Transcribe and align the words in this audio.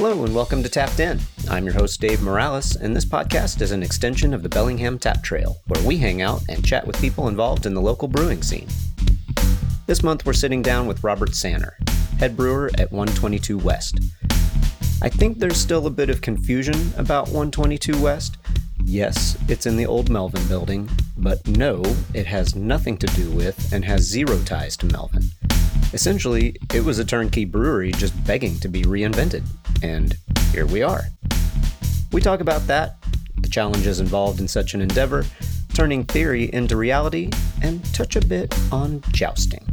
Hello 0.00 0.24
and 0.24 0.32
welcome 0.32 0.62
to 0.62 0.68
Tapped 0.68 1.00
In. 1.00 1.18
I'm 1.50 1.64
your 1.64 1.74
host, 1.74 2.00
Dave 2.00 2.22
Morales, 2.22 2.76
and 2.76 2.94
this 2.94 3.04
podcast 3.04 3.60
is 3.60 3.72
an 3.72 3.82
extension 3.82 4.32
of 4.32 4.44
the 4.44 4.48
Bellingham 4.48 4.96
Tap 4.96 5.24
Trail, 5.24 5.56
where 5.66 5.84
we 5.84 5.96
hang 5.96 6.22
out 6.22 6.40
and 6.48 6.64
chat 6.64 6.86
with 6.86 7.00
people 7.00 7.26
involved 7.26 7.66
in 7.66 7.74
the 7.74 7.80
local 7.80 8.06
brewing 8.06 8.40
scene. 8.40 8.68
This 9.86 10.04
month, 10.04 10.24
we're 10.24 10.34
sitting 10.34 10.62
down 10.62 10.86
with 10.86 11.02
Robert 11.02 11.34
Sanner, 11.34 11.76
head 12.20 12.36
brewer 12.36 12.70
at 12.78 12.92
122 12.92 13.58
West. 13.58 13.98
I 15.02 15.08
think 15.08 15.40
there's 15.40 15.56
still 15.56 15.88
a 15.88 15.90
bit 15.90 16.10
of 16.10 16.20
confusion 16.20 16.92
about 16.96 17.24
122 17.24 18.00
West. 18.00 18.36
Yes, 18.84 19.36
it's 19.48 19.66
in 19.66 19.76
the 19.76 19.86
old 19.86 20.10
Melvin 20.10 20.46
building, 20.46 20.88
but 21.16 21.44
no, 21.48 21.82
it 22.14 22.26
has 22.26 22.54
nothing 22.54 22.98
to 22.98 23.06
do 23.08 23.32
with 23.32 23.72
and 23.72 23.84
has 23.84 24.02
zero 24.02 24.40
ties 24.44 24.76
to 24.76 24.86
Melvin. 24.86 25.24
Essentially, 25.92 26.54
it 26.74 26.84
was 26.84 26.98
a 26.98 27.04
turnkey 27.04 27.46
brewery 27.46 27.90
just 27.92 28.12
begging 28.26 28.58
to 28.60 28.68
be 28.68 28.82
reinvented, 28.82 29.42
and 29.82 30.16
here 30.52 30.66
we 30.66 30.82
are. 30.82 31.04
We 32.12 32.20
talk 32.20 32.40
about 32.40 32.66
that, 32.66 32.96
the 33.36 33.48
challenges 33.48 34.00
involved 34.00 34.40
in 34.40 34.48
such 34.48 34.74
an 34.74 34.80
endeavor, 34.80 35.24
turning 35.74 36.04
theory 36.04 36.52
into 36.52 36.76
reality, 36.76 37.30
and 37.62 37.84
touch 37.94 38.16
a 38.16 38.20
bit 38.20 38.54
on 38.72 39.02
jousting. 39.12 39.64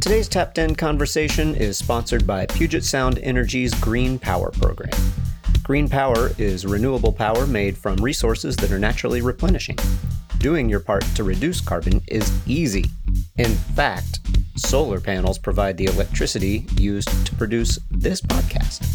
Today's 0.00 0.28
tapped 0.28 0.56
in 0.56 0.74
conversation 0.74 1.54
is 1.54 1.76
sponsored 1.76 2.26
by 2.26 2.46
Puget 2.46 2.84
Sound 2.84 3.18
Energy's 3.18 3.74
Green 3.74 4.18
Power 4.18 4.50
Program. 4.50 4.90
Green 5.62 5.88
power 5.88 6.30
is 6.38 6.64
renewable 6.64 7.12
power 7.12 7.46
made 7.46 7.76
from 7.76 7.96
resources 7.96 8.56
that 8.56 8.72
are 8.72 8.78
naturally 8.78 9.20
replenishing. 9.20 9.76
Doing 10.38 10.70
your 10.70 10.80
part 10.80 11.04
to 11.16 11.22
reduce 11.22 11.60
carbon 11.60 12.00
is 12.08 12.32
easy. 12.48 12.86
In 13.36 13.50
fact, 13.50 14.19
solar 14.60 15.00
panels 15.00 15.38
provide 15.38 15.76
the 15.76 15.86
electricity 15.86 16.66
used 16.76 17.08
to 17.26 17.34
produce 17.34 17.78
this 17.90 18.20
podcast. 18.20 18.86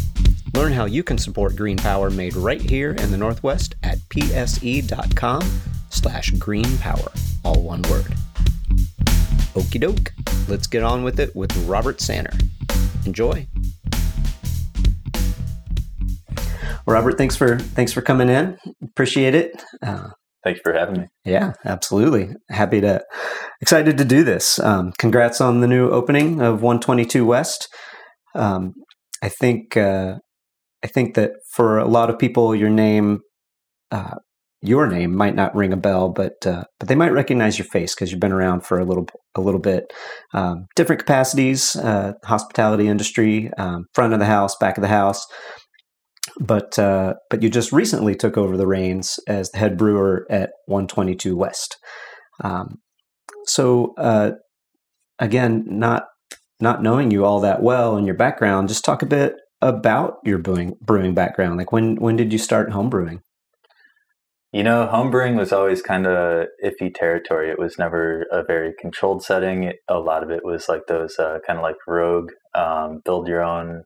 Learn 0.53 0.71
how 0.71 0.85
you 0.85 1.03
can 1.03 1.17
support 1.17 1.55
green 1.55 1.77
power 1.77 2.09
made 2.09 2.35
right 2.35 2.61
here 2.61 2.91
in 2.91 3.11
the 3.11 3.17
Northwest 3.17 3.75
at 3.83 3.97
pse.com 4.09 5.41
slash 5.89 6.29
green 6.31 6.77
power, 6.77 7.11
all 7.43 7.61
one 7.61 7.81
word. 7.83 8.13
Okie 9.55 9.79
doke, 9.79 10.13
let's 10.47 10.67
get 10.67 10.83
on 10.83 11.03
with 11.03 11.19
it 11.19 11.35
with 11.35 11.55
Robert 11.65 11.99
Sanner. 11.99 12.33
Enjoy. 13.05 13.47
Robert, 16.87 17.17
thanks 17.17 17.35
for 17.35 17.57
thanks 17.57 17.91
for 17.91 18.01
coming 18.01 18.29
in. 18.29 18.57
Appreciate 18.83 19.33
it. 19.33 19.63
Uh, 19.81 20.09
Thanks 20.45 20.59
for 20.63 20.73
having 20.73 21.01
me. 21.01 21.07
yeah, 21.25 21.53
absolutely. 21.65 22.29
Happy 22.49 22.79
to, 22.79 23.03
excited 23.61 23.97
to 23.97 24.05
do 24.05 24.23
this. 24.23 24.59
Um, 24.59 24.93
congrats 24.99 25.41
on 25.41 25.61
the 25.61 25.67
new 25.67 25.89
opening 25.89 26.39
of 26.39 26.61
122 26.61 27.25
West. 27.25 27.67
Um, 28.35 28.73
I 29.23 29.29
think, 29.29 29.75
uh, 29.75 30.17
I 30.83 30.87
think 30.87 31.15
that 31.15 31.31
for 31.51 31.79
a 31.79 31.87
lot 31.87 32.11
of 32.11 32.19
people, 32.19 32.55
your 32.55 32.69
name, 32.69 33.21
uh, 33.89 34.17
your 34.61 34.87
name 34.87 35.15
might 35.15 35.35
not 35.35 35.55
ring 35.55 35.73
a 35.73 35.77
bell, 35.77 36.09
but 36.09 36.33
uh, 36.45 36.63
but 36.79 36.89
they 36.89 36.95
might 36.95 37.11
recognize 37.11 37.57
your 37.59 37.67
face 37.67 37.93
because 37.93 38.11
you've 38.11 38.19
been 38.19 38.31
around 38.31 38.65
for 38.65 38.79
a 38.79 38.85
little 38.85 39.07
a 39.35 39.41
little 39.41 39.59
bit. 39.59 39.85
Um, 40.33 40.65
different 40.75 40.99
capacities, 40.99 41.75
uh, 41.75 42.13
hospitality 42.23 42.87
industry, 42.87 43.51
um, 43.57 43.85
front 43.93 44.13
of 44.13 44.19
the 44.19 44.25
house, 44.25 44.55
back 44.57 44.77
of 44.77 44.81
the 44.81 44.87
house 44.87 45.25
but 46.39 46.77
uh, 46.77 47.15
but 47.29 47.41
you 47.41 47.49
just 47.49 47.71
recently 47.71 48.15
took 48.15 48.37
over 48.37 48.57
the 48.57 48.67
reins 48.67 49.19
as 49.27 49.51
the 49.51 49.57
head 49.57 49.77
brewer 49.77 50.25
at 50.29 50.51
122 50.65 51.35
West. 51.35 51.77
Um, 52.43 52.79
so 53.45 53.93
uh, 53.97 54.31
again, 55.19 55.63
not 55.67 56.05
not 56.59 56.81
knowing 56.81 57.11
you 57.11 57.25
all 57.25 57.39
that 57.41 57.61
well 57.61 57.95
and 57.95 58.05
your 58.05 58.15
background, 58.15 58.67
just 58.67 58.85
talk 58.85 59.01
a 59.01 59.07
bit 59.07 59.35
about 59.61 60.17
your 60.23 60.37
brewing 60.37 60.75
brewing 60.81 61.13
background. 61.13 61.57
Like 61.57 61.71
when 61.71 61.95
when 61.95 62.15
did 62.15 62.33
you 62.33 62.39
start 62.39 62.71
home 62.71 62.89
brewing? 62.89 63.21
You 64.51 64.63
know, 64.63 64.89
homebrewing 64.89 65.35
was 65.35 65.51
always 65.51 65.81
kind 65.81 66.07
of 66.07 66.47
iffy 66.63 66.93
territory. 66.93 67.49
It 67.49 67.59
was 67.59 67.77
never 67.77 68.25
a 68.31 68.41
very 68.41 68.73
controlled 68.79 69.21
setting. 69.21 69.73
A 69.89 69.99
lot 69.99 70.23
of 70.23 70.29
it 70.29 70.45
was 70.45 70.69
like 70.69 70.83
those 70.87 71.19
uh, 71.19 71.39
kind 71.45 71.59
of 71.59 71.63
like 71.63 71.75
rogue, 71.85 72.31
um, 72.53 73.01
build 73.03 73.27
your 73.27 73.43
own 73.43 73.83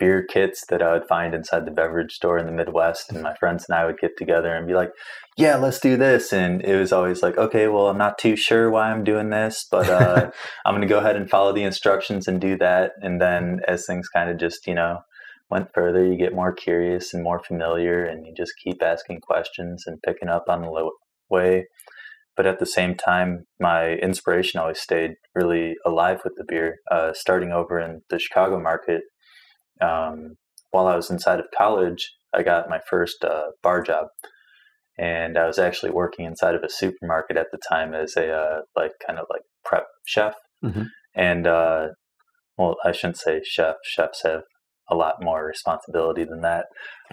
beer 0.00 0.24
kits 0.24 0.64
that 0.70 0.82
I 0.82 0.94
would 0.94 1.06
find 1.06 1.34
inside 1.34 1.66
the 1.66 1.70
beverage 1.70 2.12
store 2.12 2.38
in 2.38 2.46
the 2.46 2.52
Midwest. 2.52 3.12
And 3.12 3.22
my 3.22 3.34
friends 3.36 3.66
and 3.68 3.78
I 3.78 3.84
would 3.84 3.98
get 3.98 4.16
together 4.16 4.52
and 4.52 4.66
be 4.66 4.74
like, 4.74 4.90
yeah, 5.36 5.56
let's 5.56 5.78
do 5.78 5.96
this. 5.96 6.32
And 6.32 6.62
it 6.64 6.76
was 6.76 6.92
always 6.92 7.22
like, 7.22 7.38
okay, 7.38 7.68
well, 7.68 7.86
I'm 7.86 7.98
not 7.98 8.18
too 8.18 8.34
sure 8.34 8.70
why 8.70 8.90
I'm 8.90 9.04
doing 9.04 9.30
this, 9.30 9.66
but 9.70 9.88
uh, 9.88 10.30
I'm 10.66 10.74
going 10.74 10.86
to 10.86 10.92
go 10.92 10.98
ahead 10.98 11.16
and 11.16 11.30
follow 11.30 11.52
the 11.52 11.62
instructions 11.62 12.26
and 12.26 12.40
do 12.40 12.56
that. 12.58 12.92
And 13.02 13.20
then 13.20 13.60
as 13.68 13.86
things 13.86 14.08
kind 14.08 14.30
of 14.30 14.38
just, 14.38 14.66
you 14.66 14.74
know, 14.74 15.00
went 15.50 15.72
further, 15.74 16.04
you 16.04 16.16
get 16.16 16.34
more 16.34 16.52
curious 16.52 17.12
and 17.12 17.22
more 17.22 17.42
familiar, 17.42 18.04
and 18.04 18.24
you 18.24 18.32
just 18.36 18.52
keep 18.62 18.82
asking 18.82 19.20
questions 19.20 19.84
and 19.86 20.00
picking 20.02 20.28
up 20.28 20.44
on 20.48 20.62
the 20.62 20.90
way. 21.28 21.66
But 22.36 22.46
at 22.46 22.58
the 22.58 22.66
same 22.66 22.94
time, 22.94 23.46
my 23.58 23.94
inspiration 23.94 24.60
always 24.60 24.80
stayed 24.80 25.16
really 25.34 25.74
alive 25.84 26.20
with 26.24 26.34
the 26.36 26.44
beer. 26.46 26.76
Uh, 26.90 27.12
starting 27.12 27.50
over 27.50 27.78
in 27.80 28.02
the 28.08 28.18
Chicago 28.18 28.60
market, 28.60 29.02
um, 29.80 30.36
while 30.70 30.86
I 30.86 30.96
was 30.96 31.10
inside 31.10 31.40
of 31.40 31.46
college, 31.56 32.10
I 32.34 32.42
got 32.42 32.68
my 32.68 32.80
first 32.88 33.24
uh, 33.24 33.50
bar 33.62 33.82
job, 33.82 34.06
and 34.98 35.36
I 35.38 35.46
was 35.46 35.58
actually 35.58 35.92
working 35.92 36.26
inside 36.26 36.54
of 36.54 36.62
a 36.62 36.70
supermarket 36.70 37.36
at 37.36 37.46
the 37.52 37.58
time 37.68 37.94
as 37.94 38.16
a 38.16 38.32
uh, 38.32 38.60
like 38.76 38.92
kind 39.06 39.18
of 39.18 39.26
like 39.30 39.42
prep 39.64 39.86
chef. 40.06 40.34
Mhm. 40.64 40.86
And 41.14 41.46
uh, 41.46 41.88
well, 42.56 42.76
I 42.84 42.92
shouldn't 42.92 43.18
say 43.18 43.40
chef. 43.44 43.76
Chefs 43.84 44.22
have 44.22 44.42
a 44.90 44.94
lot 44.94 45.22
more 45.22 45.44
responsibility 45.44 46.24
than 46.24 46.42
that. 46.42 46.66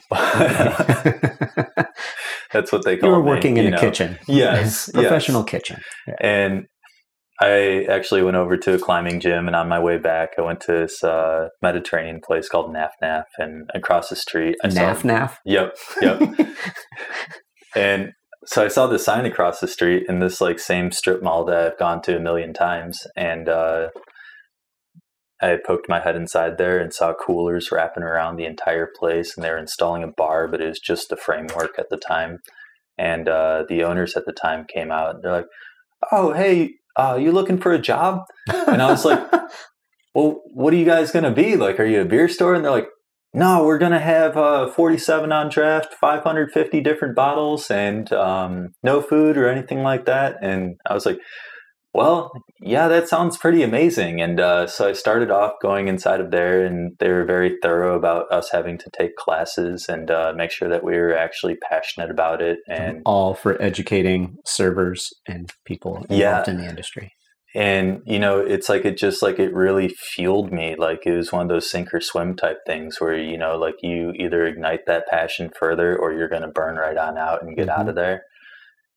That's 2.51 2.71
what 2.71 2.83
they 2.85 2.93
you 2.95 2.99
call. 3.01 3.11
were 3.11 3.23
me, 3.23 3.29
working 3.29 3.57
in 3.57 3.67
you 3.67 3.75
a 3.75 3.77
kitchen. 3.77 4.17
Yes, 4.27 4.89
professional 4.93 5.41
yes. 5.41 5.49
kitchen. 5.49 5.81
Yeah. 6.07 6.13
And 6.19 6.65
I 7.39 7.85
actually 7.89 8.23
went 8.23 8.37
over 8.37 8.57
to 8.57 8.73
a 8.73 8.79
climbing 8.79 9.19
gym, 9.19 9.47
and 9.47 9.55
on 9.55 9.69
my 9.69 9.79
way 9.79 9.97
back, 9.97 10.31
I 10.37 10.41
went 10.41 10.59
to 10.61 10.71
this 10.71 11.03
uh, 11.03 11.49
Mediterranean 11.61 12.19
place 12.19 12.49
called 12.49 12.73
Naf 12.73 12.91
Naf, 13.03 13.25
and 13.37 13.69
across 13.75 14.09
the 14.09 14.15
street, 14.15 14.55
I 14.63 14.69
saw 14.69 14.93
Naf 14.93 15.03
naf. 15.03 15.37
Yep, 15.45 15.77
yep. 16.01 16.21
and 17.75 18.13
so 18.45 18.65
I 18.65 18.69
saw 18.69 18.87
the 18.87 18.97
sign 18.97 19.25
across 19.25 19.59
the 19.59 19.67
street 19.67 20.05
in 20.09 20.19
this 20.19 20.41
like 20.41 20.57
same 20.57 20.91
strip 20.91 21.21
mall 21.21 21.45
that 21.45 21.73
I've 21.73 21.79
gone 21.79 22.01
to 22.03 22.17
a 22.17 22.19
million 22.19 22.53
times, 22.53 23.05
and 23.15 23.47
uh, 23.47 23.89
I 25.39 25.57
poked 25.63 25.87
my 25.87 25.99
head 25.99 26.15
inside 26.15 26.57
there 26.57 26.79
and 26.79 26.91
saw 26.91 27.13
coolers 27.13 27.71
wrapping 27.71 28.03
around 28.03 28.37
the 28.37 28.45
entire 28.45 28.89
place, 28.97 29.35
and 29.35 29.43
they 29.43 29.51
were 29.51 29.57
installing 29.59 30.03
a 30.03 30.07
bar, 30.07 30.47
but 30.47 30.61
it 30.61 30.67
was 30.67 30.79
just 30.79 31.09
the 31.09 31.17
framework 31.17 31.77
at 31.77 31.89
the 31.89 31.97
time. 31.97 32.39
And 32.97 33.29
uh, 33.29 33.65
the 33.69 33.83
owners 33.83 34.17
at 34.17 34.25
the 34.25 34.33
time 34.33 34.65
came 34.73 34.91
out. 34.91 35.13
And 35.13 35.23
they're 35.23 35.31
like, 35.31 35.45
"Oh, 36.11 36.33
hey, 36.33 36.71
uh, 36.97 37.17
you 37.19 37.31
looking 37.31 37.59
for 37.59 37.71
a 37.71 37.79
job?" 37.79 38.21
And 38.67 38.81
I 38.81 38.89
was 38.89 39.05
like, 39.05 39.31
well, 40.17 40.41
what 40.53 40.73
are 40.73 40.77
you 40.77 40.85
guys 40.85 41.11
going 41.11 41.25
to 41.25 41.31
be? 41.31 41.55
Like, 41.55 41.79
are 41.79 41.85
you 41.85 42.01
a 42.01 42.05
beer 42.05 42.27
store? 42.27 42.55
And 42.55 42.65
they're 42.65 42.71
like, 42.71 42.87
no, 43.33 43.63
we're 43.63 43.77
going 43.77 43.91
to 43.91 43.99
have 43.99 44.35
uh, 44.35 44.67
47 44.71 45.31
on 45.31 45.49
draft, 45.49 45.93
550 45.93 46.81
different 46.81 47.15
bottles, 47.15 47.69
and 47.69 48.11
um, 48.13 48.69
no 48.81 49.01
food 49.01 49.37
or 49.37 49.47
anything 49.47 49.83
like 49.83 50.05
that. 50.05 50.37
And 50.41 50.77
I 50.89 50.95
was 50.95 51.05
like, 51.05 51.19
well, 51.97 52.31
yeah, 52.61 52.87
that 52.87 53.09
sounds 53.09 53.37
pretty 53.37 53.63
amazing. 53.63 54.21
And 54.21 54.39
uh, 54.39 54.67
so 54.67 54.87
I 54.89 54.93
started 54.93 55.31
off 55.31 55.53
going 55.61 55.87
inside 55.87 56.19
of 56.21 56.31
there, 56.31 56.63
and 56.65 56.95
they 56.99 57.09
were 57.09 57.25
very 57.25 57.57
thorough 57.61 57.95
about 57.97 58.31
us 58.31 58.49
having 58.51 58.77
to 58.77 58.89
take 58.97 59.15
classes 59.15 59.87
and 59.89 60.09
uh, 60.11 60.33
make 60.35 60.51
sure 60.51 60.69
that 60.69 60.83
we 60.83 60.95
were 60.97 61.15
actually 61.17 61.55
passionate 61.69 62.09
about 62.11 62.41
it. 62.41 62.59
And 62.69 63.01
all 63.05 63.33
for 63.33 63.61
educating 63.61 64.37
servers 64.45 65.09
and 65.27 65.51
people 65.65 65.95
involved 65.97 66.11
Yeah. 66.13 66.43
in 66.49 66.57
the 66.57 66.69
industry. 66.69 67.11
and 67.55 68.01
you 68.05 68.19
know 68.19 68.39
it's 68.39 68.67
like 68.69 68.83
it 68.85 68.97
just 68.97 69.23
like 69.23 69.39
it 69.39 69.53
really 69.53 69.87
fueled 70.13 70.51
me 70.51 70.75
like 70.77 71.01
it 71.05 71.15
was 71.15 71.31
one 71.31 71.43
of 71.43 71.47
those 71.47 71.67
sink 71.71 71.93
or 71.93 72.01
swim 72.01 72.35
type 72.35 72.57
things 72.67 72.99
where 72.99 73.17
you 73.17 73.37
know 73.37 73.57
like 73.57 73.75
you 73.81 74.11
either 74.17 74.45
ignite 74.45 74.81
that 74.85 75.07
passion 75.07 75.49
further 75.57 75.97
or 75.97 76.11
you're 76.11 76.27
going 76.35 76.41
to 76.41 76.49
burn 76.59 76.75
right 76.75 76.97
on 76.97 77.17
out 77.17 77.41
and 77.41 77.55
get 77.55 77.69
out 77.69 77.85
Mhm. 77.85 77.89
of 77.89 77.95
there 77.95 78.21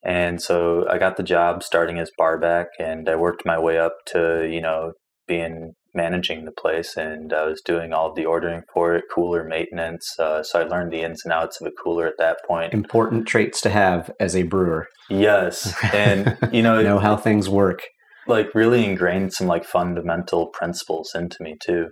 and 0.03 0.41
so 0.41 0.85
i 0.89 0.97
got 0.97 1.17
the 1.17 1.23
job 1.23 1.63
starting 1.63 1.99
as 1.99 2.11
barback 2.17 2.67
and 2.79 3.07
i 3.09 3.15
worked 3.15 3.45
my 3.45 3.57
way 3.59 3.77
up 3.77 3.93
to 4.05 4.47
you 4.51 4.61
know 4.61 4.91
being 5.27 5.73
managing 5.93 6.45
the 6.45 6.51
place 6.51 6.95
and 6.97 7.33
i 7.33 7.43
was 7.45 7.61
doing 7.65 7.93
all 7.93 8.13
the 8.13 8.25
ordering 8.25 8.61
for 8.73 8.95
it 8.95 9.03
cooler 9.13 9.43
maintenance 9.43 10.17
uh, 10.19 10.41
so 10.41 10.59
i 10.59 10.63
learned 10.63 10.91
the 10.91 11.01
ins 11.03 11.21
and 11.25 11.33
outs 11.33 11.59
of 11.61 11.67
a 11.67 11.71
cooler 11.83 12.07
at 12.07 12.17
that 12.17 12.37
point 12.47 12.73
Important 12.73 13.27
traits 13.27 13.59
to 13.61 13.69
have 13.69 14.09
as 14.19 14.35
a 14.35 14.43
brewer. 14.43 14.87
yes 15.09 15.73
and 15.93 16.37
you 16.53 16.61
know 16.61 16.81
know 16.81 16.99
how 16.99 17.15
things 17.17 17.49
work. 17.49 17.81
like 18.27 18.55
really 18.55 18.85
ingrained 18.85 19.33
some 19.33 19.47
like 19.47 19.65
fundamental 19.65 20.47
principles 20.47 21.11
into 21.13 21.37
me 21.41 21.57
too. 21.61 21.87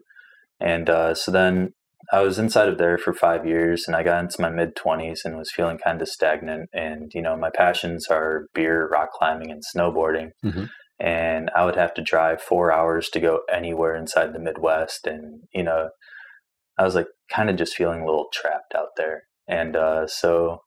And 0.62 0.90
uh, 0.90 1.14
so 1.16 1.32
then 1.32 1.74
I 2.12 2.22
was 2.22 2.40
inside 2.40 2.70
of 2.70 2.78
there 2.78 2.98
for 2.98 3.14
five 3.14 3.46
years 3.46 3.84
and 3.86 3.96
I 3.96 4.04
got 4.04 4.24
into 4.24 4.42
my 4.42 4.50
mid 4.50 4.76
20s 4.76 5.20
and 5.26 5.38
was 5.38 5.52
feeling 5.52 5.78
kind 5.78 6.02
of 6.02 6.08
stagnant. 6.08 6.70
And, 6.74 7.12
you 7.14 7.22
know, 7.22 7.36
my 7.38 7.50
passions 7.50 8.08
are 8.10 8.48
beer, 8.54 8.88
rock 8.88 9.12
climbing, 9.12 9.52
and 9.52 9.62
snowboarding. 9.76 10.30
Mhm. 10.44 10.70
And 11.00 11.50
I 11.56 11.66
would 11.66 11.76
have 11.76 11.94
to 11.96 12.02
drive 12.02 12.42
four 12.42 12.72
hours 12.72 13.10
to 13.10 13.20
go 13.20 13.42
anywhere 13.52 13.96
inside 13.96 14.34
the 14.34 14.40
Midwest. 14.40 15.08
And, 15.08 15.44
you 15.54 15.64
know, 15.64 15.90
I 16.78 16.84
was 16.84 16.96
like, 16.96 17.08
kind 17.32 17.50
of 17.50 17.58
just 17.58 17.76
feeling 17.76 18.02
a 18.02 18.06
little 18.06 18.28
trapped 18.34 18.74
out 18.76 18.90
there. 18.98 19.24
And 19.48 19.76
uh, 19.76 20.08
so 20.08 20.62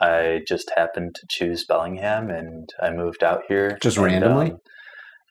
I 0.00 0.40
just 0.46 0.72
happened 0.76 1.14
to 1.16 1.26
choose 1.28 1.64
Bellingham 1.64 2.30
and 2.30 2.68
I 2.80 2.90
moved 2.90 3.22
out 3.22 3.42
here. 3.48 3.78
Just 3.80 3.96
and, 3.98 4.06
randomly? 4.06 4.52
um, 4.52 4.58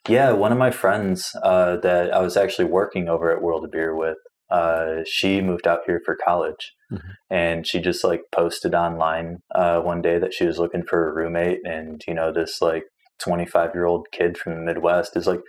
yeah, 0.08 0.32
one 0.32 0.52
of 0.52 0.58
my 0.58 0.70
friends 0.70 1.32
uh, 1.42 1.76
that 1.78 2.12
I 2.14 2.20
was 2.20 2.36
actually 2.36 2.66
working 2.66 3.08
over 3.08 3.30
at 3.30 3.42
World 3.42 3.64
of 3.64 3.70
Beer 3.70 3.94
with, 3.94 4.16
uh, 4.50 5.02
she 5.06 5.40
moved 5.40 5.66
out 5.66 5.80
here 5.86 6.00
for 6.04 6.16
college. 6.24 6.72
Mhm. 6.92 7.00
And 7.30 7.66
she 7.66 7.80
just 7.80 8.04
like 8.04 8.22
posted 8.32 8.74
online 8.74 9.38
uh, 9.54 9.80
one 9.80 10.00
day 10.00 10.18
that 10.18 10.32
she 10.32 10.46
was 10.46 10.58
looking 10.58 10.84
for 10.84 11.08
a 11.08 11.14
roommate. 11.14 11.60
And, 11.64 12.02
you 12.06 12.14
know, 12.14 12.32
this 12.32 12.62
like 12.62 12.84
25 13.20 13.70
year 13.74 13.84
old 13.84 14.06
kid 14.12 14.38
from 14.38 14.54
the 14.54 14.60
Midwest 14.60 15.16
is 15.16 15.26
like, 15.26 15.40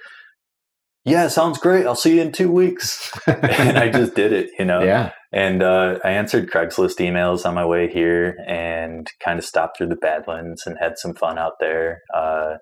yeah, 1.05 1.27
sounds 1.29 1.57
great. 1.57 1.85
I'll 1.85 1.95
see 1.95 2.15
you 2.15 2.21
in 2.21 2.31
two 2.31 2.51
weeks. 2.51 3.11
and 3.27 3.77
I 3.77 3.89
just 3.89 4.15
did 4.15 4.33
it, 4.33 4.49
you 4.59 4.65
know? 4.65 4.83
yeah. 4.83 5.11
And 5.31 5.63
uh, 5.63 5.99
I 6.03 6.11
answered 6.11 6.51
Craigslist 6.51 6.97
emails 6.97 7.45
on 7.45 7.55
my 7.55 7.65
way 7.65 7.87
here 7.87 8.35
and 8.47 9.07
kind 9.23 9.39
of 9.39 9.45
stopped 9.45 9.77
through 9.77 9.87
the 9.87 9.95
Badlands 9.95 10.63
and 10.65 10.77
had 10.79 10.97
some 10.97 11.13
fun 11.13 11.37
out 11.37 11.53
there. 11.59 11.99
Uh, 12.13 12.55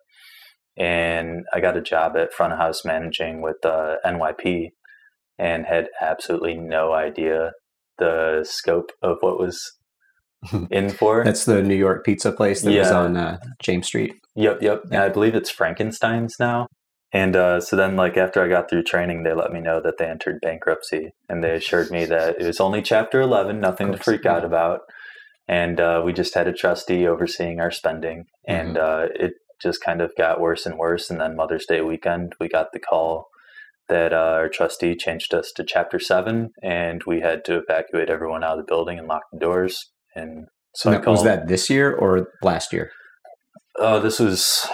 and 0.77 1.45
I 1.53 1.59
got 1.59 1.77
a 1.77 1.81
job 1.81 2.15
at 2.15 2.33
front 2.33 2.53
of 2.53 2.59
house 2.59 2.85
managing 2.85 3.41
with 3.41 3.65
uh, 3.65 3.95
NYP 4.05 4.69
and 5.39 5.65
had 5.65 5.87
absolutely 6.01 6.55
no 6.55 6.93
idea 6.93 7.51
the 7.97 8.45
scope 8.47 8.91
of 9.01 9.17
what 9.21 9.39
was 9.39 9.59
in 10.71 10.89
for. 10.89 11.23
That's 11.23 11.45
the 11.45 11.63
New 11.63 11.75
York 11.75 12.05
pizza 12.05 12.31
place 12.31 12.61
that 12.61 12.73
was 12.73 12.91
on 12.91 13.17
uh, 13.17 13.37
James 13.61 13.87
Street. 13.87 14.13
Yep, 14.35 14.61
yep. 14.61 14.83
Yeah. 14.91 15.05
I 15.05 15.09
believe 15.09 15.33
it's 15.35 15.49
Frankenstein's 15.49 16.35
now. 16.39 16.67
And 17.13 17.35
uh, 17.35 17.61
so 17.61 17.75
then, 17.75 17.95
like 17.95 18.17
after 18.17 18.43
I 18.43 18.49
got 18.49 18.69
through 18.69 18.83
training, 18.83 19.23
they 19.23 19.33
let 19.33 19.51
me 19.51 19.61
know 19.61 19.81
that 19.81 19.97
they 19.97 20.05
entered 20.05 20.39
bankruptcy, 20.41 21.11
and 21.29 21.41
they 21.43 21.55
assured 21.55 21.89
me 21.89 22.05
that 22.05 22.39
it 22.41 22.45
was 22.45 22.59
only 22.59 22.81
Chapter 22.81 23.21
Eleven, 23.21 23.59
nothing 23.61 23.91
to 23.93 23.97
freak 23.97 24.25
out 24.25 24.43
about. 24.43 24.81
And 25.47 25.79
uh, 25.79 26.01
we 26.03 26.11
just 26.11 26.33
had 26.33 26.47
a 26.47 26.53
trustee 26.53 27.07
overseeing 27.07 27.61
our 27.61 27.71
spending, 27.71 28.25
and 28.45 28.75
Mm-hmm. 28.75 29.21
uh, 29.21 29.25
it 29.25 29.35
just 29.61 29.81
kind 29.81 30.01
of 30.01 30.11
got 30.17 30.41
worse 30.41 30.65
and 30.65 30.77
worse. 30.77 31.09
And 31.09 31.21
then 31.21 31.37
Mother's 31.37 31.65
Day 31.65 31.79
weekend, 31.81 32.33
we 32.41 32.49
got 32.49 32.73
the 32.73 32.79
call 32.79 33.27
that 33.89 34.13
uh, 34.13 34.17
our 34.17 34.49
trustee 34.49 34.95
changed 34.95 35.33
us 35.33 35.51
to 35.55 35.63
Chapter 35.63 35.99
Seven, 35.99 36.51
and 36.61 37.01
we 37.05 37.21
had 37.21 37.45
to 37.45 37.57
evacuate 37.57 38.09
everyone 38.09 38.43
out 38.43 38.59
of 38.59 38.65
the 38.65 38.69
building 38.69 38.99
and 38.99 39.07
lock 39.07 39.23
the 39.31 39.39
doors. 39.39 39.91
And 40.15 40.47
so 40.75 40.91
Now, 40.91 41.01
was 41.01 41.23
that 41.23 41.47
this 41.47 41.69
year 41.69 41.93
or 41.93 42.27
last 42.41 42.73
year? 42.73 42.91
Oh, 43.79 43.99
this 43.99 44.19
was 44.19 44.67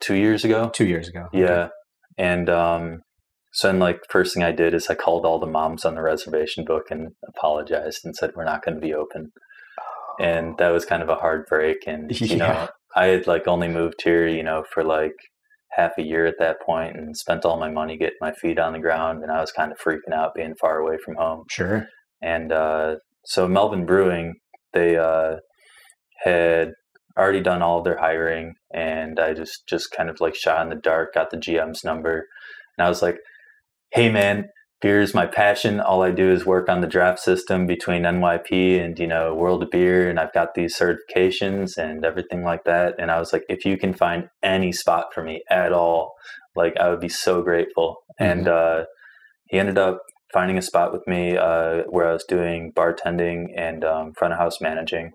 two 0.00 0.14
years 0.14 0.44
ago. 0.44 0.70
Two 0.72 0.86
years 0.86 1.08
ago. 1.08 1.28
Yeah. 1.32 1.68
And 2.18 2.48
um, 2.50 3.00
so 3.52 3.68
then, 3.68 3.78
like, 3.78 4.00
first 4.10 4.34
thing 4.34 4.42
I 4.42 4.52
did 4.52 4.74
is 4.74 4.88
I 4.88 4.94
called 4.94 5.24
all 5.24 5.40
the 5.40 5.46
moms 5.46 5.84
on 5.84 5.94
the 5.94 6.02
reservation 6.02 6.64
book 6.64 6.84
and 6.90 7.08
apologized 7.26 8.00
and 8.04 8.14
said, 8.14 8.32
we're 8.36 8.44
not 8.44 8.64
going 8.64 8.74
to 8.74 8.80
be 8.80 8.94
open. 8.94 9.32
And 10.20 10.56
that 10.58 10.68
was 10.68 10.84
kind 10.84 11.02
of 11.02 11.08
a 11.08 11.16
hard 11.16 11.46
break. 11.48 11.78
And, 11.86 12.18
you 12.20 12.36
know, 12.36 12.68
I 12.94 13.06
had 13.06 13.26
like 13.26 13.48
only 13.48 13.68
moved 13.68 14.02
here, 14.02 14.28
you 14.28 14.42
know, 14.42 14.64
for 14.72 14.84
like 14.84 15.14
half 15.72 15.92
a 15.98 16.02
year 16.02 16.26
at 16.26 16.38
that 16.38 16.60
point 16.60 16.96
and 16.96 17.16
spent 17.16 17.44
all 17.44 17.58
my 17.58 17.70
money 17.70 17.96
getting 17.96 18.18
my 18.20 18.32
feet 18.32 18.58
on 18.58 18.72
the 18.72 18.78
ground. 18.78 19.22
And 19.22 19.30
I 19.30 19.40
was 19.40 19.52
kind 19.52 19.72
of 19.72 19.78
freaking 19.78 20.12
out 20.14 20.34
being 20.34 20.54
far 20.60 20.78
away 20.78 20.96
from 21.04 21.14
home. 21.16 21.44
Sure. 21.50 21.86
And 22.22 22.52
uh, 22.52 22.96
so 23.24 23.48
Melvin 23.48 23.86
Brewing, 23.86 24.34
they 24.72 24.96
uh, 24.96 25.36
had 26.22 26.72
already 27.18 27.40
done 27.40 27.62
all 27.62 27.82
their 27.82 27.98
hiring, 27.98 28.54
and 28.72 29.18
I 29.18 29.34
just 29.34 29.66
just 29.68 29.90
kind 29.90 30.08
of 30.08 30.20
like 30.20 30.34
shot 30.34 30.62
in 30.62 30.68
the 30.68 30.80
dark, 30.80 31.14
got 31.14 31.30
the 31.30 31.36
GM's 31.36 31.84
number, 31.84 32.26
and 32.76 32.86
I 32.86 32.88
was 32.88 33.02
like, 33.02 33.18
"Hey, 33.92 34.10
man." 34.10 34.48
Beer's 34.80 35.14
my 35.14 35.26
passion. 35.26 35.78
All 35.78 36.02
I 36.02 36.10
do 36.10 36.32
is 36.32 36.46
work 36.46 36.70
on 36.70 36.80
the 36.80 36.86
draft 36.86 37.18
system 37.18 37.66
between 37.66 38.02
NYP 38.02 38.82
and 38.82 38.98
you 38.98 39.06
know 39.06 39.34
World 39.34 39.62
of 39.62 39.70
Beer, 39.70 40.08
and 40.08 40.18
I've 40.18 40.32
got 40.32 40.54
these 40.54 40.78
certifications 40.78 41.76
and 41.76 42.04
everything 42.04 42.42
like 42.42 42.64
that. 42.64 42.94
And 42.98 43.10
I 43.10 43.18
was 43.18 43.32
like, 43.32 43.44
if 43.48 43.64
you 43.66 43.76
can 43.76 43.92
find 43.92 44.28
any 44.42 44.72
spot 44.72 45.06
for 45.12 45.22
me 45.22 45.42
at 45.50 45.72
all, 45.72 46.14
like 46.56 46.76
I 46.78 46.88
would 46.88 47.00
be 47.00 47.10
so 47.10 47.42
grateful. 47.42 47.96
And 48.18 48.48
uh, 48.48 48.84
he 49.48 49.58
ended 49.58 49.78
up 49.78 50.02
finding 50.32 50.56
a 50.56 50.62
spot 50.62 50.92
with 50.92 51.06
me 51.06 51.36
uh, 51.36 51.82
where 51.88 52.08
I 52.08 52.12
was 52.12 52.24
doing 52.24 52.72
bartending 52.74 53.48
and 53.56 53.84
um, 53.84 54.12
front 54.16 54.32
of 54.32 54.38
house 54.38 54.60
managing. 54.60 55.12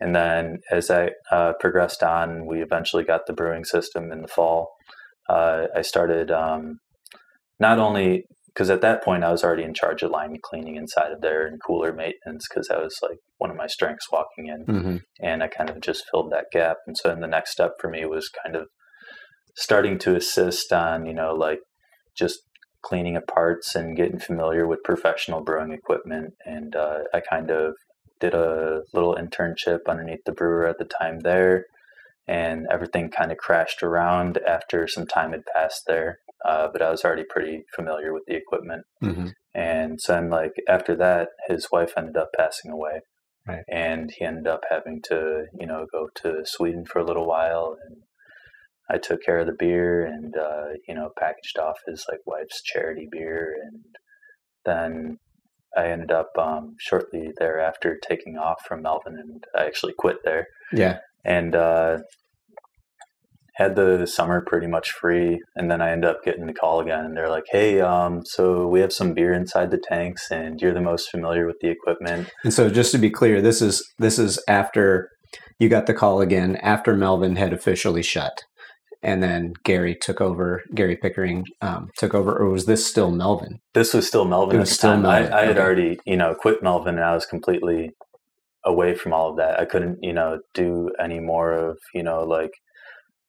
And 0.00 0.16
then 0.16 0.58
as 0.70 0.90
I 0.90 1.10
uh, 1.30 1.52
progressed 1.60 2.02
on, 2.02 2.46
we 2.46 2.60
eventually 2.60 3.04
got 3.04 3.26
the 3.26 3.32
brewing 3.32 3.64
system 3.64 4.10
in 4.10 4.20
the 4.20 4.28
fall. 4.28 4.68
Uh, 5.28 5.66
I 5.76 5.82
started 5.82 6.30
um, 6.30 6.80
not 7.60 7.78
only 7.78 8.24
because 8.52 8.70
at 8.70 8.80
that 8.82 9.02
point 9.02 9.24
I 9.24 9.30
was 9.30 9.42
already 9.42 9.62
in 9.62 9.74
charge 9.74 10.02
of 10.02 10.10
line 10.10 10.36
cleaning 10.42 10.76
inside 10.76 11.12
of 11.12 11.20
there 11.20 11.46
and 11.46 11.60
cooler 11.64 11.92
maintenance 11.92 12.46
because 12.48 12.68
that 12.68 12.82
was 12.82 12.98
like 13.02 13.18
one 13.38 13.50
of 13.50 13.56
my 13.56 13.66
strengths 13.66 14.10
walking 14.12 14.46
in 14.46 14.64
hmm 14.64 14.96
and 15.20 15.42
I 15.42 15.48
kind 15.48 15.70
of 15.70 15.80
just 15.80 16.04
filled 16.10 16.32
that 16.32 16.46
gap. 16.52 16.78
And 16.86 16.96
so 16.96 17.08
then 17.08 17.20
the 17.20 17.26
next 17.26 17.52
step 17.52 17.72
for 17.80 17.88
me 17.88 18.04
was 18.04 18.28
kind 18.44 18.56
of 18.56 18.66
starting 19.54 19.98
to 19.98 20.16
assist 20.16 20.72
on, 20.72 21.06
you 21.06 21.14
know, 21.14 21.34
like 21.34 21.60
just 22.16 22.40
cleaning 22.82 23.16
of 23.16 23.26
parts 23.26 23.74
and 23.74 23.96
getting 23.96 24.18
familiar 24.18 24.66
with 24.66 24.82
professional 24.82 25.42
brewing 25.42 25.72
equipment. 25.72 26.34
And 26.44 26.74
uh, 26.74 27.00
I 27.14 27.20
kind 27.20 27.50
of 27.50 27.74
did 28.20 28.34
a 28.34 28.82
little 28.92 29.16
internship 29.16 29.80
underneath 29.88 30.24
the 30.26 30.32
brewer 30.32 30.66
at 30.66 30.78
the 30.78 30.84
time 30.84 31.20
there. 31.20 31.66
And 32.28 32.66
everything 32.70 33.10
kind 33.10 33.32
of 33.32 33.38
crashed 33.38 33.82
around 33.82 34.38
after 34.46 34.86
some 34.86 35.06
time 35.06 35.32
had 35.32 35.42
passed 35.54 35.82
there. 35.86 36.18
Uh, 36.44 36.68
but 36.72 36.80
I 36.82 36.90
was 36.90 37.04
already 37.04 37.24
pretty 37.28 37.64
familiar 37.74 38.12
with 38.12 38.22
the 38.26 38.36
equipment. 38.36 38.84
hmm 39.00 39.28
And 39.54 40.00
so 40.00 40.14
then, 40.14 40.30
like 40.30 40.52
after 40.68 40.94
that, 40.96 41.28
his 41.48 41.68
wife 41.72 41.92
ended 41.96 42.16
up 42.16 42.30
passing 42.36 42.70
away, 42.70 43.00
Right. 43.46 43.64
and 43.68 44.10
he 44.16 44.24
ended 44.24 44.46
up 44.46 44.62
having 44.70 45.02
to, 45.08 45.46
you 45.58 45.66
know, 45.66 45.86
go 45.92 46.08
to 46.22 46.42
Sweden 46.44 46.84
for 46.86 47.00
a 47.00 47.04
little 47.04 47.26
while. 47.26 47.76
And 47.86 48.02
I 48.88 48.98
took 48.98 49.22
care 49.22 49.38
of 49.40 49.46
the 49.46 49.52
beer, 49.58 50.04
and 50.04 50.36
uh, 50.36 50.68
you 50.88 50.94
know, 50.94 51.10
packaged 51.18 51.58
off 51.58 51.78
his 51.86 52.04
like 52.08 52.20
wife's 52.26 52.62
charity 52.62 53.08
beer, 53.10 53.56
and 53.64 53.96
then 54.64 55.18
I 55.76 55.86
ended 55.86 56.12
up 56.12 56.30
um, 56.38 56.76
shortly 56.78 57.32
thereafter 57.38 57.98
taking 58.02 58.36
off 58.36 58.62
from 58.66 58.82
Melvin 58.82 59.16
and 59.18 59.44
I 59.56 59.64
actually 59.64 59.94
quit 59.96 60.18
there 60.24 60.46
Yeah. 60.72 60.98
And 61.24 61.54
uh, 61.54 61.98
had 63.54 63.76
the 63.76 64.06
summer 64.06 64.40
pretty 64.40 64.66
much 64.66 64.92
free. 64.92 65.40
And 65.56 65.70
then 65.70 65.80
I 65.80 65.92
end 65.92 66.04
up 66.04 66.24
getting 66.24 66.46
the 66.46 66.54
call 66.54 66.80
again, 66.80 67.04
and 67.04 67.16
they're 67.16 67.28
like, 67.28 67.44
"Hey, 67.50 67.80
um, 67.80 68.22
so 68.24 68.66
we 68.66 68.80
have 68.80 68.92
some 68.92 69.14
beer 69.14 69.32
inside 69.32 69.70
the 69.70 69.78
tanks, 69.78 70.30
and 70.30 70.60
you're 70.60 70.74
the 70.74 70.80
most 70.80 71.10
familiar 71.10 71.46
with 71.46 71.56
the 71.60 71.68
equipment." 71.68 72.30
And 72.44 72.52
so, 72.52 72.70
just 72.70 72.92
to 72.92 72.98
be 72.98 73.10
clear, 73.10 73.40
this 73.40 73.62
is 73.62 73.86
this 73.98 74.18
is 74.18 74.42
after 74.48 75.08
you 75.58 75.68
got 75.68 75.86
the 75.86 75.94
call 75.94 76.20
again 76.20 76.56
after 76.56 76.96
Melvin 76.96 77.36
had 77.36 77.52
officially 77.52 78.02
shut, 78.02 78.32
and 79.02 79.22
then 79.22 79.52
Gary 79.64 79.96
took 80.00 80.20
over. 80.20 80.62
Gary 80.74 80.96
Pickering 80.96 81.44
um, 81.60 81.88
took 81.98 82.14
over, 82.14 82.36
or 82.36 82.48
was 82.48 82.66
this 82.66 82.86
still 82.86 83.10
Melvin? 83.10 83.58
This 83.74 83.92
was 83.94 84.06
still 84.06 84.24
Melvin 84.24 84.56
It 84.56 84.58
at 84.58 84.60
was 84.60 84.70
the 84.70 84.74
still 84.76 84.92
time. 84.92 85.02
Melvin, 85.02 85.32
I, 85.32 85.38
I 85.38 85.40
had 85.42 85.50
okay. 85.58 85.60
already, 85.60 85.98
you 86.06 86.16
know, 86.16 86.34
quit 86.34 86.62
Melvin, 86.62 86.96
and 86.96 87.04
I 87.04 87.14
was 87.14 87.26
completely 87.26 87.90
away 88.64 88.94
from 88.94 89.12
all 89.12 89.30
of 89.30 89.36
that. 89.36 89.58
I 89.58 89.64
couldn't, 89.64 89.98
you 90.02 90.12
know, 90.12 90.40
do 90.54 90.90
any 90.98 91.20
more 91.20 91.52
of, 91.52 91.78
you 91.94 92.02
know, 92.02 92.22
like 92.22 92.52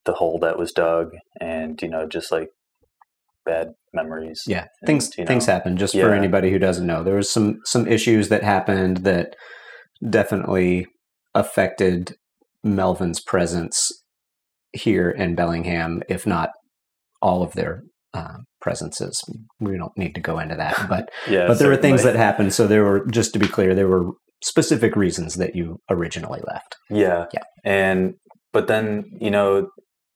the 0.06 0.14
hole 0.14 0.40
that 0.40 0.58
was 0.58 0.72
dug, 0.72 1.12
and 1.40 1.82
you 1.82 1.88
know, 1.88 2.08
just 2.08 2.32
like 2.32 2.50
bad 3.46 3.74
memories. 3.94 4.44
Yeah, 4.48 4.68
And, 4.82 4.88
things 4.88 5.12
you 5.18 5.26
things 5.26 5.48
know, 5.48 5.54
happen. 5.54 5.78
Just 5.78 5.94
for 5.94 6.14
anybody 6.14 6.52
who 6.52 6.60
doesn't 6.60 6.86
know, 6.86 7.04
there 7.04 7.16
was 7.16 7.32
some 7.32 7.60
some 7.66 7.88
issues 7.88 8.30
that 8.30 8.44
happened 8.44 8.98
that 8.98 9.36
definitely 10.08 10.88
affected 11.34 12.16
Melvin's 12.64 13.20
presence 13.20 13.92
here 14.74 15.10
in 15.10 15.36
Bellingham, 15.36 16.02
if 16.10 16.26
not 16.26 16.50
all 17.22 17.44
of 17.44 17.54
their 17.54 17.84
uh, 18.14 18.38
presences. 18.64 19.22
We 19.60 19.78
don't 19.78 19.96
need 19.98 20.16
to 20.16 20.22
go 20.22 20.40
into 20.40 20.56
that, 20.56 20.76
but 20.90 21.10
Yeah, 21.30 21.46
but 21.48 21.60
there 21.60 21.70
were 21.70 21.78
things 21.78 22.02
that 22.04 22.16
happened. 22.16 22.54
So 22.54 22.66
there 22.66 22.84
were, 22.84 23.06
just 23.06 23.34
to 23.34 23.40
be 23.40 23.48
clear, 23.48 23.76
there 23.76 23.88
were 23.88 24.06
specific 24.42 24.96
reasons 24.96 25.36
that 25.36 25.56
you 25.56 25.78
originally 25.90 26.42
left. 26.48 26.76
Yeah. 26.90 27.26
Yeah. 27.34 27.44
And 27.64 28.16
but 28.52 28.68
then, 28.68 29.06
you 29.20 29.32
know, 29.32 29.70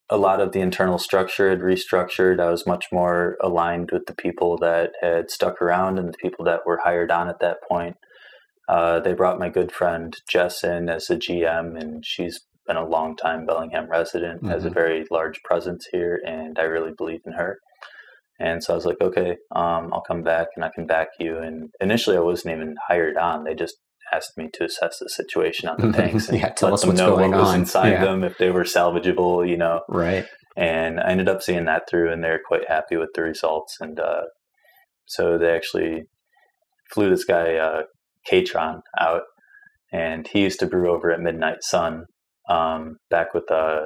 a 0.09 0.17
lot 0.17 0.39
of 0.39 0.51
the 0.53 0.61
internal 0.61 0.97
structure 0.97 1.49
had 1.49 1.59
restructured. 1.59 2.39
I 2.39 2.49
was 2.49 2.65
much 2.65 2.85
more 2.91 3.35
aligned 3.41 3.89
with 3.91 4.05
the 4.07 4.15
people 4.15 4.57
that 4.59 4.91
had 5.01 5.29
stuck 5.29 5.61
around 5.61 5.99
and 5.99 6.07
the 6.13 6.17
people 6.17 6.45
that 6.45 6.61
were 6.65 6.79
hired 6.83 7.11
on 7.11 7.27
at 7.27 7.39
that 7.41 7.57
point. 7.69 7.95
Uh, 8.69 8.99
they 8.99 9.13
brought 9.13 9.39
my 9.39 9.49
good 9.49 9.71
friend 9.71 10.13
Jess 10.29 10.63
in 10.63 10.87
as 10.89 11.09
a 11.09 11.15
GM, 11.17 11.77
and 11.81 12.05
she's 12.05 12.41
been 12.67 12.77
a 12.77 12.87
long 12.87 13.15
time 13.15 13.45
Bellingham 13.45 13.89
resident, 13.89 14.45
has 14.47 14.65
a 14.65 14.69
Mhm. 14.69 14.73
very 14.73 15.05
large 15.09 15.41
presence 15.43 15.87
here, 15.91 16.19
and 16.25 16.59
I 16.59 16.63
really 16.63 16.91
believe 16.97 17.21
in 17.25 17.33
her. 17.33 17.59
And 18.39 18.63
so 18.63 18.73
I 18.73 18.75
was 18.75 18.85
like, 18.85 19.01
okay, 19.01 19.31
um, 19.55 19.89
I'll 19.93 20.03
come 20.07 20.21
back 20.21 20.47
and 20.55 20.63
I 20.63 20.69
can 20.73 20.85
back 20.85 21.07
you. 21.19 21.37
And 21.39 21.69
initially, 21.81 22.17
I 22.17 22.21
wasn't 22.21 22.55
even 22.55 22.75
hired 22.87 23.17
on; 23.17 23.43
they 23.43 23.55
just 23.55 23.75
asked 24.13 24.37
me 24.37 24.47
to 24.53 24.63
assess 24.65 24.99
the 24.99 25.09
situation 25.09 25.67
on 25.67 25.77
the 25.81 25.91
tanks 25.97 26.29
and 26.29 26.39
Yeah, 26.39 26.49
tell 26.49 26.69
let 26.69 26.75
us 26.75 26.81
them 26.81 26.89
what's 26.89 26.99
know 26.99 27.15
going 27.15 27.31
what 27.31 27.39
was 27.39 27.49
on. 27.49 27.59
inside 27.61 27.91
Yeah. 27.93 28.05
them, 28.05 28.23
if 28.23 28.37
they 28.37 28.51
were 28.51 28.63
salvageable, 28.63 29.47
you 29.49 29.57
know. 29.57 29.81
Right. 29.89 30.25
And 30.55 30.99
I 30.99 31.09
ended 31.11 31.29
up 31.29 31.41
seeing 31.41 31.65
that 31.65 31.83
through, 31.89 32.11
and 32.11 32.23
they're 32.23 32.39
quite 32.47 32.67
happy 32.69 32.95
with 32.97 33.09
the 33.15 33.21
results. 33.23 33.75
And 33.79 33.99
uh, 33.99 34.21
so 35.05 35.37
they 35.37 35.51
actually 35.51 36.03
flew 36.91 37.09
this 37.09 37.25
guy, 37.25 37.55
uh, 37.55 37.83
Katron 38.31 38.81
out, 38.99 39.23
and 39.91 40.27
he 40.27 40.41
used 40.41 40.59
to 40.59 40.65
brew 40.67 40.91
over 40.91 41.11
at 41.11 41.19
Midnight 41.19 41.57
Sun 41.61 42.05
um, 42.49 42.97
back 43.09 43.33
with 43.33 43.49
uh, 43.51 43.81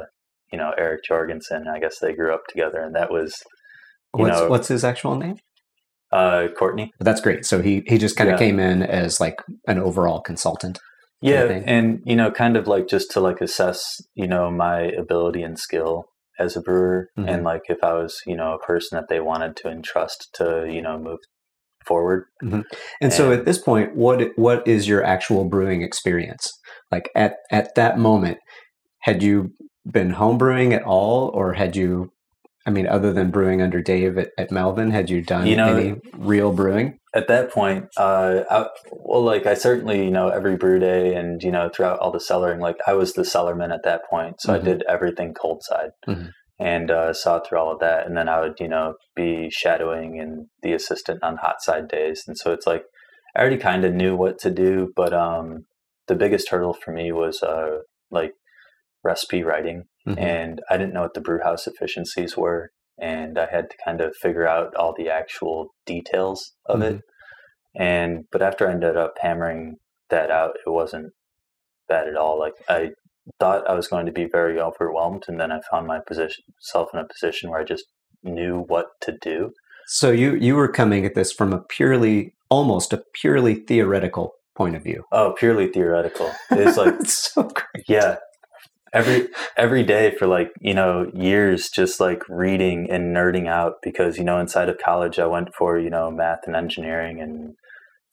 you 0.52 0.58
know 0.58 0.72
Eric 0.78 1.02
Jorgensen. 1.08 1.66
I 1.74 1.80
guess 1.80 2.00
they 2.00 2.14
grew 2.14 2.34
up 2.34 2.44
together, 2.50 2.82
and 2.82 2.96
that 2.96 3.12
was 3.12 3.34
What's 4.14 4.40
know 4.40 4.50
what's 4.50 4.68
his 4.68 4.84
actual 4.84 5.16
name? 5.16 5.38
uh, 6.12 6.48
Courtney. 6.60 6.92
That's 7.00 7.22
great. 7.22 7.46
So 7.46 7.62
he 7.62 7.84
he 7.88 7.98
just 7.98 8.18
kind 8.18 8.30
of 8.30 8.34
Yeah. 8.34 8.46
came 8.46 8.60
in 8.60 8.84
as 8.84 9.20
like 9.22 9.42
an 9.68 9.80
overall 9.80 10.20
consultant. 10.22 10.78
Yeah, 11.22 11.48
thing. 11.48 11.64
and 11.68 12.02
you 12.06 12.16
know, 12.16 12.32
kind 12.32 12.58
of 12.58 12.68
like 12.68 12.88
just 12.88 13.12
to 13.12 13.20
like 13.22 13.42
assess, 13.42 13.84
you 14.16 14.28
know, 14.28 14.50
my 14.52 14.82
ability 14.82 15.44
and 15.44 15.58
skill 15.58 16.06
as 16.40 16.58
a 16.58 16.62
brewer, 16.62 17.10
Mhm. 17.18 17.30
and 17.30 17.44
like 17.44 17.62
if 17.70 17.78
I 17.84 17.94
was, 17.94 18.18
you 18.26 18.36
know, 18.36 18.54
a 18.54 18.60
person 18.66 18.98
that 18.98 19.08
they 19.08 19.20
wanted 19.20 19.56
to 19.58 19.70
entrust 19.70 20.30
to, 20.36 20.68
you 20.68 20.82
know, 20.82 20.98
move 20.98 21.20
forward. 21.86 22.26
And 23.00 23.14
so 23.14 23.32
at 23.32 23.46
this 23.46 23.58
point, 23.60 23.96
what 23.96 24.32
what 24.36 24.68
is 24.68 24.88
your 24.88 25.04
actual 25.04 25.46
brewing 25.46 25.82
experience? 25.84 26.52
Like 26.92 27.10
at 27.16 27.36
at 27.52 27.76
that 27.76 27.98
moment, 28.00 28.40
had 29.02 29.22
you 29.24 29.52
been 29.90 30.12
home 30.12 30.38
brewing 30.38 30.74
at 30.74 30.84
all, 30.84 31.30
or 31.34 31.54
had 31.54 31.76
you? 31.76 32.10
I 32.66 32.70
mean, 32.70 32.88
other 32.88 33.12
than 33.12 33.32
brewing 33.32 33.62
under 33.62 33.82
Dave 33.82 34.18
at, 34.18 34.30
at 34.38 34.52
Melvin, 34.52 34.92
had 34.92 35.10
you 35.10 35.22
done 35.22 35.48
You 35.48 35.56
know- 35.56 35.76
any 35.76 35.96
real 36.18 36.52
brewing? 36.52 36.98
At 37.14 37.28
that 37.28 37.52
point, 37.52 37.88
uh, 37.98 38.44
I, 38.50 38.68
well, 38.92 39.22
like 39.22 39.46
I 39.46 39.54
certainly, 39.56 40.06
you 40.06 40.12
know, 40.12 40.30
every 40.30 40.56
brew 40.56 40.80
day 40.80 41.14
and 41.14 41.42
you 41.44 41.52
know 41.52 41.70
throughout 41.74 42.00
all 42.00 42.12
the 42.12 42.20
cellaring, 42.20 42.62
like 42.62 42.78
I 42.88 42.94
was 42.94 43.14
the 43.14 43.24
cellarman 43.24 43.74
at 43.74 43.84
that 43.84 44.02
point, 44.10 44.36
so 44.40 44.54
Mhm. 44.54 44.56
I 44.56 44.60
did 44.60 44.84
everything 44.88 45.34
cold 45.34 45.62
side. 45.64 45.90
Mhm. 46.08 46.30
And 46.58 46.92
uh, 46.92 47.12
saw 47.12 47.40
through 47.40 47.58
all 47.58 47.72
of 47.74 47.80
that, 47.80 48.06
and 48.06 48.16
then 48.16 48.30
I 48.30 48.40
would, 48.40 48.60
you 48.60 48.68
know, 48.70 48.94
be 49.16 49.50
shadowing 49.52 50.20
and 50.22 50.46
the 50.62 50.72
assistant 50.74 51.22
on 51.24 51.38
hot 51.38 51.56
side 51.62 51.88
days, 51.90 52.24
and 52.28 52.38
so 52.38 52.54
it's 52.54 52.68
like 52.68 52.84
I 53.36 53.42
already 53.42 53.58
kind 53.58 53.84
of 53.84 53.94
knew 53.94 54.16
what 54.16 54.38
to 54.40 54.52
do, 54.52 54.94
but 54.96 55.12
um, 55.14 55.66
the 56.08 56.16
biggest 56.16 56.50
hurdle 56.50 56.74
for 56.74 56.92
me 56.94 57.12
was 57.12 57.42
uh, 57.44 57.80
like 58.12 58.34
recipe 59.04 59.44
writing, 59.44 59.84
Mhm. 60.08 60.18
and 60.18 60.62
I 60.70 60.78
didn't 60.78 60.94
know 60.94 61.02
what 61.02 61.14
the 61.14 61.22
brew 61.22 61.42
house 61.44 61.68
efficiencies 61.68 62.36
were, 62.38 62.72
and 63.00 63.38
I 63.38 63.46
had 63.46 63.70
to 63.70 63.78
kind 63.86 64.02
of 64.02 64.16
figure 64.16 64.48
out 64.48 64.76
all 64.76 64.94
the 64.98 65.10
actual 65.10 65.70
details 65.86 66.54
of 66.66 66.82
it. 66.82 67.02
And 67.76 68.26
but 68.32 68.42
after 68.42 68.68
I 68.68 68.72
ended 68.72 68.98
up 68.98 69.14
hammering 69.22 69.78
that 70.10 70.30
out, 70.32 70.58
it 70.66 70.70
wasn't 70.70 71.14
bad 71.88 72.08
at 72.08 72.16
all. 72.18 72.38
Like 72.40 72.54
I 72.68 72.92
thought 73.40 73.70
I 73.70 73.74
was 73.76 73.88
going 73.88 74.06
to 74.08 74.12
be 74.12 74.26
very 74.26 74.60
overwhelmed, 74.60 75.24
and 75.28 75.40
then 75.40 75.52
I 75.52 75.60
found 75.70 75.88
my 75.88 76.00
position 76.06 76.44
self 76.60 76.90
in 76.94 77.00
a 77.00 77.08
position 77.08 77.50
where 77.50 77.60
I 77.62 77.64
just 77.64 77.86
knew 78.24 78.66
what 78.68 78.88
to 79.02 79.18
do. 79.22 79.52
So 79.88 80.12
you 80.12 80.36
you 80.36 80.56
were 80.56 80.68
coming 80.72 81.06
at 81.06 81.16
this 81.16 81.32
from 81.32 81.54
a 81.54 81.60
purely, 81.70 82.34
almost 82.50 82.92
a 82.94 83.04
purely 83.14 83.56
theoretical 83.56 84.34
point 84.56 84.76
of 84.76 84.84
view. 84.84 85.04
Oh, 85.12 85.34
purely 85.38 85.68
theoretical. 85.68 86.32
It's 86.52 86.78
like 86.78 87.06
so 87.06 87.44
great. 87.44 87.86
yeah 87.88 88.18
every 88.94 89.28
every 89.58 89.84
day 89.84 90.14
for 90.18 90.28
like 90.28 90.52
you 90.60 90.74
know 90.74 91.10
years 91.14 91.70
just 91.70 92.00
like 92.00 92.22
reading 92.28 92.90
and 92.90 93.16
nerding 93.16 93.48
out 93.48 93.76
because 93.82 94.18
you 94.18 94.24
know 94.24 94.40
inside 94.40 94.70
of 94.70 94.78
college 94.78 95.18
i 95.20 95.26
went 95.26 95.54
for 95.56 95.80
you 95.80 95.90
know 95.90 96.12
math 96.12 96.40
and 96.46 96.56
engineering 96.56 97.22
and 97.22 97.54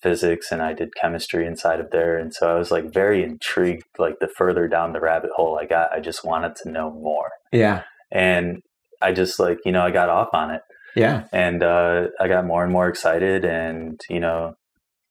physics 0.00 0.52
and 0.52 0.62
i 0.62 0.73
did 0.73 0.94
chemistry 0.94 1.44
inside 1.47 1.80
of 1.80 1.90
there 1.90 2.16
and 2.16 2.32
so 2.32 2.49
i 2.49 2.56
was 2.56 2.70
like 2.70 2.92
very 2.92 3.25
intrigued 3.25 3.82
like 3.99 4.14
the 4.20 4.28
further 4.28 4.68
down 4.68 4.92
the 4.92 5.00
rabbit 5.00 5.30
hole 5.35 5.58
i 5.61 5.64
got 5.64 5.90
i 5.92 5.99
just 5.99 6.25
wanted 6.25 6.54
to 6.54 6.70
know 6.70 6.92
more 6.92 7.30
Yeah, 7.52 7.82
and 8.12 8.62
i 9.02 9.12
just 9.12 9.40
like 9.40 9.58
you 9.64 9.73
know 9.73 9.82
i 9.82 9.90
got 9.90 10.08
off 10.08 10.28
on 10.32 10.50
it 10.50 10.62
yeah. 10.99 11.25
and 11.32 11.62
uh, 11.62 12.08
I 12.20 12.28
got 12.28 12.47
more 12.47 12.64
and 12.64 12.73
more 12.73 12.88
excited, 12.88 13.44
and 13.44 14.00
you 14.11 14.20
know 14.20 14.54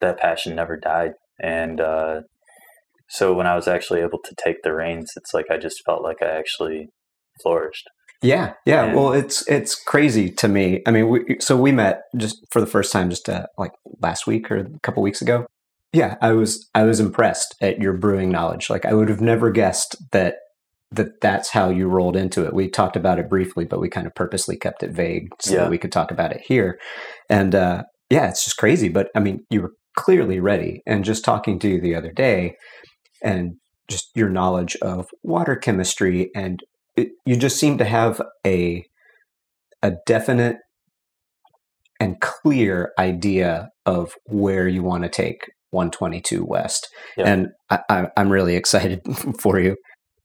that 0.02 0.20
passion 0.20 0.56
never 0.56 0.78
died. 0.78 1.14
And 1.40 1.80
uh, 1.80 2.22
so 3.10 3.34
when 3.34 3.48
I 3.48 3.56
was 3.56 3.68
actually 3.68 4.02
able 4.02 4.20
to 4.24 4.36
take 4.44 4.58
the 4.64 4.74
reins, 4.74 5.12
it's 5.16 5.34
like 5.34 5.46
I 5.52 5.58
just 5.58 5.84
felt 5.86 6.04
like 6.04 6.18
I 6.22 6.28
actually 6.28 6.90
flourished. 7.42 7.88
Yeah, 8.22 8.54
yeah. 8.66 8.86
And- 8.86 8.96
well, 8.96 9.14
it's 9.14 9.48
it's 9.48 9.76
crazy 9.76 10.32
to 10.32 10.48
me. 10.48 10.82
I 10.88 10.92
mean, 10.92 11.10
we, 11.10 11.38
so 11.40 11.56
we 11.56 11.72
met 11.72 12.02
just 12.18 12.38
for 12.52 12.60
the 12.60 12.68
first 12.68 12.92
time, 12.92 13.10
just 13.10 13.30
uh, 13.30 13.46
like 13.58 13.72
last 14.02 14.26
week 14.28 14.50
or 14.52 14.58
a 14.58 14.80
couple 14.82 15.04
weeks 15.04 15.22
ago. 15.22 15.46
Yeah, 15.94 16.16
I 16.22 16.32
was 16.32 16.68
I 16.76 16.84
was 16.84 17.00
impressed 17.00 17.56
at 17.62 17.80
your 17.80 17.94
brewing 17.94 18.30
knowledge. 18.30 18.70
Like, 18.70 18.86
I 18.86 18.94
would 18.94 19.10
have 19.10 19.22
never 19.22 19.52
guessed 19.52 19.96
that 20.12 20.36
that 20.92 21.22
that's 21.22 21.50
how 21.50 21.70
you 21.70 21.88
rolled 21.88 22.16
into 22.16 22.46
it. 22.46 22.54
We 22.54 22.70
talked 22.70 22.96
about 22.96 23.20
it 23.20 23.30
briefly, 23.30 23.66
but 23.66 23.80
we 23.80 23.90
kind 23.90 24.08
of 24.08 24.16
purposely 24.16 24.58
kept 24.58 24.84
it 24.84 24.92
vague 24.92 25.28
so 25.42 25.54
Yeah. 25.54 25.62
that 25.62 25.70
we 25.70 25.78
could 25.78 25.92
talk 25.92 26.12
about 26.12 26.32
it 26.32 26.42
here. 26.46 26.80
And 27.30 27.54
uh, 27.54 27.84
yeah, 28.10 28.30
it's 28.30 28.44
just 28.46 28.58
crazy. 28.58 28.88
But 28.90 29.10
I 29.16 29.20
mean, 29.20 29.42
you 29.50 29.62
were 29.62 29.74
clearly 29.98 30.40
ready. 30.40 30.82
And 30.88 31.04
just 31.04 31.26
talking 31.26 31.60
to 31.60 31.68
you 31.68 31.82
the 31.82 31.96
other 31.96 32.12
day, 32.12 32.56
and 33.24 33.56
just 33.90 34.10
your 34.16 34.30
knowledge 34.30 34.76
of 34.82 35.08
water 35.24 35.56
chemistry 35.56 36.30
and 36.36 36.60
it, 36.96 37.10
you 37.26 37.36
just 37.36 37.58
seem 37.58 37.78
to 37.78 37.86
have 37.86 38.22
a 38.46 38.86
a 39.84 39.94
definite 40.06 40.58
and 42.00 42.20
clear 42.20 42.92
idea 43.00 43.70
of 43.86 44.14
where 44.26 44.68
you 44.68 44.84
want 44.84 45.04
to 45.04 45.10
take 45.10 45.50
122 45.72 46.44
West, 46.46 46.88
and 47.28 47.48
I, 47.70 47.80
I, 47.90 48.08
I'm 48.18 48.30
really 48.30 48.56
excited 48.56 49.02
for 49.40 49.60
you. 49.60 49.78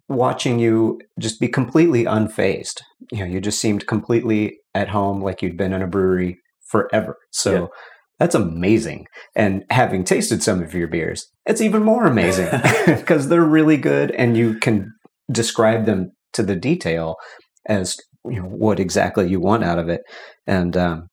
Watching 0.09 0.59
you 0.59 1.01
just 1.19 1.41
be 1.41 1.49
completely 1.49 2.05
unfazed, 2.05 2.81
you 3.11 3.21
know, 3.21 3.27
you 3.27 3.41
just 3.41 3.61
seemed 3.61 3.87
completely 3.87 4.59
at 4.75 4.89
home, 4.89 5.23
like 5.23 5.43
you'd 5.43 5.57
been 5.57 5.73
in 5.73 5.83
a 5.83 5.87
brewery 5.87 6.39
forever. 6.67 7.17
So. 7.31 7.71
That's 8.23 8.37
amazing. 8.37 9.07
And 9.35 9.65
having 9.71 10.05
tasted 10.05 10.45
some 10.45 10.63
of 10.63 10.75
your 10.75 10.87
beers, 10.87 11.27
it's 11.45 11.61
even 11.61 11.83
more 11.83 12.07
amazing 12.07 12.49
because 12.87 13.29
they're 13.29 13.43
really 13.43 13.77
good, 13.77 14.13
and 14.13 14.37
you 14.37 14.61
can 14.61 14.93
describe 15.31 15.87
them 15.87 16.13
to 16.35 16.45
the 16.45 16.55
detail 16.55 17.17
as 17.67 17.97
you 18.25 18.41
know 18.41 18.49
what 18.49 18.79
exactly 18.79 19.29
you 19.29 19.41
want 19.41 19.65
out 19.65 19.79
of 19.79 19.89
it 19.89 20.03
and 20.47 20.77
um 20.77 21.09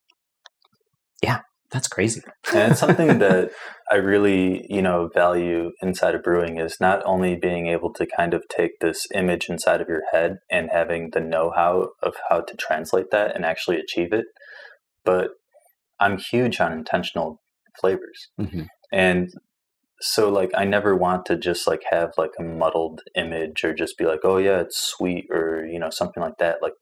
yeah 1.23 1.39
that's 1.71 1.87
crazy 1.87 2.21
and 2.53 2.71
it's 2.71 2.79
something 2.79 3.19
that 3.19 3.51
I 3.91 3.95
really, 3.95 4.67
you 4.69 4.83
know, 4.83 5.09
value 5.11 5.71
inside 5.81 6.13
of 6.13 6.21
brewing 6.21 6.59
is 6.59 6.77
not 6.79 7.01
only 7.05 7.35
being 7.35 7.67
able 7.67 7.91
to 7.93 8.05
kind 8.05 8.35
of 8.35 8.43
take 8.47 8.79
this 8.79 9.07
image 9.15 9.49
inside 9.49 9.81
of 9.81 9.87
your 9.87 10.03
head 10.11 10.37
and 10.51 10.69
having 10.71 11.09
the 11.11 11.19
know-how 11.19 11.89
of 12.03 12.13
how 12.29 12.41
to 12.41 12.55
translate 12.55 13.09
that 13.11 13.35
and 13.35 13.43
actually 13.43 13.79
achieve 13.79 14.13
it, 14.13 14.25
but 15.03 15.31
I'm 15.99 16.17
huge 16.17 16.59
on 16.59 16.71
intentional 16.71 17.41
flavors. 17.79 18.29
Mhm. 18.39 18.67
And 18.91 19.29
so 20.01 20.29
like 20.29 20.51
I 20.55 20.63
never 20.65 20.95
want 20.95 21.25
to 21.27 21.35
just 21.37 21.67
like 21.67 21.83
have 21.91 22.11
like 22.17 22.31
a 22.39 22.43
muddled 22.43 23.01
image 23.15 23.63
or 23.63 23.73
just 23.73 23.97
be 23.97 24.05
like, 24.05 24.21
"Oh 24.23 24.37
yeah, 24.37 24.61
it's 24.61 24.79
sweet" 24.81 25.25
or, 25.29 25.65
you 25.65 25.79
know, 25.79 25.89
something 25.89 26.23
like 26.23 26.37
that. 26.39 26.61
Like 26.61 26.73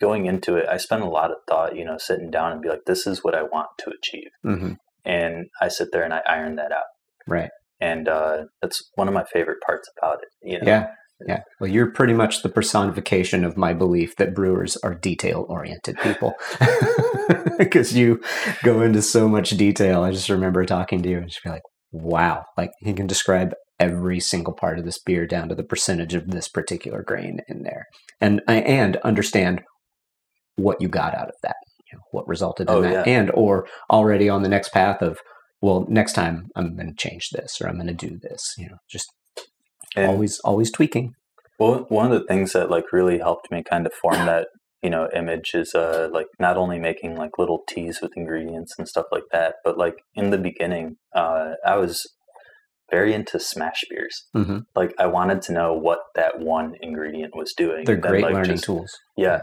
going 0.00 0.26
into 0.26 0.56
it, 0.56 0.68
I 0.68 0.76
spend 0.76 1.02
a 1.02 1.08
lot 1.08 1.30
of 1.30 1.38
thought, 1.48 1.76
you 1.76 1.84
know, 1.84 1.98
sitting 1.98 2.30
down 2.30 2.52
and 2.52 2.62
be 2.62 2.68
like, 2.68 2.84
"This 2.86 3.06
is 3.06 3.24
what 3.24 3.34
I 3.34 3.42
want 3.42 3.68
to 3.78 3.90
achieve." 3.90 4.30
hmm 4.42 4.72
and 5.04 5.46
I 5.60 5.66
sit 5.66 5.88
there 5.92 6.04
and 6.04 6.14
I 6.14 6.22
iron 6.28 6.54
that 6.56 6.70
out. 6.70 6.84
right 7.26 7.50
And 7.80 8.06
uh, 8.08 8.44
that's 8.60 8.88
one 8.94 9.08
of 9.08 9.14
my 9.14 9.24
favorite 9.24 9.58
parts 9.66 9.90
about 9.98 10.18
it. 10.22 10.28
You 10.48 10.60
know? 10.60 10.66
yeah 10.66 10.86
yeah. 11.26 11.40
Well 11.60 11.70
you're 11.70 11.90
pretty 11.90 12.12
much 12.12 12.42
the 12.42 12.48
personification 12.48 13.44
of 13.44 13.56
my 13.56 13.72
belief 13.74 14.16
that 14.16 14.34
brewers 14.34 14.76
are 14.78 14.94
detail 14.94 15.46
oriented 15.48 15.96
people. 16.02 16.34
Because 17.58 17.96
you 17.96 18.20
go 18.64 18.82
into 18.82 19.00
so 19.02 19.28
much 19.28 19.50
detail 19.50 20.02
i 20.02 20.10
just 20.10 20.28
remember 20.28 20.64
talking 20.64 21.00
to 21.02 21.08
you 21.08 21.18
and 21.18 21.28
just 21.28 21.42
be 21.44 21.50
like 21.50 21.62
wow. 21.92 22.42
Like 22.56 22.70
he 22.80 22.92
can 22.94 23.06
describe 23.06 23.52
every 23.78 24.18
single 24.18 24.54
part 24.54 24.78
of 24.78 24.84
this 24.84 24.98
beer 24.98 25.26
down 25.26 25.48
to 25.50 25.54
the 25.54 25.62
percentage 25.62 26.14
of 26.14 26.28
this 26.30 26.48
particular 26.48 27.02
grain 27.06 27.40
in 27.48 27.62
there. 27.62 27.84
And 28.20 28.40
and 28.48 28.96
understand 28.98 29.60
what 30.56 30.80
you 30.80 30.88
got 30.88 31.14
out 31.14 31.28
of 31.28 31.34
that 31.42 31.56
you 31.90 31.98
know, 31.98 32.02
what 32.10 32.26
resulted 32.28 32.68
in 32.68 32.74
Oh, 32.74 32.80
that 32.82 33.06
yeah. 33.06 33.18
and 33.18 33.30
or 33.34 33.66
already 33.90 34.28
on 34.28 34.42
the 34.42 34.48
next 34.48 34.70
path 34.72 35.02
of 35.02 35.18
well 35.60 35.86
next 35.88 36.12
time 36.12 36.46
i'm 36.56 36.76
going 36.76 36.88
to 36.88 36.94
change 37.08 37.28
this 37.32 37.58
or 37.60 37.68
i'm 37.68 37.76
going 37.76 37.86
to 37.86 37.94
do 37.94 38.18
this 38.22 38.40
you 38.58 38.68
know 38.68 38.76
just 38.90 39.06
And 39.96 40.06
always 40.06 40.38
always 40.40 40.70
tweaking 40.70 41.14
well, 41.58 41.86
one 41.90 42.10
of 42.10 42.18
the 42.20 42.26
things 42.26 42.52
that 42.54 42.70
like 42.70 42.92
really 42.92 43.18
helped 43.18 43.50
me 43.50 43.62
kind 43.62 43.86
of 43.86 43.92
form 43.94 44.14
that 44.26 44.48
you 44.82 44.90
know 44.90 45.08
image 45.14 45.50
is 45.54 45.74
uh 45.74 46.08
like 46.12 46.26
not 46.40 46.56
only 46.56 46.78
making 46.78 47.16
like 47.16 47.38
little 47.38 47.60
teas 47.68 48.00
with 48.02 48.12
ingredients 48.16 48.74
and 48.78 48.88
stuff 48.88 49.06
like 49.12 49.24
that, 49.32 49.56
but 49.64 49.78
like 49.78 49.94
in 50.14 50.30
the 50.30 50.38
beginning, 50.38 50.96
uh, 51.14 51.52
I 51.64 51.76
was 51.76 52.04
very 52.90 53.14
into 53.14 53.38
smash 53.40 53.82
beers. 53.88 54.24
hmm 54.34 54.58
Like 54.74 54.92
I 54.98 55.06
wanted 55.06 55.40
to 55.42 55.52
know 55.52 55.72
what 55.72 56.00
that 56.14 56.40
one 56.40 56.74
ingredient 56.82 57.34
was 57.34 57.54
doing. 57.56 57.84
they're 57.84 57.96
great 57.96 58.22
like, 58.22 58.34
learning 58.34 58.52
just- 58.52 58.64
tools 58.64 58.92
Yeah. 59.16 59.42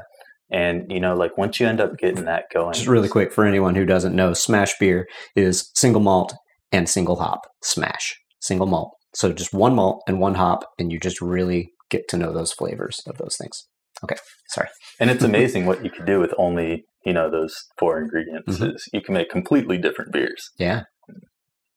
And 0.51 0.91
you 0.91 0.99
know, 0.99 1.15
like 1.15 1.37
once 1.37 1.59
you 1.59 1.67
end 1.67 1.79
up 1.79 1.97
getting 1.97 2.25
that 2.25 2.45
going, 2.51 2.73
just 2.73 2.87
really 2.87 3.07
quick 3.07 3.31
for 3.31 3.45
anyone 3.45 3.75
who 3.75 3.85
doesn't 3.85 4.15
know 4.15 4.33
smash 4.33 4.77
beer 4.79 5.07
is 5.35 5.69
single 5.75 6.01
malt 6.01 6.33
and 6.71 6.89
single 6.89 7.17
hop 7.17 7.41
smash 7.63 8.15
single 8.41 8.65
malt 8.67 8.91
so 9.13 9.31
just 9.33 9.53
one 9.53 9.75
malt 9.75 10.01
and 10.07 10.19
one 10.19 10.35
hop 10.35 10.63
and 10.77 10.91
you 10.91 10.99
just 10.99 11.21
really 11.21 11.71
get 11.89 12.07
to 12.09 12.17
know 12.17 12.31
those 12.33 12.51
flavors 12.53 13.01
of 13.07 13.17
those 13.17 13.35
things 13.37 13.65
okay 14.03 14.17
sorry 14.49 14.67
And 14.99 15.09
it's 15.09 15.23
amazing 15.31 15.65
what 15.65 15.83
you 15.83 15.89
can 15.91 16.05
do 16.05 16.19
with 16.19 16.33
only, 16.37 16.85
you 17.05 17.13
know, 17.13 17.29
those 17.31 17.53
four 17.79 17.99
ingredients. 18.01 18.57
Mhm. 18.59 18.75
Is 18.75 18.87
you 18.93 19.01
can 19.01 19.13
make 19.15 19.29
completely 19.29 19.77
different 19.77 20.11
beers. 20.11 20.51
yeah 20.57 20.83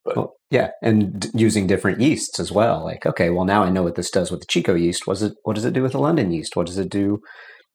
But- 0.05 0.17
well, 0.17 0.33
Yeah, 0.51 0.71
and 0.83 1.21
d- 1.21 1.29
using 1.35 1.67
different 1.67 2.01
yeasts 2.01 2.39
as 2.41 2.51
well. 2.53 2.85
Like, 2.85 3.07
okay, 3.07 3.31
well 3.31 3.45
now 3.47 3.63
I 3.63 3.71
know 3.71 3.83
what 3.85 3.95
this 3.95 4.11
does 4.11 4.31
with 4.31 4.41
the 4.41 4.47
Chico 4.53 4.75
yeast. 4.75 5.07
What 5.07 5.15
does 5.15 5.23
it? 5.29 5.35
What 5.45 5.55
does 5.57 5.65
it 5.65 5.73
do 5.75 5.83
with 5.83 5.93
the 5.93 6.01
London 6.07 6.31
yeast? 6.33 6.57
What 6.57 6.67
does 6.67 6.77
it 6.79 6.91
do, 6.91 7.21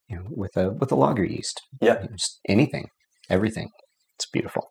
you 0.10 0.16
know, 0.18 0.26
with 0.30 0.56
a 0.58 0.66
with 0.80 0.92
a 0.92 0.96
lager 1.04 1.24
yeast? 1.26 1.62
Yeah. 1.82 2.06
Just 2.16 2.40
anything, 2.48 2.86
everything. 3.30 3.70
It's 4.16 4.28
beautiful. 4.32 4.64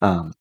Um, 0.00 0.32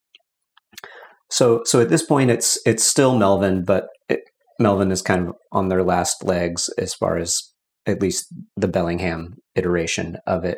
so 1.30 1.62
so 1.66 1.82
at 1.82 1.90
this 1.90 2.06
point, 2.06 2.32
it's 2.32 2.60
it's 2.66 2.84
still 2.84 3.18
Melvin, 3.18 3.64
but 3.66 3.86
it, 4.10 4.22
Melvin 4.60 4.92
is 4.92 5.02
kind 5.02 5.28
of 5.30 5.36
on 5.52 5.68
their 5.70 5.84
last 5.84 6.24
legs 6.24 6.70
as 6.78 6.94
far 6.94 7.18
as 7.18 7.38
at 7.86 8.02
least 8.02 8.28
the 8.56 8.68
Bellingham 8.68 9.36
iteration 9.56 10.18
of 10.26 10.44
it. 10.44 10.58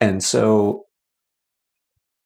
And 0.00 0.22
so 0.22 0.84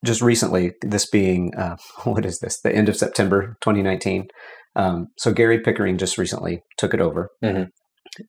just 0.05 0.21
recently, 0.23 0.73
this 0.83 1.09
being, 1.09 1.53
uh, 1.57 1.77
what 2.05 2.25
is 2.25 2.39
this, 2.41 2.61
the 2.61 2.75
end 2.75 2.89
of 2.89 2.97
September 2.97 3.57
2019. 3.63 4.27
Um, 4.77 5.07
so 5.19 5.33
Gary 5.33 5.61
Pickering 5.61 5.99
just 5.99 6.19
recently 6.19 6.61
took 6.79 6.95
it 6.95 7.01
over 7.01 7.31
Mhm. 7.43 7.69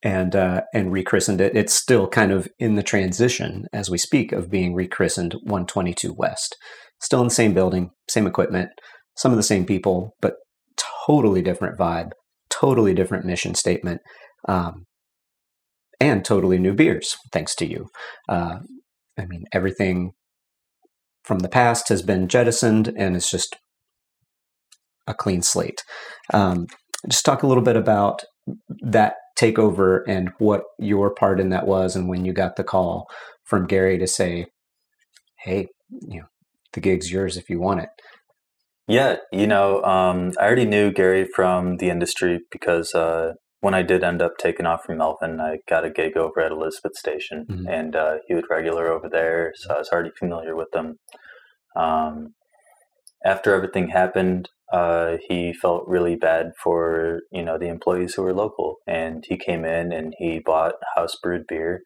and 0.04 0.36
uh, 0.36 0.62
and 0.74 0.92
rechristened 0.92 1.42
it. 1.42 1.56
It's 1.56 1.74
still 1.74 2.08
kind 2.08 2.32
of 2.32 2.48
in 2.60 2.76
the 2.76 2.84
transition 2.84 3.66
as 3.74 3.90
we 3.90 3.98
speak 3.98 4.32
of 4.32 4.50
being 4.50 4.74
rechristened 4.76 5.34
122 5.44 6.14
West. 6.16 6.56
Still 7.02 7.22
in 7.22 7.28
the 7.28 7.34
same 7.34 7.54
building, 7.54 7.90
same 8.10 8.26
equipment, 8.28 8.70
some 9.16 9.32
of 9.32 9.38
the 9.38 9.44
same 9.44 9.66
people, 9.66 10.16
but 10.22 10.36
totally 11.06 11.42
different 11.42 11.78
vibe, 11.78 12.12
totally 12.50 12.94
different 12.94 13.26
mission 13.26 13.56
statement. 13.56 14.02
Um, 14.48 14.86
and 16.00 16.26
totally 16.26 16.60
new 16.60 16.74
beers, 16.74 17.16
thanks 17.32 17.56
to 17.56 17.66
you. 17.66 17.88
Uh, 18.28 18.60
I 19.18 19.26
mean, 19.26 19.46
everything 19.54 20.12
from 21.24 21.40
the 21.40 21.50
past 21.50 21.90
has 21.90 22.02
been 22.02 22.28
jettisoned, 22.28 22.94
and 22.98 23.16
it's 23.16 23.32
just 23.32 23.56
a 25.08 25.14
clean 25.14 25.42
slate. 25.42 25.84
Um, 26.34 26.68
just 27.10 27.26
talk 27.26 27.44
a 27.44 27.48
little 27.48 27.64
bit 27.64 27.76
about 27.76 28.24
that 28.82 29.16
takeover 29.40 30.02
and 30.08 30.30
what 30.38 30.64
your 30.80 31.14
part 31.14 31.40
in 31.40 31.50
that 31.50 31.68
was, 31.68 31.96
and 31.96 32.10
when 32.10 32.26
you 32.26 32.34
got 32.34 32.56
the 32.56 32.64
call 32.64 33.08
from 33.46 33.68
Gary 33.68 33.98
to 33.98 34.08
say, 34.08 34.48
"Hey, 35.40 35.68
you 35.90 36.20
know, 36.22 36.28
the 36.74 36.82
gig's 36.82 37.12
yours 37.12 37.38
if 37.38 37.50
you 37.50 37.60
want 37.60 37.82
it." 37.82 37.90
Yeah, 38.88 39.18
you 39.32 39.48
know, 39.48 39.82
um, 39.84 40.34
I 40.40 40.46
already 40.46 40.66
knew 40.66 40.92
Gary 40.92 41.26
from 41.26 41.78
the 41.78 41.90
industry 41.90 42.42
because 42.52 42.94
uh, 42.94 43.34
when 43.62 43.74
I 43.74 43.82
did 43.82 44.04
end 44.04 44.22
up 44.22 44.34
taking 44.38 44.68
off 44.68 44.84
from 44.86 44.98
Melvin, 44.98 45.40
I 45.42 45.58
got 45.68 45.86
a 45.86 45.90
gig 45.90 46.16
over 46.16 46.40
at 46.40 46.52
Elizabeth 46.52 46.96
Station, 46.96 47.48
Mhm. 47.50 47.66
and 47.68 47.96
uh, 47.96 48.18
he 48.28 48.36
was 48.36 48.44
regular 48.50 48.88
over 48.92 49.10
there, 49.10 49.54
so 49.56 49.74
I 49.74 49.80
was 49.80 49.90
already 49.90 50.12
familiar 50.20 50.56
with 50.56 50.74
him. 50.74 51.00
Um, 51.76 52.36
after 53.26 53.56
everything 53.56 53.88
happened, 53.90 54.50
uh, 54.72 55.18
he 55.28 55.52
felt 55.52 55.88
really 55.88 56.16
bad 56.16 56.52
for 56.62 57.22
you 57.32 57.44
know 57.44 57.58
the 57.58 57.70
employees 57.70 58.14
who 58.14 58.22
were 58.22 58.34
local, 58.34 58.78
and 58.86 59.24
he 59.28 59.38
came 59.38 59.66
in 59.66 59.92
and 59.92 60.14
he 60.20 60.40
bought 60.40 60.76
house 60.96 61.16
brewed 61.24 61.48
beer, 61.48 61.82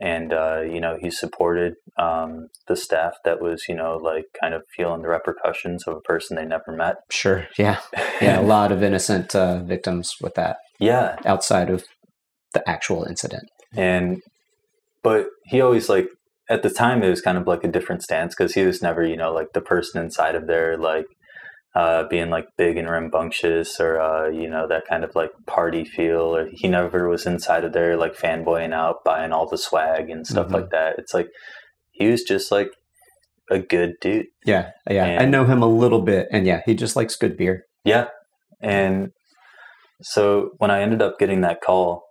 and 0.00 0.32
uh, 0.32 0.60
you 0.60 0.80
know 0.80 0.96
he 1.00 1.10
supported 1.10 1.74
um, 1.98 2.48
the 2.68 2.76
staff 2.76 3.14
that 3.24 3.40
was 3.40 3.64
you 3.68 3.74
know 3.74 3.96
like 3.96 4.26
kind 4.40 4.54
of 4.54 4.62
feeling 4.76 5.02
the 5.02 5.08
repercussions 5.08 5.86
of 5.86 5.96
a 5.96 6.00
person 6.00 6.36
they 6.36 6.44
never 6.44 6.72
met. 6.72 6.96
Sure. 7.10 7.46
Yeah. 7.58 7.80
Yeah. 8.20 8.40
a 8.40 8.42
lot 8.56 8.72
of 8.72 8.82
innocent 8.82 9.34
uh, 9.34 9.62
victims 9.62 10.16
with 10.20 10.34
that 10.34 10.58
yeah, 10.78 11.16
outside 11.24 11.70
of 11.70 11.84
the 12.54 12.68
actual 12.68 13.04
incident. 13.04 13.48
and 13.76 14.22
but 15.02 15.26
he 15.44 15.60
always 15.60 15.88
like 15.88 16.08
at 16.48 16.62
the 16.62 16.70
time 16.70 17.02
it 17.02 17.10
was 17.10 17.20
kind 17.20 17.36
of 17.36 17.46
like 17.46 17.64
a 17.64 17.68
different 17.68 18.02
stance 18.02 18.34
because 18.34 18.54
he 18.54 18.64
was 18.64 18.80
never 18.82 19.04
you 19.04 19.16
know 19.16 19.32
like 19.32 19.52
the 19.52 19.60
person 19.60 20.02
inside 20.02 20.34
of 20.34 20.46
there 20.46 20.76
like 20.78 21.06
uh, 21.80 22.02
being 22.08 22.28
like 22.36 22.46
big 22.56 22.76
and 22.76 22.88
rambunctious 22.90 23.78
or 23.84 23.92
uh, 24.00 24.28
you 24.40 24.48
know 24.52 24.64
that 24.72 24.84
kind 24.90 25.04
of 25.04 25.10
like 25.20 25.30
party 25.46 25.84
feel 25.84 26.34
or 26.36 26.48
he 26.60 26.66
never 26.68 27.08
was 27.08 27.24
inside 27.26 27.64
of 27.64 27.72
there 27.72 27.96
like 27.96 28.14
fanboying 28.24 28.72
out 28.72 28.96
buying 29.04 29.32
all 29.32 29.46
the 29.48 29.58
swag 29.66 30.04
and 30.14 30.26
stuff 30.26 30.48
Mhm. 30.48 30.52
like 30.58 30.70
that 30.70 30.96
it's 30.98 31.14
like 31.18 31.28
he 31.98 32.06
was 32.12 32.22
just 32.32 32.50
like 32.50 32.70
a 33.50 33.58
good 33.74 33.92
dude 34.00 34.26
Yeah. 34.44 34.70
Yeah. 34.90 35.18
I 35.22 35.24
know 35.34 35.44
him 35.52 35.62
a 35.62 35.68
little 35.82 36.02
bit, 36.12 36.28
and 36.32 36.46
yeah, 36.46 36.60
he 36.66 36.74
just 36.74 36.96
likes 36.96 37.16
good 37.16 37.36
beer. 37.36 37.56
Yeah. 37.84 38.06
And 38.60 39.10
so 40.02 40.22
when 40.58 40.70
I 40.70 40.82
ended 40.82 41.00
up 41.02 41.18
getting 41.18 41.40
that 41.42 41.60
call, 41.60 42.02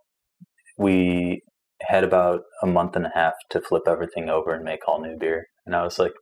we 0.77 1.41
had 1.81 2.03
about 2.03 2.41
a 2.63 2.67
month 2.67 2.95
and 2.95 3.05
a 3.05 3.11
half 3.13 3.33
to 3.51 3.61
flip 3.61 3.83
everything 3.87 4.29
over 4.29 4.53
and 4.53 4.63
make 4.63 4.87
all 4.87 4.99
new 5.01 5.17
beer. 5.17 5.45
And 5.65 5.75
I 5.75 5.83
was 5.83 5.99
like, 5.99 6.13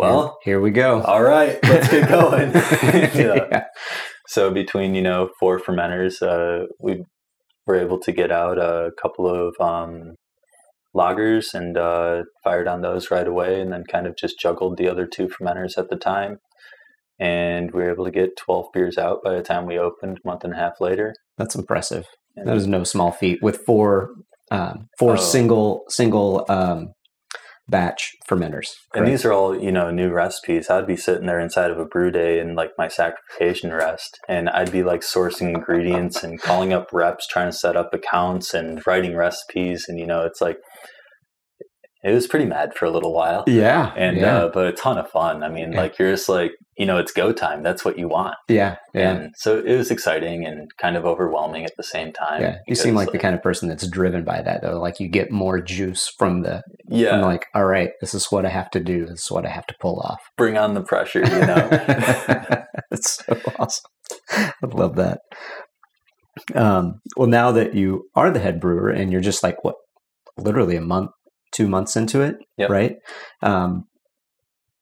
well, 0.00 0.38
here, 0.44 0.60
we 0.60 0.70
go. 0.70 1.02
all 1.02 1.22
right, 1.22 1.58
let's 1.64 1.88
get 1.90 2.08
going. 2.08 2.50
yeah. 2.52 3.46
yeah. 3.50 3.64
So 4.28 4.50
between, 4.50 4.94
you 4.94 5.02
know, 5.02 5.30
four 5.40 5.58
fermenters, 5.58 6.22
uh, 6.22 6.66
we 6.80 7.04
were 7.66 7.76
able 7.76 7.98
to 8.00 8.12
get 8.12 8.30
out 8.30 8.58
a 8.58 8.90
couple 9.00 9.26
of 9.28 9.54
um, 9.60 10.14
lagers 10.94 11.54
and 11.54 11.76
uh, 11.76 12.22
fired 12.44 12.68
on 12.68 12.80
those 12.82 13.10
right 13.10 13.26
away 13.26 13.60
and 13.60 13.72
then 13.72 13.84
kind 13.90 14.06
of 14.06 14.16
just 14.16 14.38
juggled 14.40 14.76
the 14.76 14.88
other 14.88 15.06
two 15.06 15.28
fermenters 15.28 15.76
at 15.78 15.88
the 15.90 15.96
time. 15.96 16.38
And 17.18 17.70
we 17.72 17.82
were 17.82 17.90
able 17.92 18.04
to 18.06 18.10
get 18.10 18.36
12 18.38 18.66
beers 18.72 18.96
out 18.96 19.18
by 19.22 19.34
the 19.34 19.42
time 19.42 19.66
we 19.66 19.78
opened 19.78 20.18
a 20.24 20.28
month 20.28 20.42
and 20.44 20.54
a 20.54 20.56
half 20.56 20.80
later. 20.80 21.14
That's 21.36 21.54
impressive. 21.54 22.06
And 22.36 22.48
That 22.48 22.56
is 22.56 22.66
no 22.66 22.84
small 22.84 23.12
feat 23.12 23.40
with 23.42 23.58
four 23.66 24.10
um, 24.52 24.88
four 24.98 25.12
Oh. 25.12 25.16
single 25.16 25.84
single 25.88 26.44
um, 26.48 26.92
batch 27.70 28.16
fermenters. 28.28 28.68
And 28.94 29.06
these 29.06 29.24
are 29.24 29.32
all, 29.32 29.58
you 29.58 29.70
know, 29.70 29.90
new 29.90 30.10
recipes. 30.10 30.68
I'd 30.68 30.86
be 30.86 30.96
sitting 30.96 31.26
there 31.26 31.40
inside 31.40 31.70
of 31.70 31.78
a 31.78 31.84
brew 31.84 32.10
day 32.10 32.40
and 32.40 32.56
like 32.56 32.72
my 32.76 32.88
saccharification 32.88 33.76
rest, 33.76 34.18
and 34.28 34.48
I'd 34.50 34.72
be 34.72 34.82
like 34.82 35.00
sourcing 35.00 35.54
ingredients 35.54 36.22
and 36.22 36.40
calling 36.40 36.72
up 36.72 36.88
reps, 36.92 37.26
trying 37.26 37.50
to 37.50 37.56
set 37.56 37.76
up 37.76 37.94
accounts 37.94 38.52
and 38.54 38.84
writing 38.86 39.16
recipes. 39.16 39.86
And, 39.88 39.98
you 39.98 40.06
know, 40.06 40.24
it's 40.24 40.40
like, 40.40 40.58
it 42.02 42.12
was 42.12 42.26
pretty 42.26 42.46
mad 42.46 42.72
for 42.74 42.86
a 42.86 42.90
little 42.90 43.12
while. 43.12 43.44
yeah, 43.46 43.92
And, 43.96 44.16
yeah, 44.16 44.44
uh, 44.44 44.48
but 44.52 44.66
a 44.66 44.72
ton 44.72 44.96
of 44.98 45.10
fun. 45.10 45.42
I 45.42 45.48
mean, 45.48 45.72
Yeah. 45.72 45.80
like, 45.82 45.98
you're 45.98 46.10
just 46.12 46.28
like, 46.28 46.52
you 46.78 46.86
know, 46.86 46.96
it's 46.96 47.12
go 47.12 47.30
time. 47.32 47.62
That's 47.62 47.84
what 47.84 47.98
you 47.98 48.08
want. 48.08 48.36
yeah, 48.48 48.76
yeah. 48.94 49.10
And 49.10 49.34
so 49.36 49.58
it 49.58 49.76
was 49.76 49.90
exciting 49.90 50.46
and 50.46 50.70
kind 50.80 50.96
of 50.96 51.04
overwhelming 51.04 51.64
at 51.66 51.72
the 51.76 51.82
same 51.82 52.10
time. 52.12 52.40
yeah, 52.40 52.56
you 52.66 52.74
seem 52.74 52.94
because, 52.94 53.06
like 53.06 53.12
the 53.12 53.18
kind 53.18 53.34
of 53.34 53.42
person 53.42 53.68
that's 53.68 53.86
driven 53.86 54.24
by 54.24 54.40
that, 54.40 54.62
though. 54.62 54.80
Like 54.80 54.98
you 54.98 55.08
get 55.08 55.30
more 55.30 55.60
juice 55.60 56.10
from 56.18 56.40
the, 56.42 56.62
yeah, 56.88 57.10
from 57.10 57.20
like, 57.22 57.44
all 57.54 57.66
right, 57.66 57.90
this 58.00 58.14
is 58.14 58.26
what 58.30 58.46
I 58.46 58.48
have 58.48 58.70
to 58.70 58.80
do. 58.80 59.04
This 59.04 59.24
is 59.24 59.30
what 59.30 59.44
I 59.44 59.50
have 59.50 59.66
to 59.66 59.74
pull 59.80 60.00
off. 60.00 60.20
bring 60.38 60.56
on 60.56 60.72
the 60.74 60.82
pressure, 60.82 61.20
you 61.20 61.40
know? 61.40 61.68
That's 62.90 63.24
so 63.26 63.38
awesome. 63.58 63.90
I 64.30 64.52
love 64.66 64.96
that. 64.96 65.18
Um, 66.54 67.00
well, 67.16 67.28
now 67.28 67.52
that 67.52 67.74
you 67.74 68.08
are 68.14 68.30
the 68.30 68.40
head 68.40 68.60
brewer 68.60 68.88
and 68.88 69.12
you're 69.12 69.20
just 69.20 69.42
like 69.42 69.62
what, 69.64 69.74
literally 70.38 70.76
a 70.76 70.80
month, 70.80 71.10
two 71.52 71.68
months 71.68 71.96
into 71.96 72.20
it, 72.20 72.36
Yep. 72.56 72.70
right? 72.70 72.96
Um, 73.42 73.84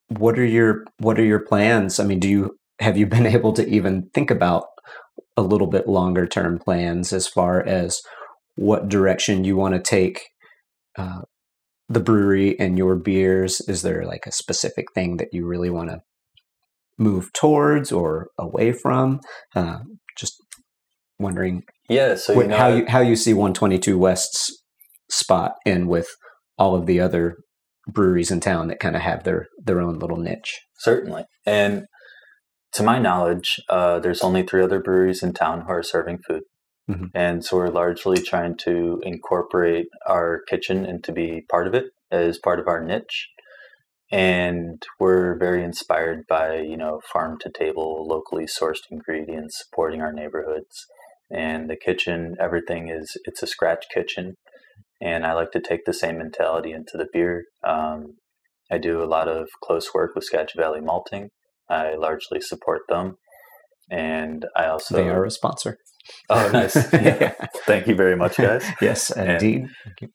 what 0.09 0.39
are 0.39 0.45
your 0.45 0.85
what 0.99 1.19
are 1.19 1.25
your 1.25 1.41
plans? 1.41 2.01
I 2.01 2.05
mean, 2.05 2.19
do 2.19 2.29
you 2.29 2.57
have 2.81 2.97
you 2.97 3.07
been 3.07 3.27
able 3.37 3.53
to 3.55 3.69
even 3.69 4.09
think 4.15 4.31
about 4.31 4.65
a 5.37 5.43
little 5.43 5.67
bit 5.67 5.87
longer 5.89 6.27
term 6.27 6.59
plans 6.59 7.13
as 7.13 7.29
far 7.29 7.63
as 7.63 8.01
what 8.57 8.89
direction 8.89 9.45
you 9.45 9.57
want 9.57 9.75
to 9.75 9.81
take 9.81 10.27
uh, 10.97 11.21
the 11.89 12.01
brewery 12.01 12.59
and 12.59 12.77
your 12.77 12.97
beers? 12.97 13.61
Is 13.69 13.83
there 13.83 14.05
like 14.05 14.27
a 14.27 14.33
specific 14.33 14.87
thing 14.95 15.19
that 15.19 15.29
you 15.33 15.47
really 15.47 15.71
want 15.71 15.91
to 15.91 16.01
move 16.99 17.33
towards 17.33 17.93
or 17.93 18.29
away 18.39 18.73
from? 18.73 19.21
Uh, 19.55 19.79
just 20.17 20.35
wondering 21.19 21.63
yeah. 21.89 22.15
So, 22.17 22.35
what, 22.35 22.49
know, 22.49 22.57
how 22.57 22.69
you 22.69 22.85
how 22.89 23.01
you 23.01 23.15
see 23.17 23.33
122 23.33 23.99
West's 23.99 24.51
spot 25.11 25.55
in 25.65 25.87
with 25.87 26.09
all 26.59 26.75
of 26.75 26.87
the 26.87 27.01
other 27.01 27.37
breweries 27.87 28.31
in 28.31 28.41
town 28.41 28.69
that 28.69 28.81
kind 28.81 28.97
of 28.97 29.03
have 29.03 29.25
their 29.25 29.47
their 29.63 29.81
own 29.81 29.99
little 29.99 30.17
niche. 30.19 30.61
Certainly. 30.79 31.25
And 31.47 31.87
to 32.73 32.83
my 32.83 32.99
knowledge, 32.99 33.61
uh, 33.71 33.99
there's 33.99 34.23
only 34.23 34.43
three 34.43 34.63
other 34.63 34.81
breweries 34.81 35.23
in 35.23 35.33
town 35.33 35.63
who 35.63 35.69
are 35.69 35.83
serving 35.83 36.19
food. 36.27 36.43
Mhm. 36.89 37.11
And 37.15 37.45
so 37.45 37.57
we're 37.57 37.69
largely 37.69 38.21
trying 38.23 38.57
to 38.59 39.01
incorporate 39.03 39.89
our 40.07 40.43
kitchen 40.49 40.85
and 40.85 41.03
to 41.05 41.13
be 41.13 41.45
part 41.51 41.67
of 41.67 41.75
it 41.75 41.87
as 42.11 42.39
part 42.39 42.61
of 42.61 42.69
our 42.69 42.83
niche. 42.83 43.29
And 44.11 44.83
we're 44.99 45.37
very 45.39 45.63
inspired 45.63 46.27
by, 46.29 46.57
you 46.57 46.79
know, 46.79 47.01
farm 47.13 47.39
to 47.41 47.51
table, 47.51 48.07
locally 48.09 48.47
sourced 48.47 48.85
ingredients, 48.91 49.63
supporting 49.63 50.01
our 50.01 50.13
neighborhoods. 50.13 50.87
And 51.31 51.69
the 51.69 51.77
kitchen, 51.77 52.35
everything 52.41 52.89
is, 52.89 53.19
it's 53.25 53.43
a 53.43 53.47
scratch 53.47 53.85
kitchen. 53.93 54.37
And 55.01 55.25
I 55.25 55.33
like 55.35 55.53
to 55.53 55.61
take 55.61 55.85
the 55.85 55.93
same 55.93 56.19
mentality 56.19 56.73
into 56.73 56.97
the 56.97 57.07
beer. 57.13 57.45
Um, 57.65 58.17
I 58.71 58.79
do 58.79 59.03
a 59.03 59.07
lot 59.07 59.29
of 59.29 59.49
close 59.63 59.95
work 59.95 60.15
with 60.15 60.25
Skagit 60.25 60.57
Valley 60.57 60.81
Malting. 60.81 61.29
I 61.71 61.95
largely 61.95 62.41
support 62.41 62.83
them. 62.89 63.17
And 63.91 64.45
I 64.57 64.67
also. 64.67 64.97
they 64.97 65.09
are 65.09 65.25
a 65.25 65.31
sponsor. 65.31 65.79
Oh, 66.29 66.51
nice. 66.53 66.77
Yeah. 66.93 67.35
Thank 67.67 67.87
you 67.87 67.95
very 67.95 68.17
much, 68.17 68.37
guys. 68.37 68.65
yes, 68.83 69.11
indeed. 69.11 69.67
And-. 70.01 70.11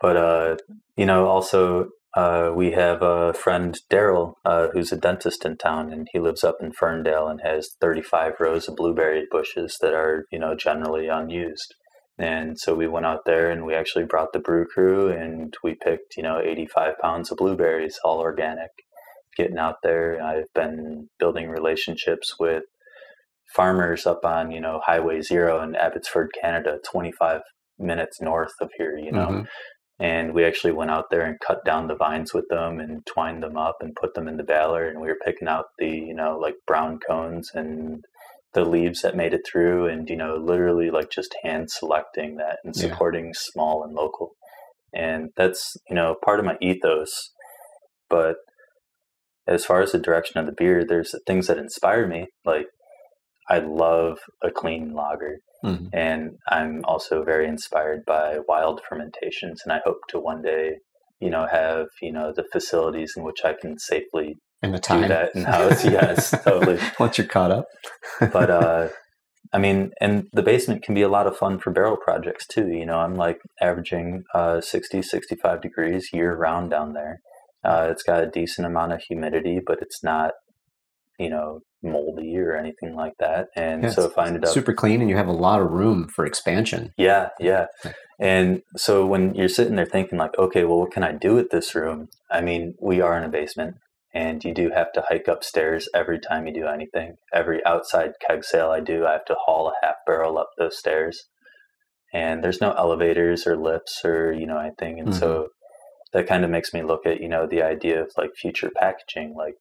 But, 0.00 0.16
uh, 0.16 0.56
you 0.96 1.06
know, 1.06 1.26
also 1.26 1.88
uh, 2.16 2.50
we 2.54 2.72
have 2.72 3.02
a 3.02 3.32
friend, 3.32 3.78
Daryl, 3.90 4.34
uh, 4.44 4.68
who's 4.72 4.92
a 4.92 4.96
dentist 4.96 5.44
in 5.44 5.56
town, 5.56 5.92
and 5.92 6.08
he 6.12 6.18
lives 6.18 6.42
up 6.42 6.56
in 6.60 6.72
Ferndale 6.72 7.28
and 7.28 7.40
has 7.42 7.70
35 7.80 8.34
rows 8.40 8.68
of 8.68 8.76
blueberry 8.76 9.26
bushes 9.30 9.76
that 9.80 9.92
are, 9.92 10.24
you 10.32 10.38
know, 10.38 10.54
generally 10.56 11.08
unused. 11.08 11.74
And 12.18 12.58
so 12.58 12.74
we 12.74 12.88
went 12.88 13.06
out 13.06 13.20
there 13.26 13.50
and 13.50 13.64
we 13.64 13.74
actually 13.74 14.04
brought 14.04 14.32
the 14.32 14.40
brew 14.40 14.66
crew 14.66 15.08
and 15.10 15.54
we 15.62 15.74
picked, 15.74 16.16
you 16.16 16.22
know, 16.22 16.40
85 16.40 16.98
pounds 17.00 17.30
of 17.30 17.38
blueberries, 17.38 17.98
all 18.04 18.18
organic. 18.18 18.70
Getting 19.36 19.58
out 19.58 19.76
there, 19.84 20.20
I've 20.20 20.52
been 20.54 21.08
building 21.20 21.48
relationships 21.48 22.34
with 22.40 22.64
farmers 23.54 24.04
up 24.04 24.24
on, 24.24 24.50
you 24.50 24.60
know, 24.60 24.80
Highway 24.84 25.20
Zero 25.22 25.62
in 25.62 25.76
Abbotsford, 25.76 26.30
Canada, 26.40 26.78
25 26.90 27.42
minutes 27.78 28.20
north 28.20 28.54
of 28.60 28.70
here, 28.76 28.96
you 28.96 29.12
know. 29.12 29.28
Mm-hmm 29.28 29.42
and 30.00 30.32
we 30.32 30.44
actually 30.44 30.72
went 30.72 30.90
out 30.90 31.06
there 31.10 31.24
and 31.24 31.40
cut 31.40 31.64
down 31.64 31.88
the 31.88 31.96
vines 31.96 32.32
with 32.32 32.46
them 32.48 32.78
and 32.78 33.04
twined 33.06 33.42
them 33.42 33.56
up 33.56 33.76
and 33.80 33.96
put 34.00 34.14
them 34.14 34.28
in 34.28 34.36
the 34.36 34.44
baler 34.44 34.86
and 34.88 35.00
we 35.00 35.08
were 35.08 35.18
picking 35.24 35.48
out 35.48 35.66
the 35.78 35.88
you 35.88 36.14
know 36.14 36.38
like 36.40 36.54
brown 36.66 36.98
cones 37.06 37.50
and 37.54 38.04
the 38.58 38.68
leaves 38.68 39.02
that 39.02 39.16
made 39.16 39.32
it 39.32 39.42
through 39.46 39.86
and 39.86 40.08
you 40.08 40.16
know 40.16 40.34
literally 40.36 40.90
like 40.90 41.10
just 41.10 41.34
hand 41.44 41.70
selecting 41.70 42.36
that 42.36 42.58
and 42.64 42.74
supporting 42.74 43.26
yeah. 43.26 43.32
small 43.34 43.84
and 43.84 43.94
local. 43.94 44.32
And 44.92 45.30
that's 45.36 45.76
you 45.88 45.94
know 45.94 46.16
part 46.24 46.40
of 46.40 46.44
my 46.44 46.56
ethos. 46.60 47.30
But 48.10 48.36
as 49.46 49.64
far 49.64 49.80
as 49.80 49.92
the 49.92 49.98
direction 49.98 50.38
of 50.38 50.46
the 50.46 50.54
beer 50.56 50.84
there's 50.84 51.14
things 51.26 51.46
that 51.46 51.58
inspire 51.58 52.06
me. 52.06 52.26
Like 52.44 52.66
i 53.48 53.58
love 53.58 54.18
a 54.42 54.50
clean 54.50 54.92
lager. 54.92 55.38
Mm-hmm. 55.64 55.86
And 55.92 56.30
I'm 56.48 56.82
also 56.84 57.24
very 57.24 57.48
inspired 57.48 58.04
by 58.06 58.38
wild 58.46 58.80
fermentations, 58.88 59.62
and 59.64 59.72
I 59.72 59.80
hope 59.84 59.98
to 60.10 60.20
one 60.20 60.40
day, 60.40 60.76
you 61.20 61.30
know, 61.30 61.46
have 61.50 61.86
you 62.00 62.12
know 62.12 62.32
the 62.34 62.46
facilities 62.52 63.14
in 63.16 63.24
which 63.24 63.44
I 63.44 63.54
can 63.60 63.78
safely 63.78 64.36
and 64.62 64.74
the 64.74 64.78
time 64.78 65.02
do 65.02 65.08
that 65.08 65.34
in 65.34 65.44
house. 65.44 65.84
yes, 65.84 66.30
totally. 66.42 66.78
Once 66.98 67.18
you're 67.18 67.26
caught 67.26 67.50
up, 67.50 67.66
but 68.20 68.50
uh, 68.50 68.88
I 69.52 69.58
mean, 69.58 69.92
and 70.00 70.28
the 70.32 70.42
basement 70.42 70.82
can 70.82 70.94
be 70.94 71.02
a 71.02 71.08
lot 71.08 71.26
of 71.26 71.36
fun 71.36 71.58
for 71.58 71.70
barrel 71.70 71.96
projects 71.96 72.46
too. 72.46 72.68
You 72.68 72.86
know, 72.86 72.98
I'm 72.98 73.14
like 73.14 73.40
averaging 73.60 74.24
uh, 74.34 74.60
60, 74.60 75.02
65 75.02 75.62
degrees 75.62 76.10
year 76.12 76.34
round 76.36 76.70
down 76.70 76.92
there. 76.92 77.20
Uh, 77.64 77.88
it's 77.90 78.02
got 78.02 78.22
a 78.22 78.30
decent 78.30 78.66
amount 78.66 78.92
of 78.92 79.00
humidity, 79.00 79.60
but 79.64 79.78
it's 79.80 80.02
not, 80.02 80.32
you 81.18 81.30
know, 81.30 81.60
moldy 81.82 82.36
or 82.36 82.56
anything 82.56 82.94
like 82.94 83.14
that. 83.18 83.46
And 83.56 83.84
yeah, 83.84 83.90
so 83.90 84.04
if 84.04 84.18
I 84.18 84.26
ended 84.26 84.44
up 84.44 84.52
super 84.52 84.74
clean 84.74 85.00
and 85.00 85.08
you 85.08 85.16
have 85.16 85.28
a 85.28 85.32
lot 85.32 85.60
of 85.60 85.70
room 85.70 86.08
for 86.08 86.26
expansion. 86.26 86.92
Yeah, 86.96 87.30
yeah. 87.40 87.66
And 88.20 88.62
so 88.76 89.06
when 89.06 89.34
you're 89.34 89.48
sitting 89.48 89.76
there 89.76 89.86
thinking 89.86 90.18
like, 90.18 90.36
okay, 90.38 90.64
well, 90.64 90.80
what 90.80 90.92
can 90.92 91.04
I 91.04 91.12
do 91.12 91.34
with 91.34 91.50
this 91.50 91.74
room? 91.74 92.08
I 92.30 92.40
mean, 92.40 92.74
we 92.80 93.00
are 93.00 93.16
in 93.16 93.24
a 93.24 93.28
basement 93.28 93.76
and 94.14 94.42
you 94.42 94.54
do 94.54 94.70
have 94.74 94.92
to 94.92 95.04
hike 95.08 95.28
upstairs 95.28 95.88
every 95.94 96.18
time 96.18 96.46
you 96.46 96.54
do 96.54 96.66
anything. 96.66 97.16
Every 97.32 97.64
outside 97.64 98.12
keg 98.26 98.44
sale 98.44 98.70
I 98.70 98.80
do, 98.80 99.04
I 99.04 99.12
have 99.12 99.24
to 99.26 99.36
haul 99.46 99.68
a 99.68 99.86
half 99.86 99.96
barrel 100.06 100.38
up 100.38 100.50
those 100.56 100.78
stairs. 100.78 101.28
And 102.12 102.42
there's 102.42 102.60
no 102.60 102.72
elevators 102.72 103.46
or 103.46 103.56
lifts 103.56 104.00
or, 104.04 104.32
you 104.32 104.46
know, 104.46 104.58
anything. 104.58 104.98
And 104.98 105.10
mm-hmm. 105.10 105.18
so 105.18 105.48
that 106.12 106.26
kind 106.26 106.44
of 106.44 106.50
makes 106.50 106.72
me 106.72 106.82
look 106.82 107.04
at, 107.04 107.20
you 107.20 107.28
know, 107.28 107.46
the 107.46 107.62
idea 107.62 108.00
of 108.00 108.10
like 108.16 108.30
future 108.34 108.70
packaging, 108.74 109.34
like 109.36 109.54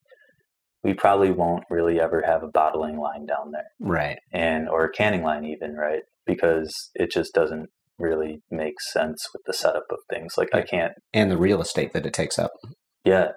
we 0.81 0.93
probably 0.93 1.31
won't 1.31 1.65
really 1.69 1.99
ever 1.99 2.23
have 2.25 2.43
a 2.43 2.47
bottling 2.47 2.97
line 2.97 3.25
down 3.25 3.51
there. 3.51 3.71
Right. 3.79 4.19
And 4.31 4.69
or 4.69 4.85
a 4.85 4.91
canning 4.91 5.23
line 5.23 5.43
even, 5.43 5.75
right? 5.75 6.03
Because 6.25 6.73
it 6.95 7.11
just 7.11 7.33
doesn't 7.33 7.69
really 7.99 8.41
make 8.49 8.79
sense 8.93 9.27
with 9.33 9.41
the 9.45 9.53
setup 9.53 9.87
of 9.91 9.99
things. 10.09 10.35
Like 10.37 10.53
I 10.53 10.61
can't 10.61 10.93
and 11.13 11.29
the 11.29 11.37
real 11.37 11.61
estate 11.61 11.91
that 11.93 12.05
it 12.05 12.13
takes 12.13 12.39
up. 12.39 12.51
Yeah. 13.03 13.31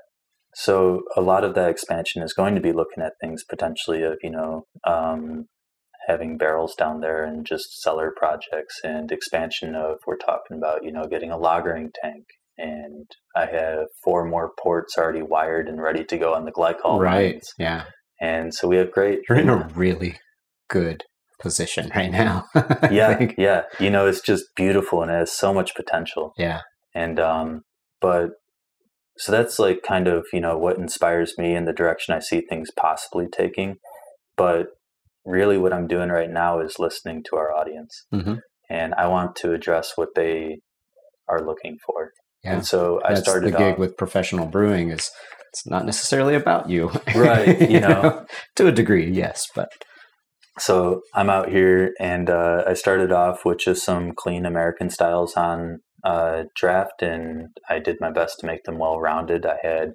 So 0.54 1.02
a 1.16 1.20
lot 1.20 1.44
of 1.44 1.54
that 1.54 1.70
expansion 1.70 2.22
is 2.22 2.32
going 2.32 2.54
to 2.54 2.60
be 2.60 2.72
looking 2.72 3.02
at 3.02 3.12
things 3.20 3.44
potentially 3.48 4.02
of, 4.02 4.18
you 4.22 4.30
know, 4.30 4.64
um, 4.86 5.46
having 6.08 6.38
barrels 6.38 6.74
down 6.74 7.00
there 7.00 7.22
and 7.22 7.46
just 7.46 7.80
cellar 7.80 8.12
projects 8.16 8.80
and 8.82 9.12
expansion 9.12 9.74
of 9.74 9.98
we're 10.06 10.16
talking 10.16 10.56
about, 10.56 10.84
you 10.84 10.90
know, 10.90 11.04
getting 11.04 11.30
a 11.30 11.38
lagering 11.38 11.88
tank 12.02 12.24
and 12.60 13.10
I 13.34 13.46
have 13.46 13.86
four 14.04 14.24
more 14.24 14.52
ports 14.62 14.96
already 14.98 15.22
wired 15.22 15.68
and 15.68 15.80
ready 15.80 16.04
to 16.04 16.18
go 16.18 16.34
on 16.34 16.44
the 16.44 16.52
glycol 16.52 16.98
right. 16.98 17.34
lines. 17.34 17.54
Yeah. 17.58 17.84
And 18.20 18.54
so 18.54 18.68
we 18.68 18.76
have 18.76 18.92
great. 18.92 19.20
You're 19.28 19.38
in 19.38 19.48
a 19.48 19.68
really 19.74 20.18
good 20.68 21.04
position 21.40 21.90
right 21.96 22.10
now. 22.10 22.46
yeah, 22.90 23.32
yeah. 23.38 23.62
You 23.78 23.90
know, 23.90 24.06
it's 24.06 24.20
just 24.20 24.44
beautiful 24.56 25.02
and 25.02 25.10
it 25.10 25.14
has 25.14 25.32
so 25.32 25.54
much 25.54 25.74
potential. 25.74 26.34
Yeah. 26.36 26.60
And 26.94 27.18
um, 27.18 27.62
but 28.00 28.30
so 29.16 29.33
that's 29.33 29.59
like 29.59 29.83
kind 29.83 30.09
of 30.09 30.27
you 30.33 30.40
know 30.40 30.57
what 30.57 30.79
inspires 30.79 31.35
me 31.38 31.55
in 31.55 31.64
the 31.64 31.73
direction 31.73 32.14
I 32.14 32.20
see 32.20 32.40
things 32.40 32.70
possibly 32.77 33.27
taking. 33.31 33.77
But 34.37 34.68
really, 35.25 35.59
what 35.59 35.73
I'm 35.73 35.87
doing 35.87 36.11
right 36.11 36.31
now 36.31 36.61
is 36.61 36.79
listening 36.79 37.23
to 37.31 37.37
our 37.37 37.53
audience, 37.53 38.07
mm-hmm. 38.12 38.35
and 38.68 38.94
I 38.94 39.07
want 39.09 39.37
to 39.37 39.53
address 39.53 39.92
what 39.96 40.11
they 40.14 40.61
are 41.29 41.44
looking 41.44 41.77
for. 41.87 42.12
Yeah. 42.44 42.55
And 42.55 42.66
so 42.66 43.01
I 43.05 43.14
That's 43.14 43.23
started 43.23 43.53
the 43.53 43.59
gig 43.59 43.75
off, 43.75 43.79
with 43.79 43.96
professional 43.96 44.46
brewing 44.46 44.90
is 44.90 45.11
it's 45.53 45.66
not 45.66 45.85
necessarily 45.85 46.35
about 46.35 46.70
you. 46.70 46.90
Right. 47.14 47.61
You 47.70 47.81
know, 47.81 48.25
to 48.57 48.66
a 48.66 48.73
degree, 48.73 49.11
yes, 49.11 49.46
but 49.55 49.68
so 50.59 51.03
I'm 51.14 51.31
out 51.31 51.49
here 51.49 51.92
and 52.01 52.29
uh, 52.29 52.64
I 52.66 52.75
started 52.75 53.12
off 53.12 53.44
with 53.44 53.59
just 53.59 53.85
some 53.85 54.12
clean 54.14 54.44
American 54.44 54.90
styles 54.90 55.35
on 55.35 55.81
uh, 56.04 56.44
draft 56.54 57.02
and 57.02 57.48
I 57.68 57.78
did 57.78 58.00
my 58.00 58.10
best 58.10 58.40
to 58.40 58.46
make 58.46 58.64
them 58.64 58.78
well 58.78 59.00
rounded. 59.00 59.46
I 59.46 59.58
had 59.62 59.94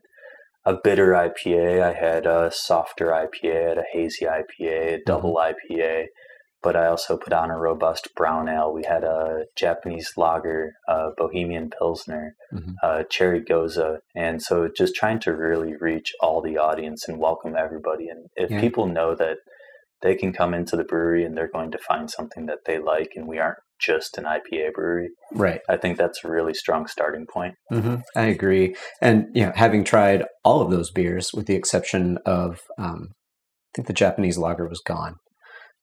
a 0.66 0.74
bitter 0.74 1.10
IPA, 1.10 1.82
I 1.82 1.94
had 1.94 2.26
a 2.26 2.52
softer 2.52 3.08
IPA, 3.08 3.66
I 3.66 3.70
had 3.70 3.78
a 3.78 3.84
hazy 3.92 4.26
IPA, 4.26 4.96
a 4.96 5.00
double 5.06 5.36
mm-hmm. 5.36 5.74
IPA, 5.74 6.06
but 6.64 6.76
I 6.76 6.88
also 6.88 7.18
put 7.18 7.34
on 7.34 7.52
a 7.52 7.58
robust 7.58 8.10
brown 8.16 8.50
ale. 8.50 8.74
We 8.74 8.84
had 8.86 9.04
a 9.04 9.46
Japanese 9.56 10.14
lager, 10.18 10.74
a 10.88 11.10
Bohemian 11.16 11.70
Pilsner, 11.70 12.36
mm-hmm. 12.52 12.72
a 12.82 13.04
cherry 13.04 13.42
gose. 13.42 14.00
And 14.16 14.42
so 14.42 14.68
just 14.76 14.96
trying 14.96 15.20
to 15.20 15.36
really 15.36 15.76
reach 15.80 16.14
all 16.20 16.42
the 16.42 16.58
audience 16.58 17.08
and 17.08 17.20
welcome 17.20 17.56
everybody. 17.56 18.08
And 18.08 18.30
if 18.36 18.50
yeah. 18.50 18.60
people 18.60 18.88
know 18.88 19.14
that 19.14 19.38
they 20.02 20.16
can 20.16 20.34
come 20.34 20.56
into 20.56 20.76
the 20.76 20.84
brewery 20.84 21.24
and 21.24 21.38
they're 21.38 21.48
going 21.48 21.72
to 21.72 21.78
find 21.78 22.10
something 22.10 22.48
that 22.48 22.66
they 22.66 22.80
like 22.80 23.12
and 23.16 23.28
we 23.28 23.38
aren't 23.38 23.60
just 23.80 24.18
an 24.18 24.26
IPA 24.26 24.74
brewery. 24.74 25.10
Right. 25.34 25.62
I 25.70 25.78
think 25.78 25.98
that's 25.98 26.24
a 26.24 26.30
really 26.30 26.54
strong 26.54 26.88
starting 26.88 27.26
point. 27.26 27.56
Mm-hmm. 27.72 27.96
I 28.16 28.26
agree. 28.26 28.76
And, 29.02 29.28
you 29.34 29.46
know, 29.46 29.52
having 29.56 29.84
tried 29.84 30.26
all 30.44 30.62
of 30.62 30.72
those 30.72 30.92
beers 30.92 31.32
with 31.34 31.46
the 31.46 31.56
exception 31.56 32.18
of, 32.26 32.62
um, 32.78 33.10
I 33.12 33.70
think 33.76 33.88
the 33.88 33.94
Japanese 33.94 34.38
lager 34.38 34.68
was 34.68 34.82
gone. 34.86 35.16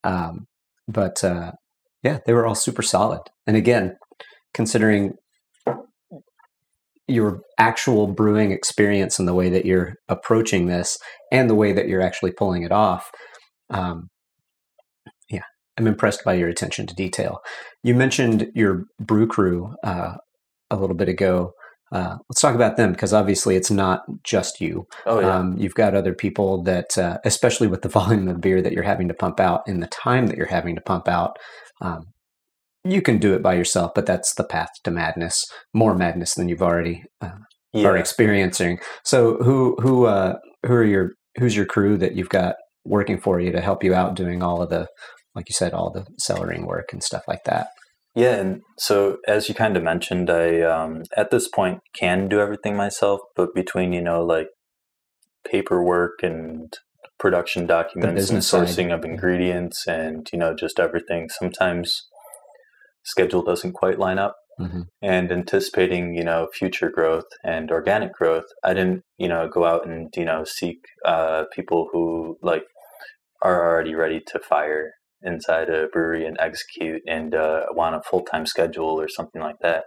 Um, 0.03 0.47
but 0.87 1.23
uh, 1.23 1.51
yeah, 2.01 2.19
they 2.25 2.33
were 2.33 2.45
all 2.45 2.55
super 2.55 2.81
solid. 2.81 3.21
And 3.47 3.55
again, 3.55 3.97
considering 4.53 5.13
your 7.07 7.41
actual 7.57 8.07
brewing 8.07 8.51
experience 8.51 9.19
and 9.19 9.27
the 9.27 9.33
way 9.33 9.49
that 9.49 9.65
you're 9.65 9.95
approaching 10.07 10.67
this 10.67 10.97
and 11.31 11.49
the 11.49 11.55
way 11.55 11.73
that 11.73 11.87
you're 11.87 12.01
actually 12.01 12.31
pulling 12.31 12.63
it 12.63 12.71
off, 12.71 13.09
um, 13.69 14.09
I'm 15.77 15.87
impressed 15.87 16.23
by 16.23 16.33
your 16.33 16.49
attention 16.49 16.87
to 16.87 16.95
detail. 16.95 17.39
You 17.83 17.95
mentioned 17.95 18.51
your 18.53 18.85
brew 18.99 19.27
crew 19.27 19.75
uh, 19.83 20.15
a 20.69 20.75
little 20.75 20.95
bit 20.95 21.09
ago. 21.09 21.53
Uh, 21.91 22.17
let's 22.29 22.41
talk 22.41 22.55
about 22.55 22.77
them 22.77 22.91
because 22.91 23.13
obviously 23.13 23.55
it's 23.55 23.69
not 23.71 24.03
just 24.23 24.59
you. 24.61 24.85
Oh, 25.05 25.19
yeah. 25.19 25.35
Um, 25.35 25.55
you've 25.57 25.75
got 25.75 25.95
other 25.95 26.13
people 26.13 26.63
that, 26.63 26.97
uh, 26.97 27.17
especially 27.23 27.67
with 27.67 27.81
the 27.81 27.89
volume 27.99 28.27
of 28.27 28.41
beer 28.41 28.61
that 28.61 28.73
you're 28.73 28.83
having 28.83 29.07
to 29.07 29.13
pump 29.13 29.39
out 29.39 29.61
and 29.67 29.81
the 29.81 29.87
time 29.87 30.27
that 30.27 30.37
you're 30.37 30.47
having 30.47 30.75
to 30.75 30.81
pump 30.81 31.07
out, 31.07 31.37
um, 31.81 32.05
you 32.83 33.01
can 33.01 33.17
do 33.17 33.33
it 33.33 33.41
by 33.41 33.53
yourself, 33.53 33.91
but 33.95 34.05
that's 34.05 34.33
the 34.35 34.43
path 34.43 34.69
to 34.83 34.91
madness, 34.91 35.45
more 35.73 35.95
madness 35.95 36.33
than 36.35 36.49
you've 36.49 36.61
already 36.61 37.03
uh, 37.21 37.31
yeah. 37.71 37.87
are 37.87 37.97
experiencing. 37.97 38.79
So 39.03 39.37
who 39.37 39.77
who 39.81 40.05
uh, 40.05 40.35
who 40.65 40.73
are 40.73 40.83
your 40.83 41.11
who's 41.37 41.55
your 41.55 41.65
crew 41.65 41.97
that 41.97 42.15
you've 42.15 42.29
got 42.29 42.55
working 42.85 43.17
for 43.17 43.39
you 43.39 43.51
to 43.51 43.61
help 43.61 43.83
you 43.83 43.93
out 43.93 44.15
doing 44.15 44.43
all 44.43 44.61
of 44.61 44.69
the 44.69 44.87
like 45.35 45.49
you 45.49 45.53
said 45.53 45.73
all 45.73 45.91
the 45.91 46.05
cellaring 46.21 46.65
work 46.65 46.93
and 46.93 47.03
stuff 47.03 47.23
like 47.27 47.43
that? 47.45 47.67
Yeah, 48.15 48.35
and 48.35 48.61
so 48.77 49.17
as 49.27 49.49
you 49.49 49.55
kind 49.55 49.75
of 49.75 49.83
mentioned, 49.83 50.29
I 50.29 50.61
um, 50.61 51.03
at 51.17 51.31
this 51.31 51.47
point 51.47 51.79
can 51.95 52.27
do 52.27 52.39
everything 52.39 52.75
myself, 52.75 53.21
but 53.35 53.55
between 53.55 53.91
you 53.91 54.01
know 54.01 54.23
like 54.23 54.49
paperwork 55.49 56.21
and 56.21 56.71
production 57.19 57.65
documents 57.65 58.29
and 58.29 58.39
sourcing 58.39 58.89
side. 58.89 58.91
of 58.91 59.05
ingredients 59.05 59.87
and 59.87 60.27
you 60.31 60.37
know 60.37 60.55
just 60.55 60.79
everything, 60.79 61.29
sometimes 61.29 62.07
schedule 63.03 63.41
doesn't 63.41 63.73
quite 63.73 63.99
line 63.99 64.19
up. 64.19 64.35
Mm-hmm. 64.59 64.81
And 65.01 65.31
anticipating, 65.31 66.13
you 66.13 66.23
know, 66.23 66.47
future 66.53 66.91
growth 66.91 67.25
and 67.43 67.71
organic 67.71 68.13
growth, 68.13 68.45
I 68.63 68.75
didn't, 68.75 69.01
you 69.17 69.27
know, 69.27 69.49
go 69.51 69.65
out 69.65 69.87
and 69.87 70.13
you 70.15 70.25
know 70.25 70.43
seek 70.43 70.77
uh, 71.03 71.45
people 71.51 71.89
who 71.91 72.37
like 72.43 72.65
are 73.41 73.67
already 73.67 73.95
ready 73.95 74.21
to 74.27 74.39
fire 74.39 74.91
inside 75.23 75.69
a 75.69 75.87
brewery 75.91 76.25
and 76.25 76.37
execute 76.39 77.01
and 77.07 77.35
uh, 77.35 77.63
want 77.71 77.95
a 77.95 78.01
full 78.01 78.21
time 78.21 78.45
schedule 78.45 78.99
or 78.99 79.07
something 79.07 79.41
like 79.41 79.57
that. 79.61 79.85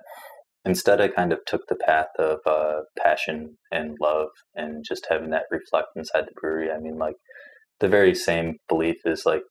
instead, 0.64 1.00
I 1.00 1.08
kind 1.08 1.32
of 1.32 1.40
took 1.46 1.62
the 1.68 1.76
path 1.76 2.08
of 2.18 2.38
uh, 2.46 2.80
passion 2.98 3.56
and 3.70 3.96
love 4.00 4.28
and 4.54 4.84
just 4.86 5.06
having 5.08 5.30
that 5.30 5.44
reflect 5.50 5.88
inside 5.96 6.24
the 6.26 6.40
brewery. 6.40 6.70
I 6.70 6.80
mean, 6.80 6.98
like 6.98 7.16
the 7.80 7.88
very 7.88 8.14
same 8.14 8.56
belief 8.68 8.96
is 9.04 9.24
like 9.26 9.42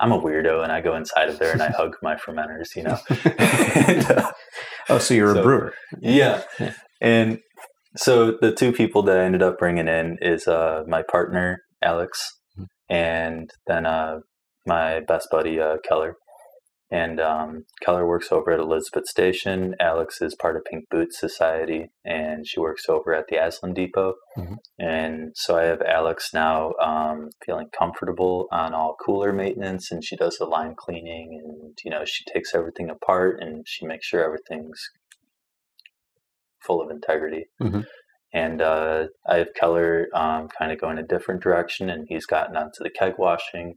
I'm 0.00 0.12
a 0.12 0.20
weirdo 0.20 0.62
and 0.62 0.72
I 0.72 0.80
go 0.80 0.96
inside 0.96 1.28
of 1.28 1.38
there 1.38 1.52
and 1.52 1.62
I 1.62 1.70
hug 1.76 1.96
my 2.02 2.16
fermenters, 2.16 2.74
you 2.76 2.82
know. 2.82 2.98
and, 3.88 4.10
uh, 4.10 4.32
oh, 4.88 4.98
so 4.98 5.14
you're 5.14 5.34
so, 5.34 5.40
a 5.40 5.42
brewer? 5.42 5.74
Yeah. 6.00 6.42
yeah. 6.58 6.74
And 7.00 7.38
so 7.96 8.36
the 8.40 8.52
two 8.52 8.72
people 8.72 9.02
that 9.02 9.18
I 9.18 9.24
ended 9.24 9.42
up 9.42 9.58
bringing 9.58 9.88
in 9.88 10.18
is 10.20 10.48
uh, 10.48 10.82
my 10.88 11.02
partner 11.02 11.60
Alex, 11.84 12.40
mm-hmm. 12.58 12.64
and 12.92 13.50
then 13.66 13.86
uh, 13.86 14.20
my 14.66 15.00
best 15.00 15.28
buddy 15.30 15.60
uh, 15.60 15.76
Keller. 15.86 16.16
And 16.90 17.18
um, 17.18 17.64
Keller 17.82 18.06
works 18.06 18.30
over 18.30 18.52
at 18.52 18.60
Elizabeth 18.60 19.06
Station. 19.06 19.74
Alex 19.80 20.20
is 20.20 20.36
part 20.36 20.56
of 20.56 20.64
Pink 20.64 20.84
Boots 20.90 21.18
Society, 21.18 21.90
and 22.04 22.46
she 22.46 22.60
works 22.60 22.84
over 22.88 23.14
at 23.14 23.24
the 23.28 23.44
Aslan 23.44 23.74
Depot. 23.74 24.14
Mm-hmm. 24.38 24.54
And 24.78 25.32
so 25.34 25.56
I 25.56 25.64
have 25.64 25.80
Alex 25.80 26.32
now 26.32 26.72
um, 26.80 27.30
feeling 27.44 27.68
comfortable 27.76 28.46
on 28.52 28.74
all 28.74 28.96
cooler 29.04 29.32
maintenance, 29.32 29.90
and 29.90 30.04
she 30.04 30.14
does 30.14 30.36
the 30.36 30.44
line 30.44 30.74
cleaning, 30.76 31.40
and 31.42 31.76
you 31.84 31.90
know 31.90 32.04
she 32.04 32.22
takes 32.32 32.54
everything 32.54 32.90
apart 32.90 33.40
and 33.40 33.64
she 33.66 33.86
makes 33.86 34.06
sure 34.06 34.22
everything's 34.22 34.80
full 36.64 36.82
of 36.82 36.90
integrity. 36.90 37.46
Mm-hmm. 37.62 37.80
And 38.32 38.60
uh, 38.60 39.06
I 39.28 39.38
have 39.38 39.54
Keller 39.58 40.08
um, 40.14 40.48
kind 40.58 40.70
of 40.70 40.80
going 40.80 40.98
a 40.98 41.02
different 41.02 41.42
direction, 41.42 41.88
and 41.88 42.06
he's 42.08 42.26
gotten 42.26 42.56
onto 42.56 42.82
the 42.82 42.90
keg 42.90 43.14
washing 43.18 43.74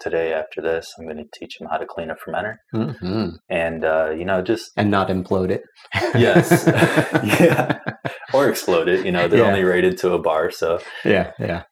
today 0.00 0.32
after 0.32 0.60
this 0.60 0.92
i'm 0.98 1.04
going 1.04 1.16
to 1.16 1.38
teach 1.38 1.60
him 1.60 1.68
how 1.70 1.76
to 1.76 1.86
clean 1.86 2.10
a 2.10 2.14
fermenter. 2.14 2.56
Mm-hmm. 2.74 3.36
and 3.48 3.84
uh, 3.84 4.10
you 4.10 4.24
know 4.24 4.42
just 4.42 4.70
and 4.76 4.90
not 4.90 5.08
implode 5.08 5.50
it. 5.50 5.62
Yes. 6.14 6.66
Yeah. 7.40 7.78
Or 8.32 8.48
explode 8.48 8.88
it 8.88 9.04
you 9.04 9.12
know 9.12 9.28
they're 9.28 9.40
yeah. 9.40 9.48
only 9.48 9.64
rated 9.64 9.98
to 9.98 10.12
a 10.12 10.18
bar 10.18 10.50
so. 10.50 10.80
Yeah 11.04 11.32
yeah. 11.38 11.62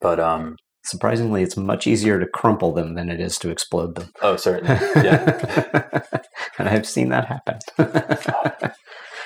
But 0.00 0.20
um 0.20 0.56
surprisingly 0.84 1.42
it's 1.42 1.56
much 1.56 1.86
easier 1.86 2.20
to 2.20 2.26
crumple 2.26 2.72
them 2.72 2.94
than 2.94 3.08
it 3.10 3.20
is 3.20 3.38
to 3.38 3.50
explode 3.50 3.94
them. 3.96 4.10
Oh 4.22 4.36
certainly. 4.36 4.74
Yeah. 4.96 6.02
And 6.58 6.70
i've 6.70 6.86
seen 6.86 7.10
that 7.10 7.26
happen 7.26 7.58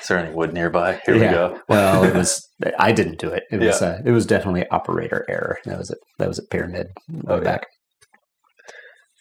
Is 0.01 0.07
there 0.07 0.17
any 0.17 0.33
wood 0.33 0.53
nearby? 0.53 0.99
Here 1.05 1.15
yeah. 1.15 1.21
we 1.21 1.27
go. 1.27 1.59
well, 1.69 2.03
it 2.03 2.15
was. 2.15 2.47
I 2.77 2.91
didn't 2.91 3.19
do 3.19 3.29
it. 3.29 3.43
It 3.51 3.59
was. 3.59 3.81
Yeah. 3.81 3.87
Uh, 3.87 4.01
it 4.05 4.11
was 4.11 4.25
definitely 4.25 4.67
operator 4.69 5.25
error. 5.29 5.59
That 5.65 5.77
was 5.77 5.91
it. 5.91 5.99
That 6.17 6.27
was 6.27 6.39
at 6.39 6.49
Pyramid 6.49 6.87
oh, 7.27 7.39
back. 7.41 7.67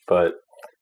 But 0.07 0.33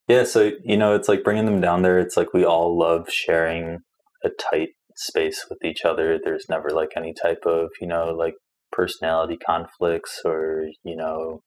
yeah, 0.09 0.25
so 0.25 0.53
you 0.65 0.77
know, 0.77 0.95
it's 0.95 1.09
like 1.09 1.25
bringing 1.25 1.45
them 1.45 1.61
down 1.61 1.83
there. 1.83 1.99
It's 1.99 2.17
like 2.17 2.33
we 2.33 2.45
all 2.45 2.79
love 2.79 3.11
sharing 3.11 3.79
a 4.25 4.31
tight 4.31 4.71
space 4.97 5.47
with 5.51 5.65
each 5.65 5.85
other. 5.85 6.19
There's 6.23 6.47
never 6.49 6.71
like 6.71 6.91
any 6.97 7.13
type 7.13 7.45
of 7.45 7.71
you 7.81 7.87
know 7.87 8.15
like 8.17 8.35
personality 8.73 9.37
conflicts 9.37 10.21
or 10.25 10.69
you 10.85 10.97
know 10.97 11.43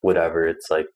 whatever. 0.00 0.46
It's 0.46 0.70
like 0.70 0.86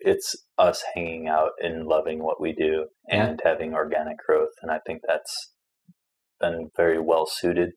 it's 0.00 0.34
us 0.58 0.82
hanging 0.94 1.26
out 1.26 1.52
and 1.60 1.86
loving 1.86 2.22
what 2.22 2.40
we 2.40 2.52
do 2.52 2.86
and 3.08 3.40
yeah. 3.42 3.50
having 3.50 3.74
organic 3.74 4.18
growth, 4.18 4.52
and 4.62 4.70
I 4.70 4.80
think 4.86 5.02
that's 5.06 5.52
been 6.40 6.70
very 6.76 7.00
well 7.00 7.26
suited. 7.26 7.70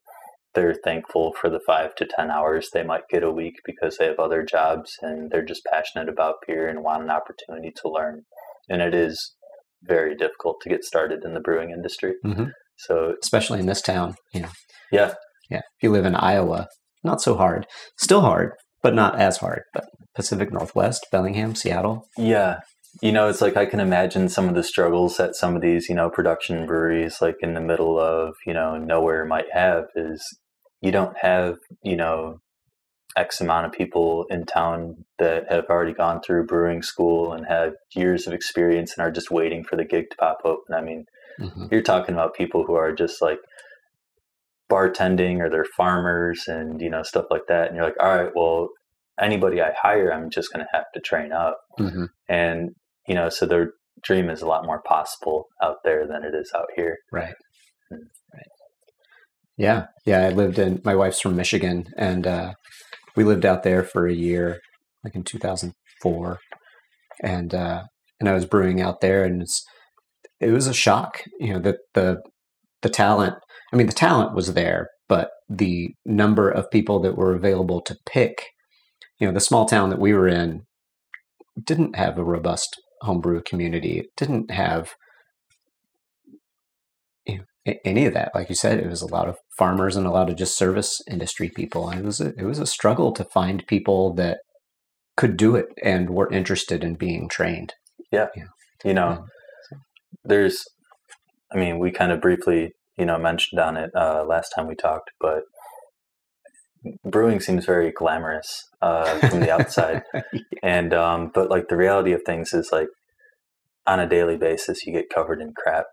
They're 0.54 0.76
thankful 0.84 1.32
for 1.40 1.48
the 1.48 1.60
five 1.66 1.94
to 1.96 2.06
10 2.06 2.30
hours 2.30 2.68
they 2.72 2.82
might 2.82 3.08
get 3.10 3.22
a 3.22 3.32
week 3.32 3.54
because 3.64 3.96
they 3.96 4.06
have 4.06 4.18
other 4.18 4.44
jobs 4.44 4.92
and 5.00 5.30
they're 5.30 5.44
just 5.44 5.62
passionate 5.70 6.08
about 6.08 6.36
beer 6.46 6.68
and 6.68 6.82
want 6.82 7.02
an 7.02 7.10
opportunity 7.10 7.72
to 7.82 7.88
learn. 7.88 8.22
And 8.68 8.82
it 8.82 8.94
is 8.94 9.34
very 9.82 10.14
difficult 10.14 10.56
to 10.62 10.68
get 10.68 10.84
started 10.84 11.24
in 11.24 11.34
the 11.34 11.40
brewing 11.40 11.70
industry. 11.70 12.14
Mm-hmm. 12.24 12.46
So, 12.76 13.14
especially 13.22 13.60
in 13.60 13.66
this 13.66 13.82
town, 13.82 14.14
you 14.34 14.42
know. 14.42 14.50
Yeah. 14.90 15.14
Yeah. 15.50 15.58
If 15.58 15.82
you 15.82 15.90
live 15.90 16.04
in 16.04 16.14
Iowa, 16.14 16.68
not 17.02 17.22
so 17.22 17.36
hard. 17.36 17.66
Still 17.98 18.20
hard, 18.20 18.52
but 18.82 18.94
not 18.94 19.18
as 19.18 19.38
hard. 19.38 19.62
But 19.72 19.86
Pacific 20.14 20.52
Northwest, 20.52 21.06
Bellingham, 21.10 21.54
Seattle. 21.54 22.06
Yeah 22.18 22.60
you 23.00 23.12
know, 23.12 23.28
it's 23.28 23.40
like 23.40 23.56
I 23.56 23.66
can 23.66 23.80
imagine 23.80 24.28
some 24.28 24.48
of 24.48 24.54
the 24.54 24.62
struggles 24.62 25.16
that 25.16 25.34
some 25.34 25.56
of 25.56 25.62
these, 25.62 25.88
you 25.88 25.94
know, 25.94 26.10
production 26.10 26.66
breweries 26.66 27.22
like 27.22 27.36
in 27.40 27.54
the 27.54 27.60
middle 27.60 27.98
of, 27.98 28.34
you 28.46 28.52
know, 28.52 28.76
nowhere 28.76 29.24
might 29.24 29.50
have 29.52 29.84
is 29.96 30.22
you 30.80 30.92
don't 30.92 31.16
have, 31.16 31.56
you 31.82 31.96
know, 31.96 32.40
X 33.16 33.40
amount 33.40 33.66
of 33.66 33.72
people 33.72 34.26
in 34.30 34.44
town 34.44 35.04
that 35.18 35.50
have 35.50 35.66
already 35.68 35.92
gone 35.92 36.20
through 36.20 36.46
brewing 36.46 36.82
school 36.82 37.32
and 37.32 37.46
have 37.46 37.74
years 37.94 38.26
of 38.26 38.32
experience 38.32 38.94
and 38.96 39.04
are 39.04 39.10
just 39.10 39.30
waiting 39.30 39.64
for 39.64 39.76
the 39.76 39.84
gig 39.84 40.10
to 40.10 40.16
pop 40.16 40.38
open. 40.44 40.74
I 40.74 40.80
mean, 40.80 41.04
mm-hmm. 41.38 41.66
you're 41.70 41.82
talking 41.82 42.14
about 42.14 42.34
people 42.34 42.64
who 42.64 42.74
are 42.74 42.92
just 42.92 43.20
like 43.20 43.38
bartending 44.70 45.40
or 45.40 45.50
they're 45.50 45.66
farmers 45.76 46.44
and, 46.46 46.80
you 46.80 46.88
know, 46.88 47.02
stuff 47.02 47.26
like 47.30 47.46
that. 47.48 47.68
And 47.68 47.76
you're 47.76 47.84
like, 47.84 48.00
all 48.00 48.16
right, 48.16 48.32
well, 48.34 48.70
anybody 49.20 49.60
I 49.60 49.72
hire, 49.80 50.12
I'm 50.12 50.30
just 50.30 50.52
going 50.52 50.64
to 50.64 50.70
have 50.72 50.86
to 50.94 51.00
train 51.00 51.32
up. 51.32 51.60
Mm-hmm. 51.78 52.04
And 52.28 52.74
you 53.06 53.14
know, 53.14 53.28
so 53.28 53.46
their 53.46 53.72
dream 54.02 54.30
is 54.30 54.42
a 54.42 54.46
lot 54.46 54.64
more 54.64 54.82
possible 54.82 55.48
out 55.62 55.76
there 55.84 56.06
than 56.06 56.24
it 56.24 56.34
is 56.34 56.52
out 56.54 56.68
here. 56.76 56.98
Right. 57.10 57.34
Mm. 57.92 57.98
Right. 58.32 58.46
Yeah. 59.56 59.86
Yeah. 60.04 60.26
I 60.26 60.30
lived 60.30 60.58
in, 60.58 60.80
my 60.84 60.94
wife's 60.94 61.20
from 61.20 61.36
Michigan 61.36 61.86
and, 61.96 62.26
uh, 62.26 62.54
we 63.14 63.24
lived 63.24 63.44
out 63.44 63.62
there 63.62 63.84
for 63.84 64.06
a 64.06 64.14
year, 64.14 64.60
like 65.04 65.14
in 65.14 65.22
2004. 65.22 66.38
And, 67.22 67.54
uh, 67.54 67.82
and 68.18 68.28
I 68.28 68.32
was 68.32 68.46
brewing 68.46 68.80
out 68.80 69.00
there 69.00 69.24
and 69.24 69.42
it's, 69.42 69.64
it 70.40 70.50
was 70.50 70.66
a 70.66 70.74
shock, 70.74 71.22
you 71.38 71.52
know, 71.52 71.60
that 71.60 71.78
the, 71.94 72.22
the 72.80 72.88
talent, 72.88 73.36
I 73.72 73.76
mean, 73.76 73.86
the 73.86 73.92
talent 73.92 74.34
was 74.34 74.54
there, 74.54 74.88
but 75.08 75.30
the 75.48 75.90
number 76.06 76.48
of 76.50 76.70
people 76.70 77.00
that 77.00 77.16
were 77.16 77.34
available 77.34 77.80
to 77.82 77.96
pick, 78.06 78.46
you 79.18 79.26
know, 79.26 79.32
the 79.32 79.40
small 79.40 79.66
town 79.66 79.90
that 79.90 80.00
we 80.00 80.14
were 80.14 80.26
in 80.26 80.62
didn't 81.62 81.96
have 81.96 82.18
a 82.18 82.24
robust 82.24 82.80
homebrew 83.02 83.42
community. 83.42 84.08
Didn't 84.16 84.50
have 84.50 84.94
you 87.26 87.38
know, 87.38 87.74
any 87.84 88.06
of 88.06 88.14
that. 88.14 88.32
Like 88.34 88.48
you 88.48 88.54
said, 88.54 88.78
it 88.78 88.88
was 88.88 89.02
a 89.02 89.12
lot 89.12 89.28
of 89.28 89.36
farmers 89.58 89.96
and 89.96 90.06
a 90.06 90.10
lot 90.10 90.30
of 90.30 90.36
just 90.36 90.56
service 90.56 91.00
industry 91.10 91.50
people, 91.54 91.88
and 91.88 92.00
it 92.00 92.04
was 92.04 92.20
a, 92.20 92.28
it 92.38 92.44
was 92.44 92.58
a 92.58 92.66
struggle 92.66 93.12
to 93.12 93.24
find 93.24 93.66
people 93.66 94.14
that 94.14 94.38
could 95.16 95.36
do 95.36 95.56
it 95.56 95.66
and 95.82 96.10
were 96.10 96.32
interested 96.32 96.82
in 96.82 96.94
being 96.94 97.28
trained. 97.28 97.74
Yeah, 98.10 98.28
you 98.34 98.42
know, 98.42 98.50
you 98.84 98.94
know 98.94 99.24
so. 99.70 99.76
there's. 100.24 100.64
I 101.54 101.58
mean, 101.58 101.78
we 101.78 101.90
kind 101.90 102.12
of 102.12 102.22
briefly, 102.22 102.72
you 102.96 103.04
know, 103.04 103.18
mentioned 103.18 103.60
on 103.60 103.76
it 103.76 103.90
uh, 103.94 104.24
last 104.24 104.50
time 104.56 104.66
we 104.66 104.74
talked, 104.74 105.10
but 105.20 105.42
brewing 107.04 107.40
seems 107.40 107.64
very 107.64 107.92
glamorous 107.92 108.48
uh, 108.80 109.18
from 109.28 109.40
the 109.40 109.50
outside, 109.50 110.02
yeah. 110.14 110.40
and 110.62 110.94
um, 110.94 111.30
but 111.34 111.50
like 111.50 111.68
the 111.68 111.76
reality 111.76 112.12
of 112.12 112.22
things 112.24 112.52
is 112.52 112.70
like 112.72 112.88
on 113.86 114.00
a 114.00 114.08
daily 114.08 114.36
basis 114.36 114.86
you 114.86 114.92
get 114.92 115.10
covered 115.12 115.40
in 115.40 115.52
crap. 115.56 115.86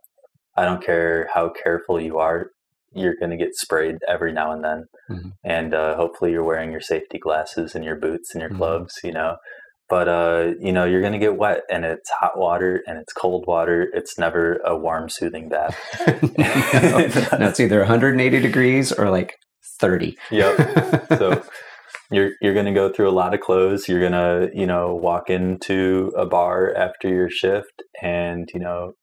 I 0.58 0.66
don't 0.66 0.84
care 0.84 1.30
how 1.34 1.50
careful 1.50 2.02
you 2.02 2.18
are, 2.18 2.48
you're 2.94 3.16
going 3.16 3.32
to 3.32 3.38
get 3.38 3.56
sprayed 3.56 3.98
every 4.08 4.34
now 4.34 4.52
and 4.52 4.64
then, 4.64 4.86
mm-hmm. 5.10 5.30
and 5.44 5.74
uh, 5.74 5.96
hopefully 5.96 6.32
you're 6.32 6.44
wearing 6.44 6.72
your 6.72 6.82
safety 6.82 7.18
glasses 7.18 7.76
and 7.76 7.86
your 7.86 7.96
boots 7.96 8.34
and 8.34 8.42
your 8.42 8.50
mm-hmm. 8.50 8.60
gloves, 8.60 8.94
you 9.04 9.12
know. 9.12 9.38
But 9.88 10.08
uh, 10.08 10.52
you 10.60 10.72
know 10.72 10.86
you're 10.86 11.02
going 11.02 11.14
to 11.14 11.20
get 11.20 11.38
wet, 11.38 11.62
and 11.70 11.84
it's 11.84 12.10
hot 12.20 12.38
water 12.38 12.84
and 12.86 13.00
it's 13.00 13.12
cold 13.12 13.46
water. 13.48 13.88
It's 13.94 14.20
never 14.20 14.58
a 14.64 14.78
warm, 14.78 15.10
soothing 15.10 15.50
bath. 15.50 15.78
no, 16.38 17.38
no, 17.40 17.48
it's 17.48 17.60
either 17.60 17.80
180 17.80 18.40
degrees 18.40 18.92
or 18.92 19.10
like 19.10 19.36
30. 19.80 20.18
Yep. 20.32 21.06
So 21.18 21.44
you're 22.12 22.32
you're 22.40 22.54
going 22.54 22.68
to 22.68 22.72
go 22.72 22.92
through 22.92 23.10
a 23.10 23.12
lot 23.12 23.34
of 23.34 23.40
clothes. 23.40 23.88
You're 23.90 24.00
going 24.00 24.12
to, 24.12 24.52
you 24.54 24.68
know, 24.68 24.94
walk 24.96 25.30
into 25.30 26.12
a 26.16 26.26
bar 26.26 26.74
after 26.76 27.10
your 27.10 27.30
shift 27.30 27.84
and, 28.02 28.48
you 28.54 28.60
know, 28.60 28.94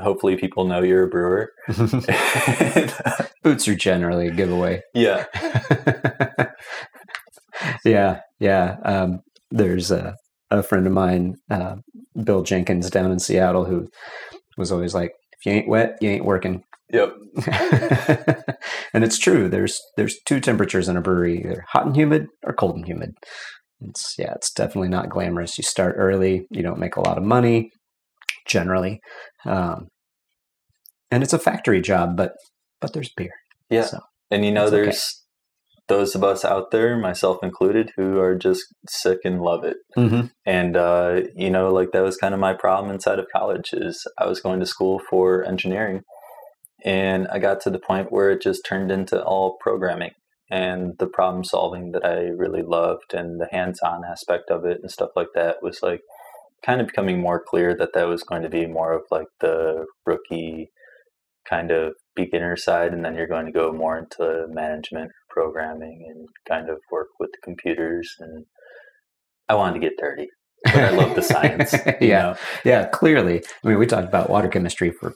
hopefully 0.00 0.36
people 0.36 0.64
know 0.64 0.82
you're 0.82 1.04
a 1.04 1.08
brewer. 1.08 1.52
Boots 3.42 3.68
are 3.68 3.74
generally 3.74 4.28
a 4.28 4.32
giveaway. 4.32 4.82
Yeah. 4.94 5.26
yeah, 7.84 8.20
yeah. 8.38 8.76
Um, 8.84 9.20
there's 9.50 9.90
a, 9.90 10.16
a 10.50 10.62
friend 10.62 10.86
of 10.86 10.92
mine, 10.92 11.36
uh, 11.50 11.76
Bill 12.22 12.42
Jenkins 12.42 12.90
down 12.90 13.10
in 13.10 13.18
Seattle, 13.18 13.64
who 13.64 13.88
was 14.56 14.72
always 14.72 14.94
like, 14.94 15.12
if 15.38 15.46
you 15.46 15.52
ain't 15.52 15.68
wet, 15.68 15.96
you 16.00 16.10
ain't 16.10 16.24
working. 16.24 16.64
Yep. 16.92 17.14
and 18.94 19.04
it's 19.04 19.18
true. 19.18 19.48
There's 19.48 19.80
there's 19.96 20.18
two 20.26 20.40
temperatures 20.40 20.88
in 20.88 20.96
a 20.96 21.00
brewery, 21.00 21.38
either 21.38 21.64
hot 21.68 21.86
and 21.86 21.96
humid 21.96 22.26
or 22.44 22.52
cold 22.52 22.76
and 22.76 22.86
humid. 22.86 23.12
It's 23.80 24.14
yeah, 24.18 24.32
it's 24.34 24.52
definitely 24.52 24.88
not 24.88 25.08
glamorous. 25.08 25.56
You 25.56 25.62
start 25.62 25.94
early, 25.96 26.46
you 26.50 26.62
don't 26.62 26.80
make 26.80 26.96
a 26.96 27.00
lot 27.00 27.18
of 27.18 27.24
money 27.24 27.70
generally. 28.46 29.00
Um, 29.46 29.88
and 31.10 31.22
it's 31.22 31.32
a 31.32 31.38
factory 31.38 31.80
job, 31.80 32.16
but 32.16 32.32
but 32.80 32.92
there's 32.92 33.12
beer. 33.16 33.32
Yeah. 33.68 33.84
So 33.84 34.00
and 34.30 34.44
you 34.44 34.52
know 34.52 34.70
there's 34.70 34.88
okay. 34.88 35.96
those 35.96 36.14
of 36.14 36.22
us 36.22 36.44
out 36.44 36.70
there, 36.70 36.96
myself 36.96 37.38
included, 37.42 37.92
who 37.96 38.18
are 38.18 38.36
just 38.36 38.64
sick 38.88 39.18
and 39.24 39.40
love 39.40 39.64
it. 39.64 39.76
Mm-hmm. 39.96 40.26
And 40.46 40.76
uh, 40.76 41.22
you 41.34 41.50
know, 41.50 41.72
like 41.72 41.92
that 41.92 42.02
was 42.02 42.16
kind 42.16 42.34
of 42.34 42.40
my 42.40 42.54
problem 42.54 42.92
inside 42.92 43.18
of 43.18 43.26
college. 43.32 43.70
Is 43.72 44.06
I 44.18 44.26
was 44.26 44.40
going 44.40 44.60
to 44.60 44.66
school 44.66 45.00
for 45.10 45.44
engineering, 45.44 46.02
and 46.84 47.28
I 47.28 47.38
got 47.38 47.60
to 47.62 47.70
the 47.70 47.78
point 47.78 48.12
where 48.12 48.30
it 48.30 48.42
just 48.42 48.64
turned 48.64 48.90
into 48.90 49.22
all 49.22 49.56
programming 49.60 50.12
and 50.50 50.98
the 50.98 51.06
problem 51.06 51.44
solving 51.44 51.92
that 51.92 52.04
I 52.04 52.28
really 52.28 52.62
loved 52.62 53.14
and 53.14 53.40
the 53.40 53.48
hands-on 53.50 54.04
aspect 54.04 54.50
of 54.50 54.64
it 54.64 54.80
and 54.80 54.90
stuff 54.90 55.10
like 55.14 55.28
that 55.34 55.62
was 55.62 55.80
like 55.82 56.00
kind 56.64 56.80
of 56.80 56.88
becoming 56.88 57.20
more 57.20 57.42
clear 57.42 57.74
that 57.76 57.94
that 57.94 58.08
was 58.08 58.22
going 58.22 58.42
to 58.42 58.50
be 58.50 58.66
more 58.66 58.92
of 58.92 59.02
like 59.10 59.28
the 59.40 59.86
rookie 60.04 60.70
kind 61.48 61.70
of 61.70 61.94
beginner 62.14 62.56
side 62.56 62.92
and 62.92 63.04
then 63.04 63.14
you're 63.14 63.26
going 63.26 63.46
to 63.46 63.52
go 63.52 63.72
more 63.72 63.98
into 63.98 64.46
management 64.48 65.10
programming 65.30 66.06
and 66.10 66.28
kind 66.48 66.68
of 66.68 66.78
work 66.90 67.08
with 67.18 67.30
the 67.32 67.38
computers 67.42 68.14
and 68.18 68.44
I 69.48 69.54
wanted 69.54 69.74
to 69.74 69.80
get 69.80 69.98
dirty 69.98 70.28
but 70.64 70.76
I 70.76 70.90
love 70.90 71.14
the 71.14 71.22
science 71.22 71.74
yeah 72.00 72.22
know? 72.22 72.36
yeah 72.64 72.86
clearly 72.88 73.42
I 73.64 73.68
mean 73.68 73.78
we 73.78 73.86
talked 73.86 74.08
about 74.08 74.28
water 74.28 74.48
chemistry 74.48 74.90
for 74.90 75.14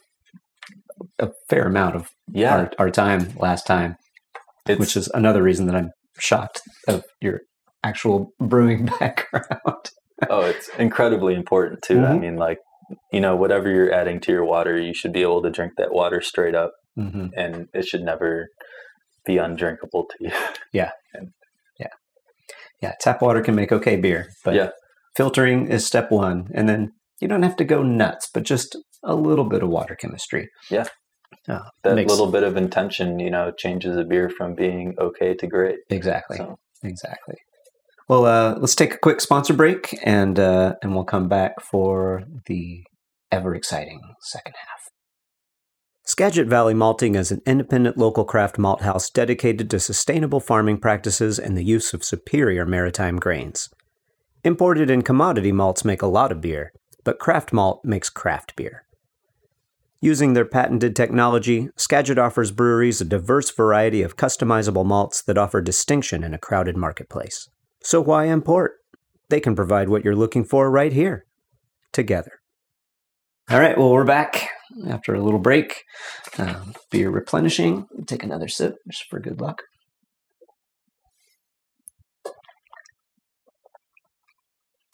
a 1.18 1.30
fair 1.48 1.64
amount 1.66 1.96
of 1.96 2.08
yeah 2.32 2.54
our, 2.56 2.70
our 2.78 2.90
time 2.90 3.32
last 3.36 3.66
time 3.66 3.96
it's, 4.66 4.78
which 4.80 4.96
is 4.96 5.08
another 5.14 5.42
reason 5.42 5.66
that 5.66 5.74
I'm 5.76 5.90
shocked 6.18 6.62
of 6.88 7.04
your 7.20 7.40
actual 7.82 8.30
brewing 8.40 8.86
background. 9.00 9.90
oh, 10.30 10.42
it's 10.46 10.68
incredibly 10.78 11.34
important 11.34 11.82
too. 11.82 12.00
I 12.00 12.12
Mhm. 12.12 12.20
mean, 12.20 12.36
like, 12.36 12.58
you 13.12 13.20
know, 13.20 13.36
whatever 13.36 13.68
you're 13.68 13.92
adding 13.92 14.20
to 14.20 14.32
your 14.32 14.44
water, 14.44 14.78
you 14.80 14.94
should 14.94 15.12
be 15.12 15.20
able 15.22 15.42
to 15.42 15.50
drink 15.50 15.72
that 15.76 15.92
water 15.92 16.20
straight 16.22 16.54
up, 16.54 16.72
mm-hmm. 16.98 17.26
and 17.36 17.66
it 17.74 17.84
should 17.86 18.02
never 18.02 18.48
be 19.26 19.36
undrinkable 19.38 20.06
to 20.10 20.16
you. 20.20 20.30
Yeah. 20.72 20.92
and, 21.12 21.28
yeah. 21.78 21.88
Yeah, 22.80 22.92
tap 23.00 23.20
water 23.20 23.42
can 23.42 23.54
make 23.54 23.70
okay 23.72 23.96
beer, 23.96 24.28
but 24.44 24.54
Yeah. 24.54 24.70
filtering 25.16 25.66
is 25.68 25.84
step 25.86 26.10
one, 26.10 26.46
and 26.54 26.68
then 26.68 26.92
you 27.20 27.28
don't 27.28 27.42
have 27.42 27.56
to 27.56 27.64
go 27.64 27.82
nuts, 27.82 28.30
but 28.32 28.44
just 28.44 28.76
a 29.04 29.14
little 29.14 29.44
bit 29.44 29.62
of 29.62 29.68
water 29.68 29.94
chemistry. 29.94 30.48
Yeah. 30.70 30.86
Uh, 31.48 31.60
that 31.82 31.94
makes- 31.94 32.10
little 32.10 32.30
bit 32.30 32.42
of 32.42 32.56
intention, 32.56 33.18
you 33.18 33.30
know, 33.30 33.50
changes 33.56 33.96
a 33.96 34.04
beer 34.04 34.30
from 34.30 34.54
being 34.54 34.94
okay 34.98 35.34
to 35.34 35.46
great. 35.46 35.76
exactly, 35.90 36.36
So, 36.38 36.56
exactly. 36.82 37.34
Well, 38.08 38.26
uh, 38.26 38.56
let's 38.58 38.74
take 38.74 38.94
a 38.94 38.98
quick 38.98 39.20
sponsor 39.20 39.54
break, 39.54 39.98
and 40.04 40.38
uh, 40.38 40.74
and 40.82 40.94
we'll 40.94 41.04
come 41.04 41.26
back 41.28 41.52
for 41.60 42.22
the 42.46 42.82
ever 43.32 43.54
exciting 43.54 44.00
second 44.20 44.54
half. 44.58 44.80
Skagit 46.06 46.46
Valley 46.46 46.74
Malting 46.74 47.14
is 47.14 47.32
an 47.32 47.40
independent 47.46 47.96
local 47.96 48.26
craft 48.26 48.58
malt 48.58 48.82
house 48.82 49.08
dedicated 49.08 49.70
to 49.70 49.80
sustainable 49.80 50.38
farming 50.38 50.78
practices 50.78 51.38
and 51.38 51.56
the 51.56 51.64
use 51.64 51.94
of 51.94 52.04
superior 52.04 52.66
maritime 52.66 53.16
grains. 53.16 53.70
Imported 54.44 54.90
and 54.90 55.02
commodity 55.02 55.50
malts 55.50 55.82
make 55.84 56.02
a 56.02 56.06
lot 56.06 56.30
of 56.30 56.42
beer, 56.42 56.72
but 57.04 57.18
craft 57.18 57.54
malt 57.54 57.80
makes 57.84 58.10
craft 58.10 58.54
beer. 58.54 58.83
Using 60.04 60.34
their 60.34 60.44
patented 60.44 60.94
technology, 60.94 61.70
Skagit 61.78 62.18
offers 62.18 62.50
breweries 62.50 63.00
a 63.00 63.06
diverse 63.06 63.50
variety 63.50 64.02
of 64.02 64.18
customizable 64.18 64.84
malts 64.84 65.22
that 65.22 65.38
offer 65.38 65.62
distinction 65.62 66.22
in 66.22 66.34
a 66.34 66.38
crowded 66.38 66.76
marketplace. 66.76 67.48
So 67.82 68.02
why 68.02 68.26
import? 68.26 68.72
They 69.30 69.40
can 69.40 69.56
provide 69.56 69.88
what 69.88 70.04
you're 70.04 70.14
looking 70.14 70.44
for 70.44 70.70
right 70.70 70.92
here, 70.92 71.24
together. 71.90 72.32
All 73.48 73.58
right, 73.58 73.78
well, 73.78 73.92
we're 73.92 74.04
back 74.04 74.50
after 74.86 75.14
a 75.14 75.22
little 75.22 75.40
break. 75.40 75.84
Um, 76.36 76.74
beer 76.90 77.08
replenishing. 77.08 77.86
Take 78.06 78.22
another 78.22 78.46
sip 78.46 78.74
just 78.86 79.04
for 79.08 79.18
good 79.20 79.40
luck. 79.40 79.62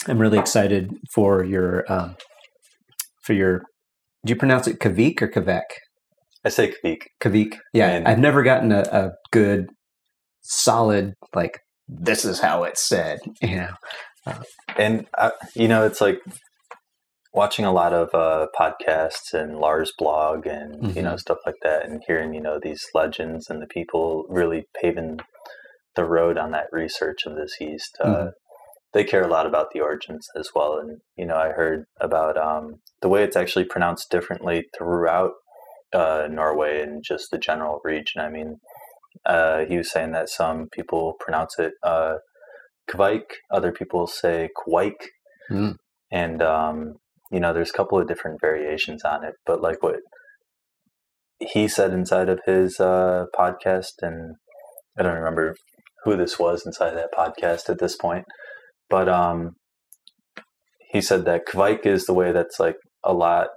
I'm 0.07 0.21
really 0.21 0.39
excited 0.39 0.93
for 1.13 1.43
your 1.43 1.85
um, 1.93 2.15
for 3.25 3.33
your. 3.33 3.63
Do 4.25 4.31
you 4.33 4.37
pronounce 4.37 4.67
it 4.67 4.79
Kavik 4.81 5.23
or 5.23 5.29
Kavek? 5.29 5.63
I 6.45 6.49
say 6.49 6.73
Kvik. 6.85 7.03
Kavik. 7.21 7.59
Yeah, 7.73 7.89
And- 7.89 8.09
I've 8.09 8.19
never 8.19 8.43
gotten 8.43 8.73
a, 8.73 8.81
a 8.93 9.11
good, 9.31 9.69
solid 10.43 11.15
like 11.35 11.61
this 11.89 12.25
is 12.25 12.41
how 12.41 12.65
it's 12.65 12.87
said. 12.87 13.19
You 13.43 13.57
know. 13.57 13.75
And, 14.77 15.07
I, 15.17 15.33
you 15.55 15.67
know, 15.69 15.85
it's 15.87 16.01
like 16.01 16.19
watching 17.33 17.65
a 17.65 17.73
lot 17.73 17.93
of 17.93 18.09
uh, 18.15 18.47
podcasts 18.59 19.33
and 19.33 19.57
Lars 19.59 19.93
blog 19.99 20.47
and, 20.47 20.95
you 20.95 21.03
know, 21.03 21.17
stuff 21.17 21.39
like 21.47 21.55
that 21.63 21.87
and 21.89 22.03
hearing, 22.07 22.35
you 22.35 22.41
know, 22.41 22.59
these 22.63 22.83
legends 22.95 23.49
and 23.49 23.63
the 23.63 23.67
people 23.67 24.25
really 24.29 24.65
paving 24.81 25.21
the 25.97 26.05
road 26.05 26.37
on 26.39 26.51
that 26.53 26.67
research 26.73 27.21
of 27.27 27.35
this 27.37 27.57
yeast. 27.61 27.97
Uh, 28.01 28.07
Mhm. 28.07 28.31
They 28.93 29.05
care 29.05 29.23
a 29.23 29.29
lot 29.29 29.47
about 29.47 29.69
the 29.73 29.81
origins 29.81 30.27
as 30.37 30.51
well. 30.55 30.79
And, 30.79 30.99
you 31.17 31.27
know, 31.27 31.37
I 31.37 31.51
heard 31.51 31.85
about 32.01 32.37
um, 32.37 32.81
the 33.03 33.09
way 33.09 33.23
it's 33.23 33.37
actually 33.37 33.65
pronounced 33.65 34.11
differently 34.11 34.65
throughout 34.77 35.33
uh, 35.93 36.27
Norway 36.31 36.83
and 36.83 37.03
just 37.07 37.31
the 37.31 37.39
general 37.39 37.81
region. 37.85 38.21
I 38.21 38.29
mean, 38.29 38.57
uh, 39.27 39.65
he 39.67 39.77
was 39.77 39.91
saying 39.91 40.13
that 40.13 40.29
some 40.29 40.69
people 40.73 41.15
pronounce 41.21 41.59
it 41.59 41.73
uh, 41.83 42.17
other 43.53 43.71
people 43.71 44.07
say 44.09 44.49
Kwike. 44.57 45.07
Mm. 45.51 45.77
And, 46.11 46.43
um, 46.43 46.95
you 47.31 47.39
know, 47.39 47.53
there's 47.53 47.71
a 47.71 47.75
couple 47.75 48.01
of 48.01 48.09
different 48.09 48.41
variations 48.41 49.05
on 49.05 49.25
it. 49.25 49.35
But 49.47 49.61
like 49.61 49.83
what 49.83 50.01
he 51.39 51.69
said 51.69 51.93
inside 51.93 52.29
of 52.29 52.41
his 52.45 52.81
uh, 52.81 53.27
podcast, 53.37 54.03
and 54.03 54.35
I 54.99 55.03
don't 55.03 55.15
remember 55.15 55.55
who 56.05 56.17
this 56.17 56.39
was 56.39 56.67
inside 56.67 56.95
that 56.95 57.13
podcast 57.17 57.69
at 57.71 57.79
this 57.79 57.97
point, 57.97 58.25
but 58.91 59.09
um, 59.09 59.53
he 60.91 61.01
said 61.01 61.25
that 61.25 61.47
Kveik 61.47 61.87
is 61.87 62.05
the 62.05 62.15
way 62.15 62.33
that's 62.33 62.61
like 62.61 62.77
a 63.05 63.13
lot 63.13 63.49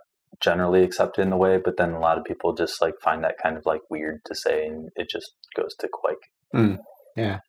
generally 0.42 0.84
accepted 0.84 1.22
in 1.22 1.30
the 1.30 1.38
way, 1.38 1.60
but 1.64 1.78
then 1.78 1.92
a 1.92 2.00
lot 2.00 2.18
of 2.18 2.24
people 2.24 2.54
just 2.54 2.82
like 2.82 2.94
find 3.04 3.24
that 3.24 3.36
kind 3.42 3.58
of 3.58 3.66
like 3.66 3.82
weird 3.90 4.22
to 4.26 4.36
say, 4.36 4.66
and 4.66 4.90
it 4.96 5.10
just 5.10 5.32
goes 5.56 5.76
to 5.80 5.90
Quake. 5.92 6.18
Yeah. 7.16 7.40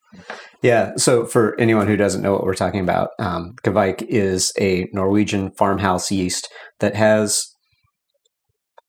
Yeah. 0.63 0.93
So 0.97 1.27
for 1.27 1.59
anyone 1.59 1.87
who 1.87 1.97
doesn't 1.97 2.23
know 2.23 2.33
what 2.33 2.45
we're 2.45 2.55
talking 2.55 2.81
about, 2.81 3.11
um, 3.19 3.55
Kveik 3.65 4.03
is 4.03 4.53
a 4.59 4.89
Norwegian 4.93 5.51
farmhouse 5.53 6.11
yeast 6.11 6.49
that 6.81 6.95
has 6.95 7.55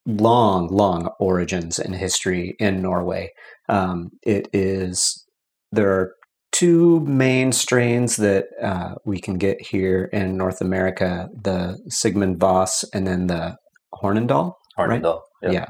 long, 0.06 0.68
long 0.68 1.10
origins 1.20 1.80
and 1.80 1.96
history 1.96 2.56
in 2.60 2.82
Norway. 2.82 3.32
Um, 3.68 4.12
it 4.22 4.48
is 4.54 5.26
there 5.72 5.92
are 5.92 6.14
two 6.56 7.02
main 7.02 7.52
strains 7.52 8.16
that 8.18 8.46
uh, 8.62 8.96
we 9.06 9.20
can 9.20 9.38
get 9.38 9.62
here 9.62 10.10
in 10.14 10.38
North 10.38 10.62
America: 10.62 11.28
the 11.34 11.78
Sigmund 11.90 12.40
Voss 12.40 12.84
and 12.94 13.06
then 13.06 13.28
the 13.28 13.58
Hornindal. 13.94 14.54
Right. 14.78 15.02
Hornindal. 15.02 15.22
Yep. 15.44 15.54
Yeah, 15.54 15.66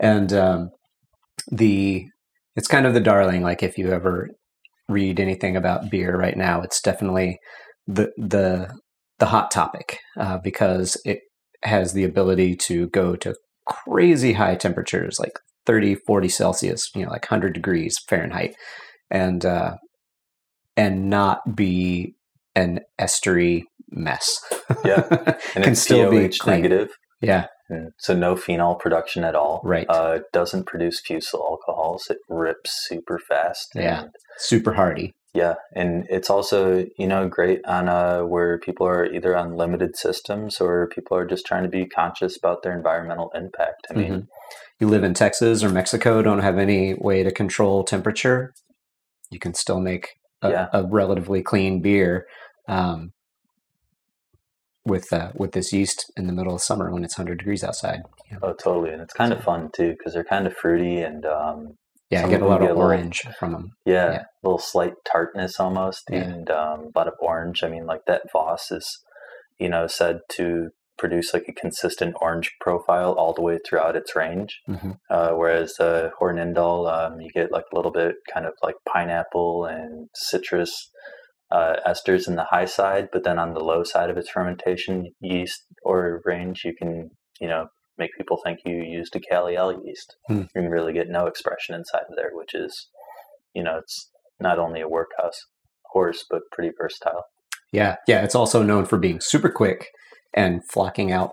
and 0.00 0.32
um, 0.32 0.70
the 1.50 2.04
it's 2.56 2.68
kind 2.68 2.86
of 2.86 2.94
the 2.94 3.00
darling. 3.00 3.42
Like 3.42 3.62
if 3.62 3.78
you 3.78 3.90
ever 3.90 4.30
read 4.88 5.20
anything 5.20 5.56
about 5.56 5.90
beer 5.90 6.16
right 6.16 6.36
now, 6.36 6.60
it's 6.62 6.80
definitely 6.80 7.38
the 7.86 8.12
the 8.16 8.74
the 9.18 9.26
hot 9.26 9.50
topic 9.50 9.98
uh, 10.18 10.38
because 10.42 11.00
it 11.04 11.20
has 11.62 11.92
the 11.92 12.04
ability 12.04 12.56
to 12.56 12.88
go 12.88 13.16
to 13.16 13.34
crazy 13.66 14.34
high 14.34 14.54
temperatures, 14.54 15.16
like 15.18 15.38
30, 15.66 15.94
40 16.06 16.28
Celsius, 16.28 16.90
you 16.94 17.04
know, 17.04 17.10
like 17.10 17.30
100 17.30 17.54
degrees 17.54 17.96
Fahrenheit, 18.08 18.54
and 19.10 19.46
uh, 19.46 19.76
and 20.76 21.08
not 21.10 21.54
be 21.56 22.14
an 22.54 22.80
estery 23.00 23.62
mess. 23.90 24.38
Yeah. 24.84 25.06
And 25.54 25.62
Can 25.64 25.72
it's 25.72 25.82
still 25.82 26.10
be 26.10 26.28
clean. 26.28 26.62
negative, 26.62 26.90
yeah, 27.20 27.46
so 27.98 28.12
no 28.14 28.34
phenol 28.36 28.74
production 28.74 29.22
at 29.24 29.34
all. 29.36 29.60
Right. 29.64 29.86
Uh, 29.88 30.18
doesn't 30.32 30.66
produce 30.66 31.00
fusel 31.00 31.40
alcohols. 31.48 32.06
It 32.10 32.18
rips 32.28 32.72
super 32.88 33.18
fast. 33.28 33.68
Yeah. 33.74 34.02
and- 34.02 34.10
super 34.38 34.72
hardy. 34.72 35.12
yeah, 35.32 35.54
and 35.76 36.06
it's 36.10 36.28
also 36.28 36.84
you 36.98 37.06
know 37.06 37.28
great 37.28 37.60
on 37.66 37.88
uh, 37.88 38.22
where 38.22 38.58
people 38.58 38.86
are 38.86 39.04
either 39.06 39.36
on 39.36 39.56
limited 39.56 39.96
systems 39.96 40.60
or 40.60 40.88
people 40.88 41.16
are 41.16 41.26
just 41.26 41.46
trying 41.46 41.62
to 41.62 41.68
be 41.68 41.86
conscious 41.86 42.36
about 42.36 42.62
their 42.64 42.76
environmental 42.76 43.30
impact. 43.34 43.86
I 43.90 43.94
mean, 43.94 44.12
Mhm. 44.12 44.26
you 44.80 44.88
live 44.88 45.04
in 45.04 45.14
Texas 45.14 45.62
or 45.62 45.68
Mexico, 45.70 46.20
don't 46.22 46.40
have 46.40 46.58
any 46.58 46.94
way 46.94 47.22
to 47.22 47.30
control 47.30 47.84
temperature, 47.84 48.52
you 49.30 49.38
can 49.38 49.54
still 49.54 49.78
make 49.80 50.08
a, 50.44 50.50
Yeah. 50.50 50.68
a 50.72 50.84
relatively 50.84 51.42
clean 51.42 51.80
beer 51.82 52.26
um, 52.68 53.12
with 54.84 55.12
uh, 55.12 55.32
with 55.34 55.52
this 55.52 55.72
yeast 55.72 56.12
in 56.16 56.26
the 56.26 56.32
middle 56.32 56.54
of 56.54 56.62
summer 56.62 56.90
when 56.92 57.04
it's 57.04 57.16
100 57.18 57.38
degrees 57.38 57.64
outside. 57.64 58.00
You 58.30 58.34
know? 58.34 58.40
oh 58.42 58.52
totally, 58.54 58.90
and 58.92 59.00
it's 59.02 59.14
kind 59.14 59.32
of 59.32 59.42
fun 59.42 59.70
too 59.74 59.94
because 59.96 60.14
they're 60.14 60.24
kind 60.24 60.46
of 60.46 60.54
fruity 60.56 60.98
and 61.00 61.24
um, 61.26 61.74
yeah, 62.10 62.26
I 62.26 62.28
get 62.28 62.42
a 62.42 62.46
lot 62.46 62.60
of 62.62 62.68
a 62.68 62.72
little- 62.72 62.82
orange 62.82 63.22
from 63.38 63.52
them. 63.52 63.70
Yeah, 63.86 64.10
Yeah. 64.12 64.18
a 64.22 64.46
little 64.46 64.58
slight 64.58 64.92
tartness 65.10 65.58
almost, 65.58 66.02
Yeah. 66.10 66.18
and 66.24 66.50
um, 66.50 66.90
a 66.94 66.98
lot 66.98 67.08
of 67.08 67.14
orange. 67.20 67.62
I 67.64 67.68
mean, 67.68 67.86
like 67.86 68.02
that 68.06 68.22
Voss 68.32 68.70
is, 68.70 68.86
you 69.58 69.68
know, 69.70 69.86
said 69.86 70.18
to 70.32 70.68
produce 70.98 71.34
like 71.34 71.46
a 71.48 71.52
consistent 71.52 72.14
orange 72.20 72.52
profile 72.60 73.12
all 73.12 73.32
the 73.32 73.42
way 73.42 73.58
throughout 73.66 73.96
its 73.96 74.14
range. 74.14 74.60
hmm 74.66 74.92
Uh, 75.10 75.30
whereas 75.30 75.74
the 75.78 76.10
Hornindal, 76.20 76.90
um, 76.90 77.20
you 77.20 77.30
get 77.34 77.52
like 77.52 77.64
a 77.72 77.76
little 77.76 77.90
bit 77.90 78.16
kind 78.32 78.46
of 78.46 78.52
like 78.62 78.76
pineapple 78.88 79.64
and 79.66 80.08
citrus 80.14 80.90
uh, 81.50 81.76
esters 81.86 82.26
in 82.26 82.36
the 82.36 82.44
high 82.44 82.64
side, 82.64 83.08
but 83.12 83.24
then 83.24 83.38
on 83.38 83.54
the 83.54 83.60
low 83.60 83.84
side 83.84 84.10
of 84.10 84.16
its 84.16 84.30
fermentation 84.30 85.12
yeast 85.20 85.64
or 85.82 86.22
range, 86.24 86.62
you 86.64 86.74
can 86.76 87.10
you 87.40 87.48
know 87.48 87.66
make 87.98 88.10
people 88.18 88.40
think 88.42 88.58
you 88.64 88.76
used 88.76 89.14
a 89.14 89.20
Cali 89.20 89.54
ale 89.54 89.80
yeast. 89.84 90.16
Hmm. 90.26 90.42
You 90.42 90.62
can 90.62 90.70
really 90.70 90.92
get 90.92 91.08
no 91.08 91.26
expression 91.26 91.74
inside 91.74 92.04
of 92.08 92.16
there, 92.16 92.30
which 92.32 92.54
is 92.54 92.88
you 93.54 93.62
know 93.62 93.78
it's 93.78 94.10
not 94.40 94.58
only 94.58 94.80
a 94.80 94.88
workhouse 94.88 95.38
horse 95.92 96.24
but 96.28 96.42
pretty 96.50 96.72
versatile. 96.76 97.24
Yeah, 97.72 97.96
yeah. 98.06 98.22
It's 98.22 98.34
also 98.34 98.62
known 98.62 98.84
for 98.86 98.98
being 98.98 99.20
super 99.20 99.48
quick 99.48 99.88
and 100.34 100.62
flocking 100.70 101.12
out, 101.12 101.32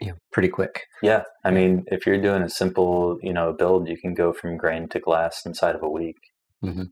you 0.00 0.08
know, 0.08 0.14
pretty 0.32 0.48
quick. 0.48 0.82
Yeah, 1.02 1.22
I 1.44 1.50
mean, 1.50 1.84
if 1.88 2.06
you're 2.06 2.20
doing 2.20 2.42
a 2.42 2.48
simple, 2.48 3.18
you 3.22 3.32
know, 3.32 3.52
build, 3.52 3.88
you 3.88 3.96
can 3.96 4.14
go 4.14 4.32
from 4.32 4.56
grain 4.56 4.88
to 4.90 5.00
glass 5.00 5.44
inside 5.46 5.74
of 5.74 5.82
a 5.82 5.88
week. 5.90 6.16
Mhm. 6.64 6.88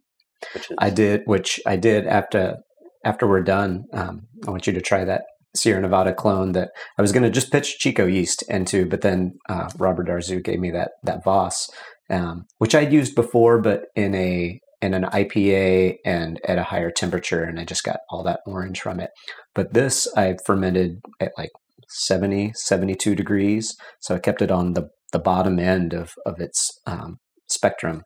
Which 0.53 0.71
is 0.71 0.77
I 0.79 0.91
did, 0.91 1.23
which 1.27 1.61
I 1.67 1.77
did 1.77 2.07
after 2.07 2.57
after 3.05 3.27
we're 3.27 3.43
done. 3.43 3.85
Um, 3.93 4.23
I 4.47 4.51
want 4.51 4.67
you 4.67 4.73
to 4.73 4.81
try 4.81 5.05
that 5.05 5.25
Sierra 5.55 5.81
Nevada 5.81 6.13
clone 6.13 6.53
that 6.53 6.71
I 6.99 7.03
was 7.03 7.13
going 7.13 7.23
to 7.23 7.31
just 7.31 7.53
pitch 7.53 7.79
Chico 7.79 8.07
yeast 8.07 8.43
into, 8.49 8.87
but 8.87 9.03
then 9.03 9.35
uh, 9.49 9.69
Robert 9.79 10.09
Darzu 10.09 10.43
gave 10.43 10.59
me 10.59 10.71
that 10.73 10.93
that 11.03 11.23
Voss, 11.25 11.69
um, 12.11 12.45
which 12.59 12.75
I'd 12.75 12.93
used 12.93 13.15
before, 13.15 13.61
but 13.61 13.85
in 13.95 14.15
a 14.15 14.59
in 14.85 14.95
an 14.95 15.05
IPA 15.05 15.97
and 16.05 16.41
at 16.47 16.59
a 16.59 16.65
higher 16.65 16.91
temperature, 16.91 17.43
and 17.43 17.59
I 17.59 17.65
just 17.65 17.85
got 17.85 18.01
all 18.11 18.23
that 18.25 18.41
orange 18.47 18.81
from 18.81 19.01
it. 19.01 19.11
But 19.55 19.73
this 19.73 20.07
I 20.17 20.37
fermented 20.45 21.01
at 21.21 21.33
like 21.39 21.51
70, 21.89 22.53
72 22.55 23.15
degrees, 23.15 23.75
so 24.01 24.15
I 24.15 24.19
kept 24.19 24.43
it 24.43 24.51
on 24.51 24.75
the 24.75 24.89
the 25.13 25.19
bottom 25.19 25.59
end 25.59 25.95
of 25.95 26.13
of 26.27 26.39
its 26.39 26.71
um, 26.87 27.17
spectrum, 27.49 28.03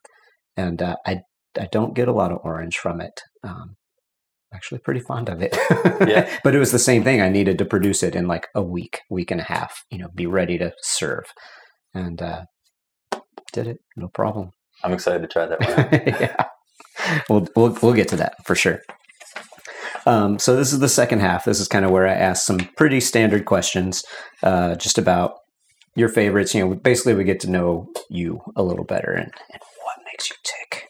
and 0.56 0.80
uh, 0.80 0.96
I 1.04 1.22
I 1.58 1.68
don't 1.72 1.94
get 1.94 2.08
a 2.08 2.12
lot 2.12 2.30
of 2.30 2.38
orange 2.44 2.78
from 2.78 3.00
it. 3.00 3.20
Um, 3.42 3.74
actually 4.54 4.78
pretty 4.78 5.00
fond 5.00 5.28
of 5.28 5.42
it. 5.42 5.56
Yeah. 6.08 6.38
but 6.44 6.54
it 6.54 6.58
was 6.58 6.72
the 6.72 6.78
same 6.78 7.04
thing. 7.04 7.20
I 7.20 7.28
needed 7.28 7.58
to 7.58 7.64
produce 7.64 8.02
it 8.02 8.14
in 8.14 8.26
like 8.26 8.46
a 8.54 8.62
week, 8.62 9.00
week 9.10 9.30
and 9.30 9.40
a 9.40 9.44
half, 9.44 9.82
you 9.90 9.98
know, 9.98 10.08
be 10.14 10.26
ready 10.26 10.56
to 10.58 10.72
serve. 10.80 11.24
And 11.92 12.22
uh 12.22 12.44
did 13.52 13.66
it, 13.66 13.78
no 13.96 14.08
problem. 14.08 14.52
I'm 14.84 14.92
excited 14.92 15.22
to 15.22 15.28
try 15.28 15.46
that 15.46 15.60
one. 15.60 16.02
yeah. 16.20 16.44
We'll, 17.28 17.46
we'll 17.56 17.76
we'll 17.82 17.94
get 17.94 18.08
to 18.08 18.16
that 18.16 18.34
for 18.44 18.54
sure. 18.54 18.80
Um, 20.06 20.38
so 20.38 20.56
this 20.56 20.72
is 20.72 20.78
the 20.78 20.88
second 20.88 21.20
half. 21.20 21.44
This 21.44 21.60
is 21.60 21.68
kind 21.68 21.84
of 21.84 21.90
where 21.90 22.06
I 22.06 22.14
ask 22.14 22.46
some 22.46 22.58
pretty 22.76 23.00
standard 23.00 23.44
questions, 23.44 24.02
uh, 24.42 24.74
just 24.76 24.96
about 24.96 25.34
your 25.94 26.08
favorites. 26.08 26.54
You 26.54 26.66
know, 26.66 26.74
basically 26.74 27.14
we 27.14 27.24
get 27.24 27.40
to 27.40 27.50
know 27.50 27.88
you 28.08 28.40
a 28.56 28.62
little 28.62 28.84
better 28.84 29.12
and, 29.12 29.30
and 29.52 29.62
what 29.82 29.98
makes 30.06 30.30
you 30.30 30.36
tick. 30.44 30.88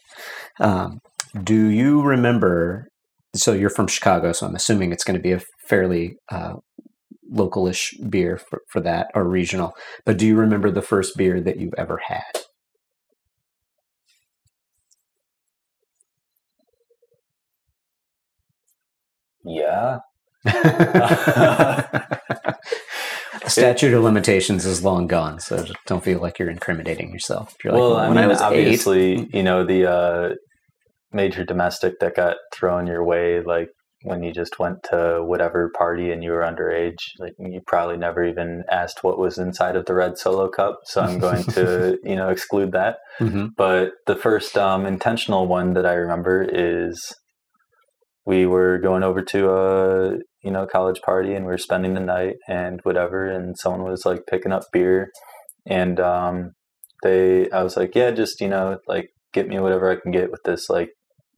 Um, 0.59 0.99
do 1.43 1.67
you 1.67 2.01
remember? 2.01 2.87
So 3.35 3.53
you're 3.53 3.69
from 3.69 3.87
Chicago, 3.87 4.31
so 4.31 4.47
I'm 4.47 4.55
assuming 4.55 4.91
it's 4.91 5.03
going 5.03 5.17
to 5.17 5.21
be 5.21 5.33
a 5.33 5.41
fairly 5.67 6.15
uh, 6.31 6.55
localish 7.31 7.93
beer 8.09 8.37
for, 8.37 8.61
for 8.69 8.81
that 8.81 9.07
or 9.13 9.23
regional. 9.23 9.73
But 10.05 10.17
do 10.17 10.25
you 10.25 10.35
remember 10.35 10.71
the 10.71 10.81
first 10.81 11.15
beer 11.15 11.39
that 11.41 11.59
you've 11.59 11.75
ever 11.77 11.99
had? 12.07 12.39
Yeah. 19.49 19.99
Statute 23.47 23.93
of 23.93 24.03
limitations 24.03 24.65
is 24.65 24.83
long 24.83 25.07
gone, 25.07 25.39
so 25.39 25.65
don't 25.87 26.03
feel 26.03 26.19
like 26.19 26.39
you're 26.39 26.49
incriminating 26.49 27.11
yourself. 27.11 27.55
You're 27.63 27.73
like, 27.73 27.79
well, 27.79 27.97
I 27.97 28.07
when 28.07 28.15
mean, 28.17 28.25
I 28.25 28.27
was 28.27 28.39
eight, 28.41 28.45
obviously, 28.45 29.29
you 29.33 29.43
know, 29.43 29.65
the 29.65 29.89
uh, 29.89 30.35
major 31.11 31.43
domestic 31.43 31.99
that 31.99 32.15
got 32.15 32.37
thrown 32.53 32.87
your 32.87 33.03
way, 33.03 33.41
like 33.41 33.69
when 34.03 34.23
you 34.23 34.31
just 34.31 34.59
went 34.59 34.77
to 34.91 35.21
whatever 35.23 35.71
party 35.77 36.11
and 36.11 36.23
you 36.23 36.31
were 36.31 36.41
underage, 36.41 36.97
like 37.17 37.33
you 37.37 37.59
probably 37.67 37.97
never 37.97 38.23
even 38.23 38.63
asked 38.71 39.03
what 39.03 39.19
was 39.19 39.37
inside 39.37 39.75
of 39.75 39.85
the 39.85 39.93
red 39.93 40.17
solo 40.17 40.47
cup. 40.47 40.79
So 40.85 41.01
I'm 41.01 41.19
going 41.19 41.43
to, 41.45 41.97
you 42.03 42.15
know, 42.15 42.29
exclude 42.29 42.71
that. 42.71 42.97
Mhm. 43.19 43.49
But 43.57 43.91
the 44.05 44.15
first 44.15 44.57
um, 44.57 44.85
intentional 44.85 45.47
one 45.47 45.73
that 45.73 45.85
I 45.85 45.93
remember 45.93 46.47
is 46.49 47.13
we 48.29 48.45
were 48.45 48.77
going 48.77 49.01
over 49.01 49.23
to 49.23 49.49
a 49.49 50.11
you 50.43 50.51
know 50.51 50.67
college 50.67 51.01
party 51.01 51.33
and 51.33 51.45
we 51.45 51.51
were 51.51 51.57
spending 51.57 51.95
the 51.95 51.99
night 51.99 52.35
and 52.47 52.79
whatever, 52.83 53.27
and 53.27 53.57
someone 53.57 53.83
was 53.89 54.05
like 54.05 54.27
picking 54.29 54.51
up 54.51 54.61
beer, 54.71 55.09
and 55.65 55.99
um, 55.99 56.51
they 57.01 57.49
I 57.49 57.63
was 57.63 57.75
like, 57.75 57.95
yeah, 57.95 58.11
just 58.11 58.39
you 58.39 58.47
know 58.47 58.77
like 58.87 59.09
get 59.33 59.47
me 59.47 59.59
whatever 59.59 59.89
I 59.89 59.99
can 59.99 60.11
get 60.11 60.29
with 60.29 60.41
this 60.45 60.69
like 60.69 60.91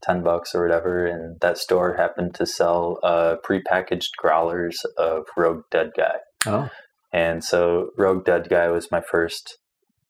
ten 0.04 0.22
bucks 0.22 0.54
or 0.54 0.64
whatever, 0.64 1.06
and 1.06 1.40
that 1.40 1.58
store 1.58 1.96
happened 1.96 2.36
to 2.36 2.46
sell 2.46 3.00
uh, 3.04 3.38
prepackaged 3.48 4.18
growlers 4.18 4.82
of 4.98 5.24
Rogue 5.38 5.64
Dead 5.72 5.92
Guy. 5.96 6.18
Oh, 6.46 6.70
And 7.14 7.42
so 7.42 7.92
Rogue 7.98 8.26
Dead 8.26 8.50
Guy 8.50 8.68
was 8.68 8.92
my 8.92 9.02
first 9.02 9.58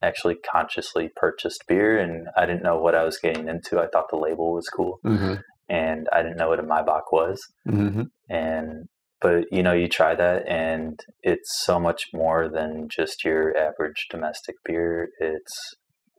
actually 0.02 0.36
consciously 0.36 1.12
purchased 1.16 1.64
beer 1.68 2.00
and 2.00 2.28
I 2.36 2.48
didn't 2.48 2.64
know 2.64 2.80
what 2.80 2.96
I 2.96 3.04
was 3.04 3.20
getting 3.20 3.48
into. 3.48 3.80
I 3.80 3.86
thought 3.86 4.10
the 4.10 4.18
label 4.18 4.52
was 4.52 4.68
cool. 4.68 4.98
Hmm 5.04 5.36
and 5.72 6.10
I 6.12 6.22
didn't 6.22 6.38
know 6.38 6.50
what 6.50 6.60
a 6.60 6.64
Maibock 6.64 7.12
was. 7.12 7.42
hmm 7.66 8.04
And 8.30 8.90
but 9.22 9.46
you 9.52 9.64
know, 9.64 9.74
you 9.74 9.88
try 9.88 10.14
that 10.16 10.48
and 10.48 11.00
it's 11.24 11.64
so 11.64 11.80
much 11.80 12.08
more 12.14 12.50
than 12.50 12.90
just 12.90 13.24
your 13.24 13.56
average 13.58 14.08
domestic 14.10 14.56
beer. 14.66 15.10
It's 15.20 15.76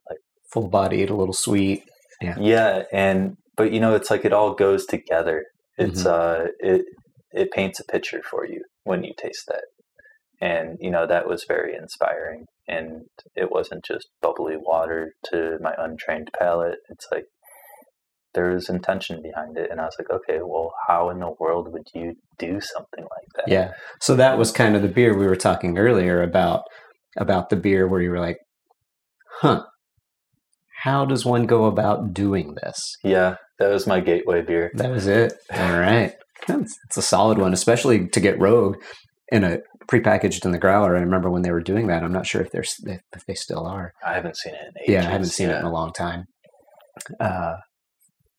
like 0.09 0.21
full 0.51 0.69
bodied, 0.69 1.11
a 1.11 1.15
little 1.15 1.35
sweet. 1.35 1.85
yeah, 2.41 2.85
and 2.93 3.37
but 3.57 3.73
you 3.73 3.81
know, 3.81 3.95
it's 3.95 4.11
like 4.11 4.25
it 4.25 4.33
all 4.33 4.55
goes 4.55 4.87
together. 4.87 5.45
It's 5.77 6.07
uh 6.07 6.47
it 6.61 6.83
it 7.33 7.51
paints 7.51 7.81
a 7.81 7.85
picture 7.85 8.23
for 8.23 8.47
you 8.47 8.63
when 8.85 9.05
you 9.05 9.13
taste 9.17 9.45
that. 9.49 9.65
And 10.41 10.79
you 10.81 10.91
know, 10.91 11.07
that 11.07 11.29
was 11.29 11.45
very 11.47 11.75
inspiring. 11.75 12.47
And 12.69 13.03
it 13.35 13.51
wasn't 13.51 13.85
just 13.85 14.09
bubbly 14.23 14.57
water 14.57 15.13
to 15.31 15.59
my 15.61 15.75
untrained 15.77 16.31
palate. 16.39 16.79
It's 16.89 17.07
like 17.11 17.25
there 18.35 18.51
was 18.51 18.69
intention 18.69 19.23
behind 19.23 19.57
it 19.57 19.71
and 19.71 19.81
I 19.81 19.85
was 19.85 19.97
like, 19.99 20.11
okay, 20.11 20.39
well 20.43 20.73
how 20.87 21.11
in 21.11 21.21
the 21.21 21.35
world 21.39 21.73
would 21.73 21.89
you 21.95 22.17
do 22.39 22.61
something 22.61 23.05
like 23.05 23.29
that? 23.37 23.49
Yeah. 23.49 23.73
So 24.01 24.17
that 24.17 24.39
was 24.39 24.51
kind 24.51 24.77
of 24.77 24.83
the 24.83 24.89
beer 24.89 25.17
we 25.17 25.27
were 25.27 25.37
talking 25.37 25.79
earlier 25.79 26.23
about 26.23 26.63
about 27.17 27.51
the 27.51 27.57
beer 27.57 27.87
where 27.87 28.01
you 28.01 28.11
were 28.11 28.21
like, 28.21 28.39
huh, 29.41 29.65
how 30.83 31.05
does 31.05 31.25
one 31.25 31.47
go 31.47 31.67
about 31.67 32.13
doing 32.13 32.57
this? 32.63 32.97
Yeah, 33.05 33.37
that 33.59 33.69
was 33.69 33.87
my 33.87 34.01
gateway 34.01 34.43
beer. 34.43 34.73
That 34.75 34.91
was 34.91 35.07
it. 35.07 35.35
All 35.53 35.79
right. 35.79 36.15
It's, 36.49 36.97
a 36.97 37.03
solid 37.03 37.39
one, 37.39 37.53
especially 37.53 38.09
to 38.09 38.21
get 38.21 38.39
Rogue 38.41 38.83
in 39.31 39.45
a 39.45 39.59
prepackaged 39.87 40.45
in 40.45 40.51
the 40.51 40.59
growler. 40.59 40.97
I 40.97 41.01
remember 41.01 41.31
when 41.31 41.43
they 41.43 41.53
were 41.53 41.61
doing 41.61 41.87
that. 41.87 42.03
I'm 42.03 42.13
not 42.13 42.27
sure 42.27 42.41
if 42.41 42.51
they're 42.51 42.63
if 42.63 43.01
if 43.15 43.27
they 43.27 43.35
still 43.35 43.65
are. 43.67 43.93
I 44.05 44.15
haven't 44.15 44.37
seen 44.37 44.55
it 44.55 44.61
in 44.61 44.83
ages. 44.83 44.93
Yeah, 44.93 45.09
I 45.09 45.13
haven't 45.13 45.29
seen 45.29 45.51
it 45.51 45.57
in 45.57 45.65
a 45.65 45.73
long 45.73 45.93
time. 45.93 46.25
Uh, 47.21 47.57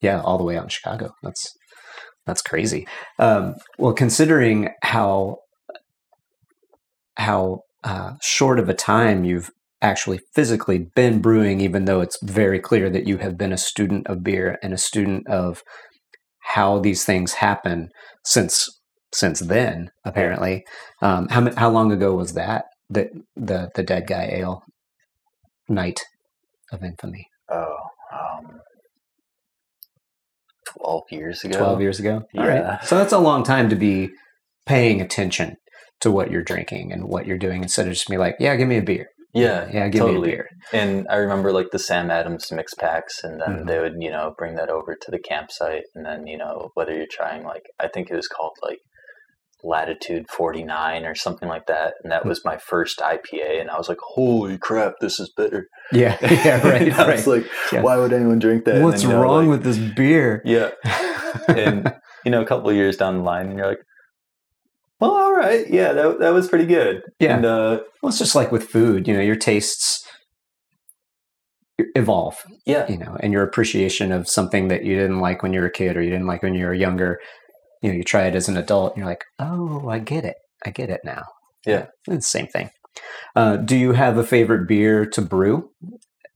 yeah, 0.04 0.22
all 0.22 0.38
the 0.38 0.44
way 0.44 0.58
out 0.58 0.66
in 0.66 0.70
Chicago. 0.70 1.14
That's 1.24 1.58
that's 2.26 2.42
crazy. 2.42 2.86
Um, 3.18 3.56
well, 3.80 3.94
considering 3.94 4.70
how 4.84 5.38
how 7.18 7.62
uh, 7.84 8.14
short 8.22 8.60
of 8.60 8.70
a 8.70 8.74
time 8.74 9.24
you've 9.24 9.50
actually 9.82 10.20
physically 10.34 10.88
been 10.96 11.22
brewing, 11.22 11.62
even 11.62 11.86
though 11.86 12.02
it's 12.02 12.18
very 12.22 12.60
clear 12.60 12.90
that 12.90 13.08
you 13.08 13.18
have 13.18 13.38
been 13.38 13.52
a 13.52 13.58
student 13.58 14.08
of 14.08 14.24
beer 14.24 14.58
and 14.62 14.74
a 14.74 14.78
student 14.78 15.28
of 15.28 15.62
how 16.40 16.80
these 16.80 17.06
things 17.06 17.34
happen 17.34 17.90
since 18.26 18.70
since 19.14 19.40
then. 19.40 19.90
Apparently, 20.06 20.66
um, 21.02 21.28
how 21.30 21.50
how 21.56 21.70
long 21.70 21.92
ago 21.92 22.14
was 22.14 22.34
that? 22.34 22.66
The 22.90 23.10
the 23.36 23.70
the 23.76 23.84
dead 23.84 24.08
guy 24.08 24.30
ale 24.32 24.64
night 25.70 26.02
of 26.72 26.84
infamy. 26.84 27.28
Oh, 27.50 27.76
um, 28.14 28.60
12 30.80 31.04
years 31.12 31.44
ago. 31.44 31.58
12 31.58 31.82
years 31.82 32.00
ago. 32.00 32.24
Yeah. 32.34 32.46
right. 32.46 32.84
So 32.86 32.98
that's 32.98 33.14
a 33.14 33.20
long 33.20 33.44
time 33.44 33.70
to 33.70 33.76
be 33.76 34.10
paying 34.66 35.02
attention 35.02 35.58
to 36.02 36.12
what 36.12 36.32
you're 36.32 36.44
drinking 36.44 36.92
and 36.92 37.06
what 37.06 37.26
you're 37.26 37.38
doing 37.38 37.64
instead 37.64 37.88
of 37.88 37.94
just 37.94 38.08
be 38.10 38.18
like, 38.18 38.36
yeah, 38.40 38.56
give 38.56 38.68
me 38.68 38.78
a 38.78 38.82
beer. 38.82 39.08
Yeah, 39.36 39.68
Yeah, 39.74 39.88
give 39.88 40.02
totally. 40.02 40.28
me 40.28 40.34
a 40.34 40.38
beer. 40.38 40.50
And 40.74 41.08
I 41.10 41.16
remember 41.16 41.52
like 41.52 41.72
the 41.72 41.80
Sam 41.80 42.12
Adams 42.12 42.52
mix 42.52 42.74
packs, 42.76 43.24
and 43.24 43.42
then 43.42 43.50
Mhm. 43.64 43.68
they 43.68 43.80
would, 43.80 43.96
you 44.00 44.12
know, 44.12 44.36
bring 44.38 44.56
that 44.56 44.70
over 44.70 44.96
to 44.96 45.12
the 45.12 45.18
campsite. 45.20 45.86
And 45.96 46.06
then, 46.06 46.28
you 46.28 46.38
know, 46.38 46.70
whether 46.76 46.94
you're 46.96 47.08
trying 47.10 47.44
like, 47.44 47.64
I 47.80 47.88
think 47.88 48.10
it 48.12 48.16
was 48.16 48.28
called 48.28 48.52
like 48.62 48.78
Latitude 49.64 50.26
49 50.30 51.06
or 51.06 51.16
something 51.16 51.48
like 51.48 51.68
that. 51.68 51.94
And 52.04 52.06
Hmm. 52.06 52.10
that 52.10 52.26
was 52.26 52.44
my 52.44 52.58
first 52.58 53.00
IPA. 53.00 53.62
And 53.62 53.70
I 53.70 53.78
was 53.78 53.88
like, 53.90 54.00
holy 54.02 54.58
crap, 54.58 54.96
this 55.00 55.20
is 55.20 55.32
bitter. 55.36 55.68
Yeah. 55.92 56.18
Yeah. 56.30 56.68
Right. 56.68 56.92
I 56.92 57.12
was 57.16 57.28
like, 57.28 57.46
Yeah. 57.72 57.82
why 57.82 57.98
would 57.98 58.12
anyone 58.14 58.40
drink 58.40 58.66
that? 58.66 58.82
What's 58.82 59.02
then, 59.02 59.12
you 59.12 59.18
know, 59.18 59.24
wrong 59.24 59.48
like- 59.48 59.60
with 59.60 59.64
this 59.64 59.78
beer? 59.78 60.42
Yeah. 60.46 60.72
And, 61.48 61.92
you 62.24 62.30
know, 62.32 62.42
a 62.42 62.46
couple 62.46 62.70
of 62.70 62.76
years 62.76 62.96
down 62.96 63.18
the 63.18 63.24
line, 63.24 63.48
and 63.48 63.58
you're 63.58 63.68
like, 63.68 63.82
well, 65.00 65.12
all 65.12 65.34
right, 65.34 65.66
yeah, 65.70 65.92
that 65.94 66.20
that 66.20 66.30
was 66.34 66.48
pretty 66.48 66.66
good. 66.68 67.02
Yeah. 67.20 67.36
and, 67.36 67.46
uh, 67.46 67.80
Well, 68.02 68.10
it's 68.10 68.20
just 68.20 68.36
like 68.36 68.52
with 68.52 68.66
food, 68.70 69.08
you 69.08 69.14
know, 69.16 69.20
your 69.20 69.36
tastes 69.36 70.06
evolve, 71.96 72.38
yeah, 72.66 72.88
you 72.90 72.98
know, 72.98 73.18
and 73.20 73.34
your 73.34 73.44
appreciation 73.44 74.12
of 74.12 74.28
something 74.30 74.68
that 74.68 74.84
you 74.84 74.96
didn't 74.96 75.20
like 75.22 75.42
when 75.42 75.54
you 75.54 75.60
were 75.60 75.66
a 75.68 75.72
kid 75.72 75.98
or 75.98 76.02
you 76.04 76.12
didn't 76.12 76.28
like 76.28 76.44
when 76.44 76.54
you 76.54 76.66
were 76.66 76.74
younger, 76.74 77.20
you 77.84 77.90
know, 77.90 77.96
you 77.96 78.04
try 78.04 78.26
it 78.26 78.36
as 78.36 78.48
an 78.48 78.58
adult 78.58 78.94
and 78.94 79.00
you're 79.00 79.10
like, 79.10 79.26
oh, 79.40 79.90
I 79.90 80.00
get 80.00 80.24
it. 80.24 80.38
I 80.66 80.72
get 80.72 80.90
it 80.90 81.02
now. 81.04 81.24
Yeah. 81.66 81.88
It's 82.08 82.32
the 82.32 82.40
same 82.40 82.48
thing. 82.48 82.70
Uh, 83.36 83.58
do 83.58 83.76
you 83.76 83.92
have 83.92 84.18
a 84.18 84.24
favorite 84.24 84.68
beer 84.68 85.06
to 85.06 85.22
brew? 85.22 85.70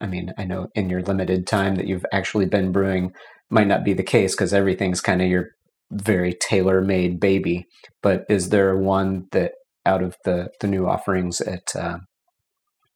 I 0.01 0.07
mean, 0.07 0.33
I 0.37 0.43
know 0.43 0.67
in 0.75 0.89
your 0.89 1.01
limited 1.01 1.47
time 1.47 1.75
that 1.75 1.87
you've 1.87 2.05
actually 2.11 2.45
been 2.45 2.71
brewing 2.71 3.13
might 3.49 3.67
not 3.67 3.85
be 3.85 3.93
the 3.93 4.03
case 4.03 4.35
because 4.35 4.53
everything's 4.53 5.01
kind 5.01 5.21
of 5.21 5.29
your 5.29 5.51
very 5.89 6.33
tailor 6.33 6.81
made 6.81 7.19
baby. 7.19 7.65
But 8.03 8.25
is 8.29 8.49
there 8.49 8.75
one 8.77 9.27
that 9.31 9.53
out 9.85 10.03
of 10.03 10.17
the, 10.25 10.49
the 10.59 10.67
new 10.67 10.87
offerings 10.87 11.39
at 11.39 11.75
uh, 11.75 11.99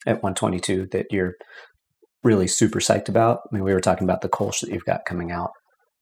at 0.06 0.24
122 0.24 0.88
that 0.92 1.06
you're 1.10 1.36
really 2.24 2.48
super 2.48 2.80
psyched 2.80 3.08
about? 3.08 3.40
I 3.52 3.56
mean, 3.56 3.64
we 3.64 3.74
were 3.74 3.80
talking 3.80 4.04
about 4.04 4.22
the 4.22 4.30
Kolsch 4.30 4.60
that 4.60 4.72
you've 4.72 4.86
got 4.86 5.06
coming 5.06 5.32
out. 5.32 5.52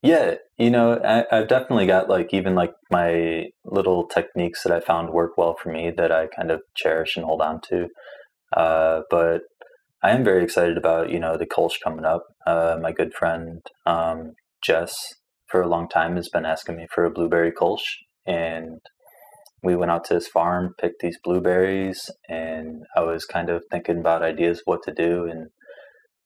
Yeah. 0.02 0.34
You 0.58 0.70
know, 0.70 0.98
I, 0.98 1.24
I've 1.30 1.48
definitely 1.48 1.86
got 1.86 2.08
like 2.08 2.32
even 2.32 2.54
like 2.54 2.72
my 2.90 3.46
little 3.64 4.06
techniques 4.06 4.62
that 4.62 4.72
I 4.72 4.80
found 4.80 5.10
work 5.10 5.36
well 5.38 5.56
for 5.60 5.70
me 5.70 5.90
that 5.96 6.12
I 6.12 6.26
kind 6.26 6.50
of 6.50 6.62
cherish 6.74 7.16
and 7.16 7.24
hold 7.24 7.40
on 7.40 7.60
to. 7.68 7.88
Uh, 8.56 9.02
but 9.10 9.42
I 10.02 10.10
am 10.10 10.24
very 10.24 10.42
excited 10.42 10.76
about 10.78 11.10
you 11.10 11.18
know 11.18 11.36
the 11.36 11.46
Kolsch 11.46 11.80
coming 11.82 12.04
up. 12.04 12.24
Uh, 12.46 12.78
my 12.80 12.92
good 12.92 13.12
friend 13.14 13.60
um, 13.86 14.32
Jess 14.62 14.94
for 15.46 15.60
a 15.60 15.68
long 15.68 15.88
time 15.88 16.16
has 16.16 16.28
been 16.28 16.46
asking 16.46 16.76
me 16.76 16.86
for 16.92 17.04
a 17.04 17.10
blueberry 17.10 17.52
Kolsch, 17.52 17.96
and 18.26 18.80
we 19.62 19.76
went 19.76 19.90
out 19.90 20.04
to 20.04 20.14
his 20.14 20.28
farm, 20.28 20.74
picked 20.80 21.02
these 21.02 21.18
blueberries, 21.22 22.10
and 22.28 22.84
I 22.96 23.02
was 23.02 23.24
kind 23.26 23.50
of 23.50 23.64
thinking 23.70 23.98
about 23.98 24.22
ideas 24.22 24.62
what 24.64 24.82
to 24.84 24.94
do. 24.94 25.24
And 25.24 25.48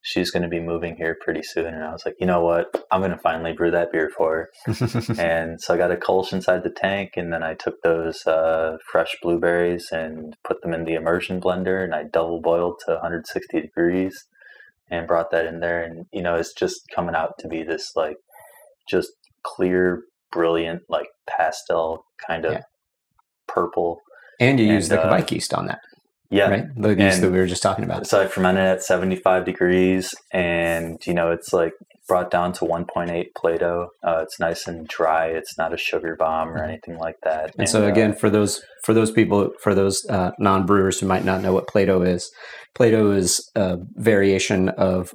she's 0.07 0.31
going 0.31 0.43
to 0.43 0.49
be 0.51 0.61
moving 0.61 0.97
here 0.97 1.17
pretty 1.19 1.43
soon, 1.43 1.67
and 1.75 1.83
I 1.83 1.91
was 1.91 2.05
like, 2.05 2.17
you 2.21 2.27
know 2.27 2.43
what, 2.43 2.85
I'm 2.91 3.01
going 3.01 3.11
to 3.11 3.17
finally 3.19 3.55
brew 3.55 3.71
that 3.71 3.91
beer 3.91 4.11
for 4.15 4.51
her. 4.67 4.75
and 5.19 5.59
so 5.61 5.73
I 5.73 5.79
got 5.79 5.91
a 5.91 5.97
Kolsch 5.97 6.33
inside 6.33 6.63
the 6.63 6.71
tank, 6.71 7.13
and 7.17 7.33
then 7.33 7.43
I 7.43 7.55
took 7.55 7.81
those 7.83 8.27
uh, 8.27 8.77
fresh 8.93 9.17
blueberries 9.23 9.89
and 9.91 10.37
put 10.47 10.61
them 10.61 10.75
in 10.75 10.85
the 10.85 10.93
immersion 10.95 11.41
blender, 11.41 11.83
and 11.83 11.95
I 11.95 12.05
double 12.05 12.43
boiled 12.43 12.81
to 12.87 12.93
160 12.93 13.63
degrees, 13.63 14.27
and 14.91 15.07
brought 15.09 15.31
that 15.31 15.47
in 15.47 15.61
there, 15.61 15.83
and 15.83 16.05
you 16.13 16.23
know, 16.23 16.35
it's 16.37 16.53
just 16.53 16.83
coming 16.95 17.15
out 17.15 17.33
to 17.39 17.49
be 17.49 17.63
this 17.63 17.93
like 17.97 18.17
just 18.89 19.09
clear, 19.43 20.03
brilliant, 20.31 20.83
like 20.91 21.09
pastel 21.27 22.05
kind 22.27 22.45
of 22.45 22.53
Yeah. 22.53 22.61
purple. 23.49 24.01
and 24.39 24.59
you 24.61 24.67
And, 24.67 24.75
use 24.75 24.89
the 24.91 25.03
uh, 25.03 25.25
yeast 25.31 25.55
on 25.55 25.67
that, 25.69 25.79
Yeah, 26.35 26.49
right? 26.49 26.65
The 26.77 26.97
yeast 26.97 27.21
that 27.21 27.31
we 27.31 27.39
were 27.39 27.47
just 27.47 27.63
talking 27.63 27.85
about. 27.85 28.09
So 28.09 28.21
I 28.21 28.27
fermented 28.27 28.65
at 28.65 28.83
75 28.83 29.45
degrees, 29.45 30.15
and 30.33 30.99
you 31.07 31.15
know 31.15 31.31
it's 31.31 31.53
like 31.53 31.75
brought 32.09 32.31
down 32.31 32.53
to 32.55 32.65
1.8 32.65 33.27
Plato. 33.37 33.91
Uh, 34.03 34.21
it's 34.23 34.41
nice 34.41 34.67
and 34.67 34.87
dry. 34.89 35.29
It's 35.29 35.57
not 35.57 35.73
a 35.73 35.77
sugar 35.77 36.17
bomb 36.19 36.49
or 36.49 36.65
anything 36.65 36.99
like 36.99 37.17
that. 37.23 37.55
And 37.57 37.69
so 37.69 37.85
uh, 37.85 37.89
again, 37.89 38.15
for 38.15 38.31
those 38.31 38.61
for 38.83 38.93
those 38.93 39.13
people 39.13 39.53
for 39.63 39.77
those 39.77 40.05
uh, 40.11 40.33
non 40.41 40.67
brewers 40.67 40.99
who 40.99 41.07
might 41.07 41.25
not 41.25 41.41
know 41.41 41.53
what 41.53 41.69
Plato 41.69 42.03
is, 42.03 42.33
Plato 42.75 43.13
is 43.13 43.49
a 43.55 43.79
variation 43.95 44.71
of 44.71 45.15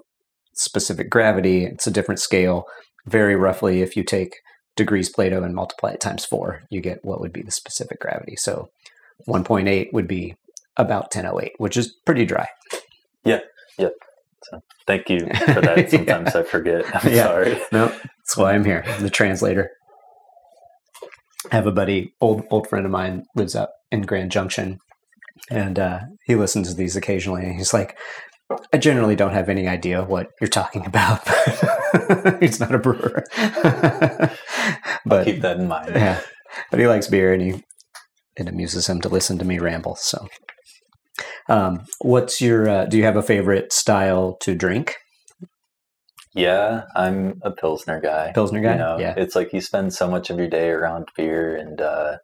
specific 0.54 1.10
gravity. 1.10 1.66
It's 1.66 1.88
a 1.88 1.92
different 1.92 2.22
scale. 2.22 2.64
Very 3.08 3.36
roughly, 3.36 3.82
if 3.82 3.98
you 3.98 4.06
take 4.06 4.38
degrees 4.78 5.10
Plato 5.10 5.44
and 5.44 5.54
multiply 5.54 5.92
it 5.92 6.00
times 6.00 6.24
four, 6.24 6.62
you 6.70 6.80
get 6.80 7.00
what 7.04 7.20
would 7.20 7.34
be 7.34 7.42
the 7.42 7.52
specific 7.52 8.00
gravity. 8.00 8.38
So 8.38 8.70
1.8 9.28 9.88
would 9.92 10.08
be 10.08 10.36
about 10.80 11.14
1008, 11.14 11.52
which 11.60 11.78
is 11.78 11.96
pretty 12.06 12.26
dry. 12.26 12.48
Yeah. 13.24 13.42
Yeah. 13.78 13.90
So 14.46 14.60
thank 14.88 15.10
you 15.10 15.20
for 15.54 15.62
that. 15.62 15.90
Sometimes 15.92 16.36
I 16.36 16.42
forget. 16.44 16.84
I'm 16.96 17.14
Yeah. 17.14 17.24
sorry. 17.26 17.62
No, 17.72 17.88
that's 17.90 18.36
why 18.38 18.54
I'm 18.54 18.66
here, 18.66 18.84
the 19.00 19.10
translator. 19.12 19.70
I 21.52 21.56
have 21.56 21.68
a 21.68 21.72
buddy, 21.72 22.14
old 22.22 22.44
old 22.50 22.68
friend 22.68 22.86
of 22.86 22.92
mine, 22.92 23.24
lives 23.36 23.56
up 23.56 23.72
in 23.92 24.02
Grand 24.04 24.32
Junction, 24.32 24.80
and 25.50 25.78
uh, 25.80 26.00
he 26.26 26.36
listens 26.36 26.70
to 26.70 26.76
these 26.76 26.96
occasionally. 26.96 27.44
And 27.44 27.56
he's 27.56 27.74
like, 27.74 27.98
"I 28.74 28.78
generally 28.78 29.16
don't 29.16 29.34
have 29.34 29.50
any 29.50 29.68
idea 29.68 30.04
what 30.04 30.28
you're 30.42 30.48
talking 30.50 30.86
about." 30.86 31.22
he's 32.40 32.60
not 32.60 32.76
a 32.76 32.78
brewer, 32.80 33.24
I'll 33.38 34.30
but 35.06 35.26
keep 35.26 35.42
that 35.42 35.58
in 35.58 35.68
mind. 35.68 35.92
yeah, 35.96 36.22
but 36.72 36.80
he 36.80 36.88
likes 36.88 37.08
beer, 37.08 37.34
and 37.34 37.42
he 37.42 37.64
it 38.36 38.48
amuses 38.48 38.88
him 38.88 39.02
to 39.02 39.10
listen 39.10 39.38
to 39.40 39.46
me 39.46 39.60
ramble. 39.60 39.96
So, 39.96 40.28
um, 41.50 41.86
what's 42.00 42.40
your? 42.40 42.70
Uh, 42.70 42.86
do 42.86 42.98
you 42.98 43.04
have 43.04 43.18
a 43.18 43.24
favorite 43.24 43.74
style 43.74 44.38
to 44.42 44.56
drink? 44.56 44.96
Yeah, 46.34 46.84
I'm 46.96 47.40
a 47.44 47.52
pilsner 47.52 48.00
guy. 48.00 48.32
Pilsner 48.34 48.62
guy, 48.62 48.74
You 48.74 48.78
know, 48.78 49.00
yeah. 49.00 49.16
it's 49.18 49.36
like 49.36 49.52
you 49.52 49.62
spend 49.62 49.94
so 49.94 50.10
much 50.10 50.30
of 50.30 50.38
your 50.38 50.48
day 50.48 50.70
around 50.70 51.10
beer, 51.18 51.56
and 51.58 51.82
uh, 51.82 52.18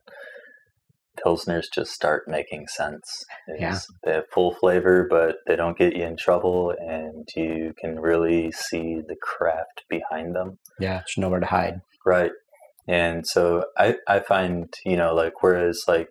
pilsners 1.26 1.65
just 1.73 1.91
start 1.91 2.28
making 2.28 2.67
sense. 2.67 3.26
Yeah. 3.57 3.80
They 4.03 4.13
have 4.13 4.30
full 4.32 4.53
flavor, 4.53 5.07
but 5.09 5.38
they 5.47 5.55
don't 5.55 5.78
get 5.78 5.95
you 5.95 6.03
in 6.03 6.17
trouble, 6.17 6.73
and 6.80 7.28
you 7.36 7.73
can 7.80 7.99
really 7.99 8.51
see 8.51 9.01
the 9.05 9.15
craft 9.21 9.86
behind 9.89 10.36
them. 10.36 10.59
Yeah, 10.80 10.97
there's 10.99 11.17
nowhere 11.17 11.39
to 11.39 11.47
hide. 11.47 11.82
Right. 12.05 12.32
And 12.88 13.26
so 13.26 13.65
I, 13.78 13.95
I 14.07 14.19
find, 14.19 14.71
you 14.86 14.95
know, 14.95 15.15
like, 15.15 15.41
whereas, 15.41 15.84
like, 15.88 16.09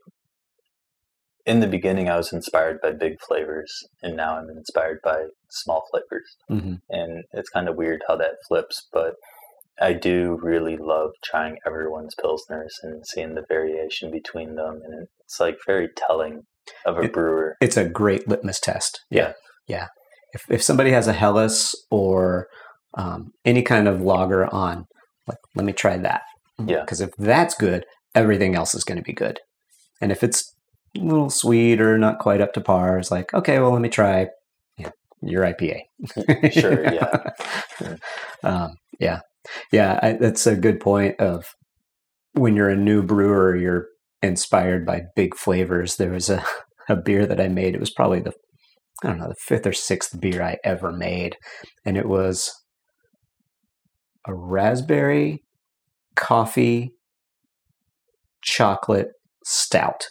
in 1.47 1.61
the 1.61 1.66
beginning, 1.66 2.09
I 2.09 2.16
was 2.16 2.32
inspired 2.32 2.80
by 2.82 2.92
big 2.92 3.20
flavors, 3.20 3.72
and 4.03 4.16
now 4.16 4.36
I'm 4.38 4.49
inspired 4.51 5.01
by 5.05 5.24
small 5.51 5.84
flavors. 5.90 6.36
hmm 6.49 6.74
And 6.90 7.24
it's 7.32 7.51
kind 7.51 7.68
of 7.68 7.76
weird 7.76 8.03
how 8.09 8.16
that 8.16 8.36
flips, 8.49 8.86
but 8.92 9.14
I 9.80 9.92
do 9.92 10.38
really 10.40 10.76
love 10.76 11.11
trying 11.22 11.59
everyone's 11.66 12.14
Pilsners 12.14 12.72
and 12.82 13.05
seeing 13.07 13.34
the 13.34 13.45
variation 13.49 14.11
between 14.11 14.55
them. 14.55 14.80
And 14.84 15.07
it's 15.24 15.40
like 15.40 15.57
very 15.66 15.88
telling 15.97 16.42
of 16.86 16.97
a 16.99 17.03
It- 17.03 17.12
brewer. 17.12 17.57
it's 17.61 17.76
a 17.76 17.84
great 17.88 18.26
litmus 18.28 18.61
test. 18.61 19.01
Yeah. 19.11 19.32
yeah. 19.66 19.88
If 20.32 20.51
if 20.51 20.62
somebody 20.62 20.90
has 20.92 21.07
a 21.09 21.12
Helles 21.12 21.74
or 21.90 22.49
um, 22.97 23.32
any 23.45 23.62
kind 23.62 23.86
of 23.88 24.01
lager 24.01 24.47
on, 24.55 24.86
like 25.26 25.38
let 25.55 25.64
me 25.66 25.72
try 25.72 25.97
that. 25.99 26.22
Yeah. 26.64 26.80
Because 26.80 27.01
if 27.01 27.11
that's 27.18 27.55
good, 27.55 27.84
everything 28.14 28.55
else 28.55 28.74
is 28.74 28.84
going 28.84 28.99
to 28.99 29.03
be 29.05 29.12
good. 29.12 29.40
And 30.01 30.11
if 30.12 30.22
it's 30.22 30.53
little 30.97 31.30
sweet 31.30 31.80
or 31.80 31.99
not 31.99 32.18
quite 32.18 32.40
up 32.40 32.53
to 32.55 32.61
par, 32.61 32.99
it's 32.99 33.11
like 33.11 33.32
okay, 33.34 33.59
well 33.59 33.72
let 33.72 33.80
me 33.80 33.88
try 33.88 34.28
your 35.26 35.42
IPA. 35.42 35.82
Sure, 36.53 36.84
yeah. 36.92 37.30
um, 38.42 38.74
yeah, 39.01 39.20
yeah. 39.72 39.99
I, 40.03 40.12
that's 40.12 40.47
a 40.47 40.57
good 40.57 40.80
point. 40.80 41.18
Of 41.20 41.47
when 42.32 42.55
you're 42.55 42.68
a 42.68 42.76
new 42.76 43.03
brewer, 43.03 43.57
you're 43.57 43.86
inspired 44.22 44.86
by 44.86 45.03
big 45.16 45.34
flavors. 45.34 45.97
There 45.97 46.12
was 46.12 46.28
a, 46.30 46.45
a 46.88 46.97
beer 46.97 47.26
that 47.26 47.40
I 47.40 47.49
made. 47.49 47.74
It 47.74 47.80
was 47.80 47.92
probably 47.92 48.20
the 48.20 48.32
I 49.03 49.09
don't 49.09 49.18
know 49.18 49.28
the 49.28 49.34
fifth 49.38 49.66
or 49.66 49.72
sixth 49.72 50.18
beer 50.20 50.42
I 50.42 50.59
ever 50.64 50.92
made, 50.92 51.36
and 51.84 51.97
it 51.97 52.09
was 52.09 52.53
a 54.26 54.34
raspberry 54.34 55.42
coffee 56.16 56.92
chocolate 58.42 59.09
stout. 59.45 60.07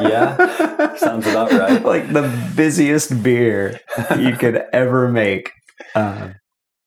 Yeah, 0.00 0.96
sounds 0.96 1.26
about 1.26 1.52
right. 1.52 1.84
like 1.84 2.12
the 2.12 2.52
busiest 2.56 3.22
beer 3.22 3.78
you 4.18 4.32
could 4.38 4.62
ever 4.72 5.08
make. 5.08 5.50
Um, 5.94 6.34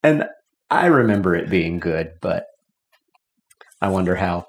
and 0.02 0.24
I 0.70 0.86
remember 0.86 1.34
it 1.34 1.50
being 1.50 1.78
good, 1.78 2.10
but 2.20 2.44
I 3.80 3.88
wonder 3.88 4.16
how 4.16 4.44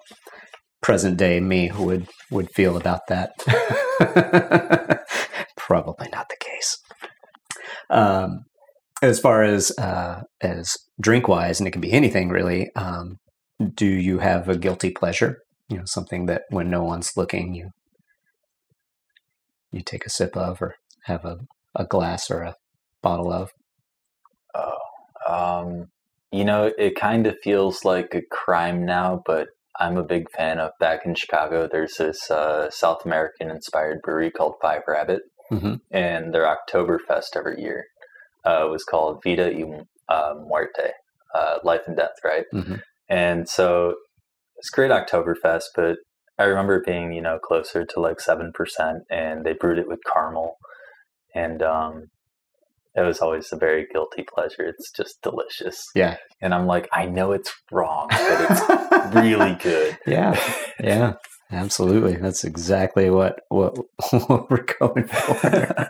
present 0.81 1.17
day 1.17 1.39
me 1.39 1.71
would 1.77 2.07
would 2.31 2.49
feel 2.51 2.77
about 2.77 3.01
that. 3.07 3.31
Probably 5.57 6.09
not 6.09 6.27
the 6.29 6.37
case. 6.39 6.77
Um, 7.89 8.45
as 9.01 9.19
far 9.19 9.43
as 9.43 9.71
uh, 9.77 10.21
as 10.41 10.75
drink 11.01 11.27
wise, 11.27 11.59
and 11.59 11.67
it 11.67 11.71
can 11.71 11.81
be 11.81 11.91
anything 11.91 12.29
really. 12.29 12.69
Um, 12.75 13.17
do 13.75 13.85
you 13.85 14.19
have 14.19 14.47
a 14.47 14.57
guilty 14.57 14.89
pleasure? 14.91 15.37
You 15.69 15.77
know, 15.77 15.83
something 15.85 16.25
that 16.27 16.43
when 16.49 16.69
no 16.69 16.83
one's 16.83 17.11
looking, 17.15 17.53
you 17.53 17.69
you 19.71 19.81
take 19.81 20.05
a 20.05 20.09
sip 20.09 20.35
of, 20.35 20.61
or 20.61 20.75
have 21.03 21.25
a, 21.25 21.39
a 21.75 21.85
glass 21.85 22.29
or 22.29 22.41
a 22.41 22.55
bottle 23.01 23.31
of. 23.31 23.51
Oh, 24.55 24.77
um, 25.27 25.87
you 26.31 26.43
know, 26.45 26.71
it 26.77 26.95
kind 26.95 27.27
of 27.27 27.37
feels 27.43 27.83
like 27.85 28.13
a 28.13 28.21
crime 28.31 28.85
now, 28.85 29.21
but 29.25 29.47
I'm 29.79 29.97
a 29.97 30.03
big 30.03 30.29
fan 30.31 30.59
of. 30.59 30.71
Back 30.79 31.05
in 31.05 31.15
Chicago, 31.15 31.67
there's 31.71 31.95
this 31.97 32.29
uh, 32.29 32.69
South 32.69 33.05
American 33.05 33.49
inspired 33.49 33.99
brewery 34.03 34.31
called 34.31 34.55
Five 34.61 34.81
Rabbit, 34.87 35.21
Mhm. 35.51 35.81
and 35.91 36.33
their 36.33 36.45
Oktoberfest 36.45 37.35
every 37.35 37.59
year 37.61 37.85
uh, 38.45 38.67
was 38.69 38.83
called 38.83 39.21
Vida 39.23 39.51
y 39.51 39.81
uh, 40.07 40.33
Muerte, 40.45 40.91
uh, 41.33 41.57
Life 41.63 41.81
and 41.87 41.97
Death, 41.97 42.15
right? 42.23 42.45
Mhm. 42.53 42.81
And 43.09 43.49
so 43.49 43.95
it's 44.57 44.69
great 44.69 44.91
Oktoberfest, 44.91 45.65
but 45.75 45.97
I 46.39 46.45
remember 46.45 46.77
it 46.77 46.85
being 46.85 47.11
you 47.11 47.21
know 47.21 47.37
closer 47.37 47.85
to 47.85 47.99
like 47.99 48.19
seven 48.19 48.51
percent, 48.53 49.03
and 49.09 49.45
they 49.45 49.53
brewed 49.53 49.77
it 49.77 49.87
with 49.87 49.99
caramel, 50.11 50.57
and 51.35 51.61
um, 51.61 52.09
it 52.95 53.01
was 53.01 53.19
always 53.19 53.51
a 53.51 53.57
very 53.57 53.87
guilty 53.91 54.23
pleasure. 54.23 54.65
It's 54.65 54.91
just 54.91 55.21
delicious. 55.21 55.85
Yeah. 55.93 56.17
And 56.41 56.53
I'm 56.53 56.65
like, 56.65 56.87
I 56.91 57.05
know 57.05 57.31
it's 57.31 57.53
wrong, 57.71 58.07
but 58.09 58.47
it's 58.49 59.15
really 59.15 59.55
good. 59.55 59.97
Yeah. 60.07 60.39
Yeah. 60.79 61.13
Absolutely. 61.51 62.15
That's 62.15 62.43
exactly 62.43 63.09
what 63.09 63.41
what, 63.49 63.75
what 64.27 64.49
we're 64.49 64.65
going 64.79 65.07
for. 65.07 65.89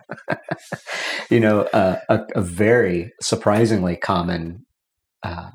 you 1.30 1.40
know, 1.40 1.62
uh, 1.74 2.00
a, 2.08 2.22
a, 2.36 2.42
very 2.42 3.12
surprisingly 3.22 3.98
common 3.98 4.66
uh, 5.22 5.50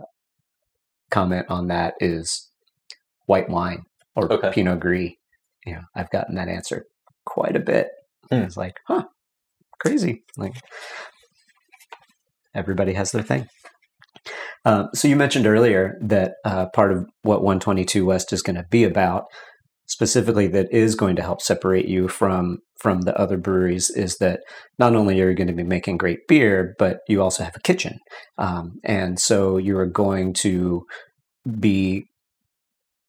comment 1.11 1.47
on 1.49 1.69
that 1.69 1.95
is 2.01 2.51
white 3.25 3.49
wine 3.49 3.85
or 4.17 4.33
Okay. 4.33 4.51
Pinot 4.53 4.81
Gris. 4.81 5.12
You 5.67 5.75
know, 5.75 5.83
I've 5.97 6.11
gotten 6.11 6.35
that 6.37 6.49
answer 6.49 6.85
quite 7.25 7.57
a 7.57 7.61
bit. 7.61 7.89
Hmm. 8.31 8.43
It's 8.43 8.57
like, 8.57 8.77
huh, 8.87 9.05
crazy. 9.81 10.23
Like 10.37 10.55
everybody 12.55 12.93
has 12.95 13.12
their 13.12 13.23
thing. 13.23 13.49
Um, 14.65 14.89
so 14.95 15.09
you 15.09 15.17
mentioned 15.17 15.47
earlier 15.47 15.99
that 16.01 16.35
uh, 16.45 16.67
part 16.75 16.93
of 16.93 17.07
what 17.23 17.43
122 17.43 18.05
West 18.05 18.33
is 18.33 18.43
going 18.43 18.57
to 18.57 18.65
be 18.71 18.85
about, 18.85 19.25
specifically 19.87 20.47
that 20.49 20.73
is 20.73 20.95
going 20.95 21.17
to 21.17 21.23
help 21.23 21.43
separate 21.43 21.87
you 21.87 22.09
from 22.09 22.59
from 22.81 23.03
the 23.03 23.17
other 23.19 23.37
breweries, 23.37 23.91
is 23.91 24.19
that 24.19 24.41
not 24.79 24.95
only 24.95 25.21
are 25.21 25.31
you 25.31 25.37
going 25.37 25.49
to 25.49 25.55
be 25.55 25.62
making 25.62 25.97
great 25.97 26.19
beer, 26.29 26.75
but 26.79 26.99
you 27.09 27.23
also 27.23 27.45
have 27.45 27.57
a 27.57 27.61
kitchen, 27.61 27.99
um, 28.39 28.73
and 28.85 29.21
so 29.21 29.59
you 29.59 29.77
are 29.79 29.87
going 29.87 30.33
to 30.33 30.85
be 31.61 32.05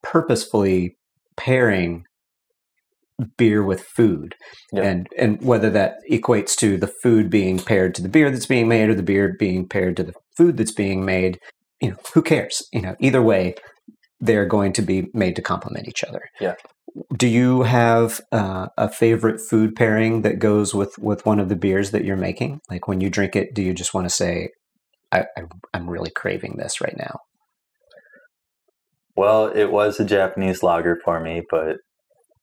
purposefully 0.04 0.95
pairing 1.38 2.06
beer 3.38 3.64
with 3.64 3.82
food 3.82 4.36
and 4.76 5.08
and 5.18 5.42
whether 5.42 5.70
that 5.70 6.00
equates 6.12 6.54
to 6.54 6.76
the 6.76 6.88
food 6.88 7.30
being 7.30 7.58
paired 7.58 7.96
to 7.96 8.02
the 8.02 8.10
beer 8.10 8.30
that's 8.30 8.46
being 8.46 8.68
made 8.68 8.90
or 8.90 8.94
the 8.94 9.02
beer 9.02 9.34
being 9.40 9.66
paired 9.68 9.96
to 9.96 10.04
the 10.04 10.14
food 10.36 10.58
that's 10.58 10.74
being 10.74 11.06
made 11.06 11.40
you 11.82 11.92
know 11.92 11.98
who 12.14 12.22
cares? 12.22 12.68
You 12.72 12.82
know 12.82 12.96
either 13.00 13.22
way 13.22 13.56
they're 14.20 14.46
going 14.46 14.74
to 14.74 14.82
be 14.82 15.08
made 15.14 15.36
to 15.36 15.42
complement 15.42 15.88
each 15.88 16.04
other. 16.04 16.30
Yeah. 16.40 16.56
do 17.18 17.28
you 17.28 17.64
have 17.64 18.22
uh, 18.32 18.68
a 18.78 18.90
favorite 18.90 19.42
food 19.42 19.76
pairing 19.76 20.22
that 20.22 20.40
goes 20.40 20.74
with 20.74 20.98
with 20.98 21.26
one 21.26 21.40
of 21.40 21.50
the 21.50 21.56
beers 21.56 21.92
that 21.92 22.06
you're 22.06 22.18
making? 22.18 22.62
Like 22.70 22.88
when 22.88 23.02
you 23.02 23.10
drink 23.10 23.36
it 23.36 23.54
do 23.54 23.62
you 23.62 23.74
just 23.74 23.94
want 23.94 24.06
to 24.06 24.14
say 24.14 24.50
I, 25.12 25.26
I, 25.38 25.44
i'm 25.74 25.90
really 25.90 26.10
craving 26.10 26.56
this 26.58 26.82
right 26.82 26.96
now 26.98 27.20
Well, 29.16 29.48
it 29.48 29.72
was 29.72 30.00
a 30.00 30.06
Japanese 30.06 30.62
lager 30.64 30.98
for 31.04 31.20
me, 31.20 31.42
but 31.50 31.78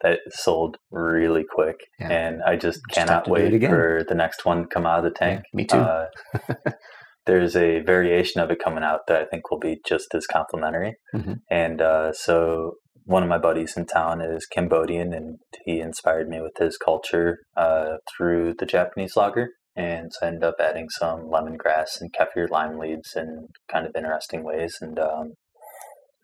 that 0.02 0.20
sold 0.30 0.76
really 0.90 1.44
quick, 1.48 1.76
Yeah. 2.00 2.08
and 2.10 2.42
I 2.42 2.56
just 2.56 2.80
cannot 2.92 3.28
wait 3.28 3.62
for 3.62 4.04
the 4.08 4.14
next 4.14 4.44
one 4.44 4.62
to 4.62 4.68
come 4.68 4.86
out 4.86 4.98
of 4.98 5.04
the 5.04 5.10
tank. 5.18 5.42
me 5.52 5.64
too. 5.64 5.76
Uh, 5.78 6.06
there's 7.26 7.54
a 7.54 7.80
variation 7.80 8.40
of 8.40 8.50
it 8.50 8.58
coming 8.62 8.82
out 8.82 9.00
that 9.06 9.20
I 9.22 9.24
think 9.26 9.50
will 9.50 9.60
be 9.60 9.80
just 9.86 10.12
as 10.14 10.26
complimentary, 10.26 10.94
Mhm. 11.14 11.36
and 11.50 11.80
uh, 11.80 12.12
so 12.12 12.74
one 13.04 13.22
of 13.22 13.28
my 13.28 13.38
buddies 13.38 13.76
in 13.76 13.86
town 13.86 14.20
is 14.20 14.46
Cambodian, 14.46 15.12
and 15.12 15.38
he 15.64 15.80
inspired 15.80 16.28
me 16.28 16.40
with 16.40 16.56
his 16.58 16.76
culture 16.76 17.38
uh, 17.56 17.96
through 18.16 18.54
the 18.54 18.66
Japanese 18.66 19.16
lager. 19.16 19.48
And 19.74 20.12
so 20.12 20.26
I 20.26 20.28
ended 20.28 20.44
up 20.44 20.56
adding 20.60 20.88
some 20.90 21.22
lemongrass 21.30 22.00
and 22.00 22.12
kaffir 22.12 22.48
lime 22.50 22.78
leaves 22.78 23.14
in 23.16 23.48
kind 23.70 23.86
of 23.86 23.92
interesting 23.96 24.44
ways. 24.44 24.76
And 24.80 24.98
um, 24.98 25.32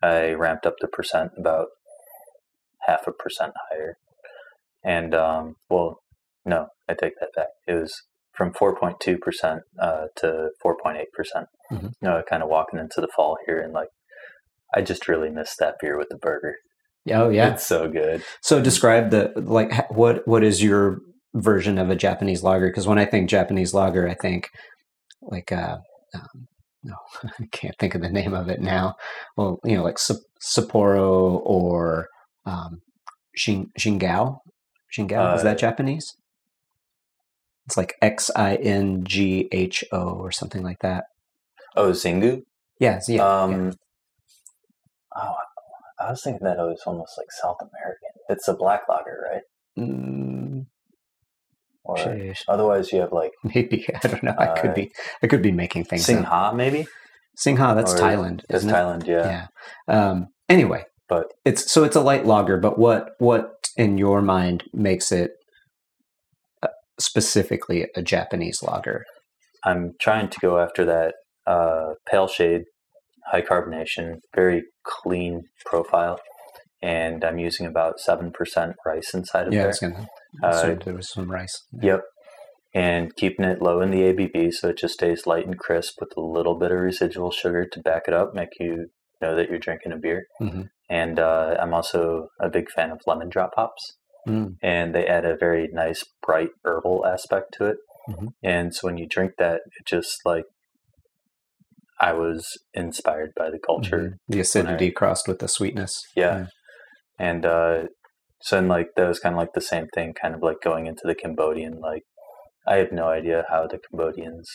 I 0.01 0.31
ramped 0.31 0.65
up 0.65 0.75
the 0.79 0.87
percent 0.87 1.31
about 1.37 1.67
half 2.87 3.07
a 3.07 3.11
percent 3.11 3.53
higher. 3.69 3.97
And 4.83 5.13
um, 5.13 5.55
well, 5.69 5.99
no, 6.45 6.67
I 6.87 6.93
take 6.93 7.13
that 7.19 7.29
back. 7.35 7.47
It 7.67 7.73
was 7.73 7.93
from 8.33 8.53
4.2% 8.53 9.59
uh, 9.81 10.05
to 10.17 10.49
4.8%. 10.63 11.03
percent 11.13 11.47
Mhm. 11.71 11.83
You 12.01 12.07
know, 12.07 12.23
kind 12.27 12.41
of 12.41 12.49
walking 12.49 12.79
into 12.79 12.99
the 13.01 13.09
fall 13.15 13.37
here 13.45 13.59
and 13.61 13.73
like, 13.73 13.89
I 14.73 14.81
just 14.81 15.07
really 15.07 15.29
miss 15.29 15.55
that 15.57 15.75
beer 15.81 15.97
with 15.97 16.09
the 16.09 16.17
burger. 16.17 16.55
oh 17.11 17.29
yeah 17.29 17.53
It's 17.53 17.67
so 17.67 17.87
good. 17.89 18.23
So 18.41 18.61
describe 18.61 19.09
the 19.11 19.31
like 19.35 19.89
what 19.91 20.27
what 20.27 20.43
is 20.43 20.63
your 20.63 20.99
version 21.33 21.77
of 21.77 21.89
a 21.89 21.95
Japanese 21.95 22.43
lager? 22.43 22.67
Because 22.67 22.87
when 22.87 22.99
I 22.99 23.05
think 23.05 23.29
Japanese 23.29 23.73
lager, 23.73 24.07
I 24.07 24.13
think 24.15 24.49
like 25.21 25.51
uh, 25.51 25.77
um, 26.15 26.47
no, 26.83 26.95
I 27.39 27.45
can't 27.51 27.75
think 27.79 27.95
of 27.95 28.01
the 28.01 28.09
name 28.09 28.33
of 28.33 28.49
it 28.49 28.61
now. 28.61 28.95
Well, 29.37 29.59
you 29.63 29.75
know, 29.75 29.83
like 29.83 29.97
Sapporo 29.97 31.41
or 31.43 32.07
um, 32.45 32.81
Shin, 33.35 33.71
Shingao. 33.79 34.39
Shingao 34.95 35.35
is 35.35 35.41
Uh, 35.41 35.43
that 35.43 35.57
Japanese? 35.57 36.15
It's 37.67 37.77
like 37.77 37.95
X 38.01 38.31
I 38.35 38.55
N 38.55 39.03
G 39.03 39.47
H 39.51 39.83
O 39.91 40.09
or 40.09 40.31
something 40.31 40.63
like 40.63 40.79
that. 40.81 41.03
Oh, 41.75 41.91
Zingu? 41.91 42.41
Yeah, 42.79 42.99
yeah, 43.07 43.41
um, 43.43 43.51
yeah. 43.67 43.71
Oh, 45.15 45.35
I 45.99 46.09
was 46.11 46.23
thinking 46.23 46.45
that 46.45 46.57
it 46.57 46.61
was 46.61 46.81
almost 46.85 47.13
like 47.17 47.31
South 47.31 47.57
American. 47.61 48.09
It's 48.29 48.47
a 48.47 48.53
black 48.55 48.83
lager, 48.89 49.27
right? 49.31 49.41
Mm, 49.77 50.28
Or 51.89 51.97
sheesh. 51.97 52.41
otherwise, 52.47 52.91
you 52.93 52.99
have 53.01 53.11
like 53.11 53.31
maybe 53.43 53.85
I 54.03 54.07
don't 54.07 54.23
know. 54.23 54.35
I 54.37 54.47
could 54.59 54.71
Uh, 54.71 54.73
be 54.73 54.91
I 55.23 55.27
could 55.27 55.41
be 55.41 55.51
making 55.51 55.85
things 55.85 56.03
up. 56.03 56.05
Singha, 56.15 56.51
maybe. 56.55 56.87
Singha, 57.35 57.73
that's 57.75 57.93
Or 57.93 57.97
Thailand, 57.97 58.41
That's 58.49 58.63
isn't 58.65 58.69
it? 58.69 58.73
Thailand, 58.73 59.07
yeah. 59.07 59.47
Yeah. 59.87 60.09
Um, 60.09 60.27
anyway, 60.49 60.83
But- 61.07 61.27
it's 61.45 61.71
so 61.71 61.83
it's 61.83 61.95
a 61.95 62.01
light 62.01 62.25
lager. 62.25 62.57
But 62.57 62.77
what 62.77 63.11
what 63.19 63.51
in 63.77 63.97
your 63.97 64.21
mind 64.21 64.63
makes 64.73 65.11
it 65.11 65.31
uh, 66.63 66.67
specifically 66.99 67.87
a 67.95 68.01
Japanese 68.01 68.61
lager? 68.61 69.05
I'm 69.65 69.93
trying 69.99 70.29
to 70.29 70.37
go 70.41 70.59
after 70.59 70.85
that 70.85 71.15
uh, 71.47 71.93
pale 72.09 72.27
shade, 72.27 72.63
high 73.31 73.41
carbonation, 73.41 74.19
very 74.35 74.63
clean 74.85 75.43
profile, 75.65 76.19
and 76.81 77.23
I'm 77.23 77.39
using 77.39 77.65
about 77.65 77.99
seven 77.99 78.31
percent 78.31 78.75
rice 78.85 79.13
inside 79.13 79.47
of 79.47 79.53
it. 79.53 79.55
Yeah, 79.57 79.71
there. 79.81 80.07
Uh, 80.43 80.75
there 80.85 80.93
was 80.93 81.11
some 81.11 81.31
rice. 81.31 81.65
Yep. 81.81 82.03
And 82.73 83.15
keeping 83.15 83.45
it 83.45 83.61
low 83.61 83.81
in 83.81 83.89
the 83.89 84.01
ABV 84.01 84.53
so 84.53 84.69
it 84.69 84.77
just 84.77 84.93
stays 84.93 85.25
light 85.25 85.45
and 85.47 85.57
crisp 85.57 85.95
with 85.99 86.13
a 86.15 86.21
little 86.21 86.55
bit 86.55 86.71
of 86.71 86.79
residual 86.79 87.31
sugar 87.31 87.65
to 87.65 87.79
back 87.81 88.03
it 88.07 88.13
up, 88.13 88.33
make 88.35 88.49
you 88.59 88.87
know 89.21 89.35
that 89.35 89.49
you're 89.49 89.59
drinking 89.59 89.91
a 89.91 89.97
beer. 89.97 90.27
Mhm. 90.39 90.69
And 90.89 91.19
uh, 91.19 91.57
I'm 91.59 91.73
also 91.73 92.29
a 92.39 92.49
big 92.49 92.69
fan 92.69 92.91
of 92.91 93.01
lemon 93.05 93.29
drop 93.29 93.51
hops. 93.55 93.97
Mm. 94.27 94.57
And 94.61 94.93
they 94.93 95.07
add 95.07 95.25
a 95.25 95.35
very 95.37 95.69
nice, 95.71 96.03
bright 96.25 96.49
herbal 96.63 97.05
aspect 97.05 97.53
to 97.57 97.65
it. 97.65 97.77
Mhm. 98.09 98.29
And 98.43 98.75
so 98.75 98.87
when 98.87 98.97
you 98.97 99.07
drink 99.07 99.33
that, 99.37 99.61
it 99.79 99.85
just 99.85 100.19
like 100.25 100.45
I 101.99 102.13
was 102.13 102.45
inspired 102.73 103.31
by 103.35 103.49
the 103.49 103.59
culture. 103.59 103.97
Mhm. 103.97 104.13
The 104.27 104.39
acidity 104.39 104.91
crossed 104.91 105.27
with 105.27 105.39
the 105.39 105.47
sweetness. 105.47 106.01
Yeah. 106.15 106.47
And 107.17 107.45
uh, 107.45 107.87
so 108.41 108.55
then 108.55 108.67
like 108.67 108.89
that 108.95 109.07
was 109.07 109.19
kind 109.19 109.35
of 109.35 109.39
like 109.39 109.53
the 109.53 109.61
same 109.61 109.87
thing, 109.93 110.13
kind 110.19 110.35
of 110.35 110.41
like 110.41 110.61
going 110.63 110.87
into 110.87 111.01
the 111.05 111.15
Cambodian. 111.15 111.79
Like 111.79 112.03
I 112.67 112.77
have 112.77 112.91
no 112.91 113.07
idea 113.07 113.45
how 113.49 113.67
the 113.67 113.79
Cambodians 113.79 114.49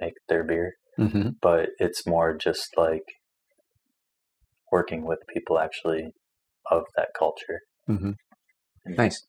make 0.00 0.14
their 0.28 0.44
beer, 0.44 0.74
hmm 0.96 1.30
but 1.40 1.70
it's 1.78 2.06
more 2.06 2.36
just 2.36 2.68
like 2.76 3.04
working 4.72 5.04
with 5.06 5.18
people 5.32 5.58
actually 5.58 6.12
of 6.70 6.84
that 6.96 7.08
culture. 7.18 7.60
hmm 7.86 8.12
Nice. 8.86 9.26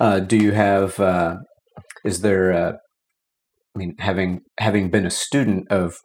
Uh, 0.00 0.20
do 0.20 0.36
you 0.36 0.52
have? 0.52 0.98
Uh, 0.98 1.36
is 2.04 2.20
there? 2.20 2.52
Uh, 2.52 2.72
I 3.74 3.78
mean, 3.78 3.94
having 3.98 4.40
having 4.58 4.90
been 4.90 5.06
a 5.06 5.10
student 5.10 5.70
of 5.70 5.96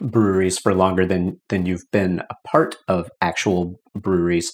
breweries 0.00 0.58
for 0.58 0.74
longer 0.74 1.06
than 1.06 1.40
than 1.48 1.66
you've 1.66 1.90
been 1.92 2.20
a 2.30 2.34
part 2.46 2.76
of 2.88 3.10
actual 3.20 3.76
breweries, 3.94 4.52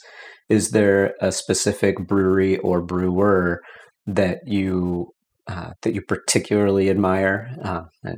is 0.49 0.71
there 0.71 1.15
a 1.21 1.33
specific 1.33 1.99
brewery 2.07 2.59
or 2.59 2.81
brewer 2.83 3.61
that 4.07 4.39
you 4.47 5.09
uh, 5.49 5.71
that 5.83 5.95
you 5.95 6.03
particularly 6.03 6.91
admire? 6.91 7.55
Uh, 7.63 7.83
I- 8.05 8.15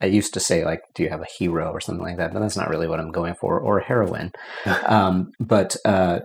I 0.00 0.06
used 0.06 0.34
to 0.34 0.40
say 0.40 0.64
like, 0.64 0.80
do 0.96 1.04
you 1.04 1.10
have 1.10 1.20
a 1.20 1.26
hero 1.38 1.70
or 1.70 1.80
something 1.80 2.04
like 2.04 2.16
that? 2.16 2.32
But 2.32 2.40
that's 2.40 2.56
not 2.56 2.68
really 2.68 2.88
what 2.88 2.98
I'm 2.98 3.12
going 3.12 3.34
for, 3.40 3.60
or 3.60 3.78
a 3.78 3.84
heroine. 3.84 4.32
um, 4.86 5.30
but 5.38 5.76
uh, 5.84 6.18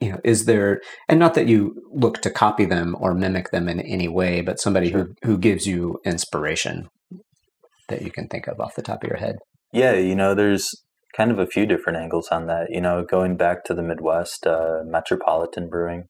you 0.00 0.10
know, 0.10 0.18
is 0.24 0.44
there, 0.46 0.80
and 1.08 1.20
not 1.20 1.34
that 1.34 1.46
you 1.46 1.74
look 1.92 2.20
to 2.22 2.30
copy 2.30 2.64
them 2.64 2.96
or 2.98 3.14
mimic 3.14 3.50
them 3.52 3.68
in 3.68 3.80
any 3.80 4.08
way, 4.08 4.40
but 4.40 4.60
somebody 4.60 4.90
Sure. 4.90 5.06
who 5.22 5.30
who 5.30 5.38
gives 5.38 5.64
you 5.66 5.98
inspiration 6.04 6.88
that 7.88 8.02
you 8.02 8.10
can 8.10 8.26
think 8.26 8.48
of 8.48 8.58
off 8.60 8.74
the 8.74 8.82
top 8.82 9.04
of 9.04 9.08
your 9.08 9.18
head. 9.18 9.36
Yeah, 9.72 9.92
you 9.94 10.16
know, 10.16 10.34
there's 10.34 10.68
kind 11.16 11.30
of 11.30 11.38
a 11.38 11.46
few 11.46 11.66
different 11.66 11.98
angles 11.98 12.28
on 12.30 12.46
that. 12.46 12.70
You 12.70 12.80
know, 12.80 13.04
going 13.04 13.36
back 13.36 13.64
to 13.64 13.74
the 13.74 13.82
Midwest, 13.82 14.46
uh, 14.46 14.80
Metropolitan 14.84 15.68
Brewing, 15.68 16.04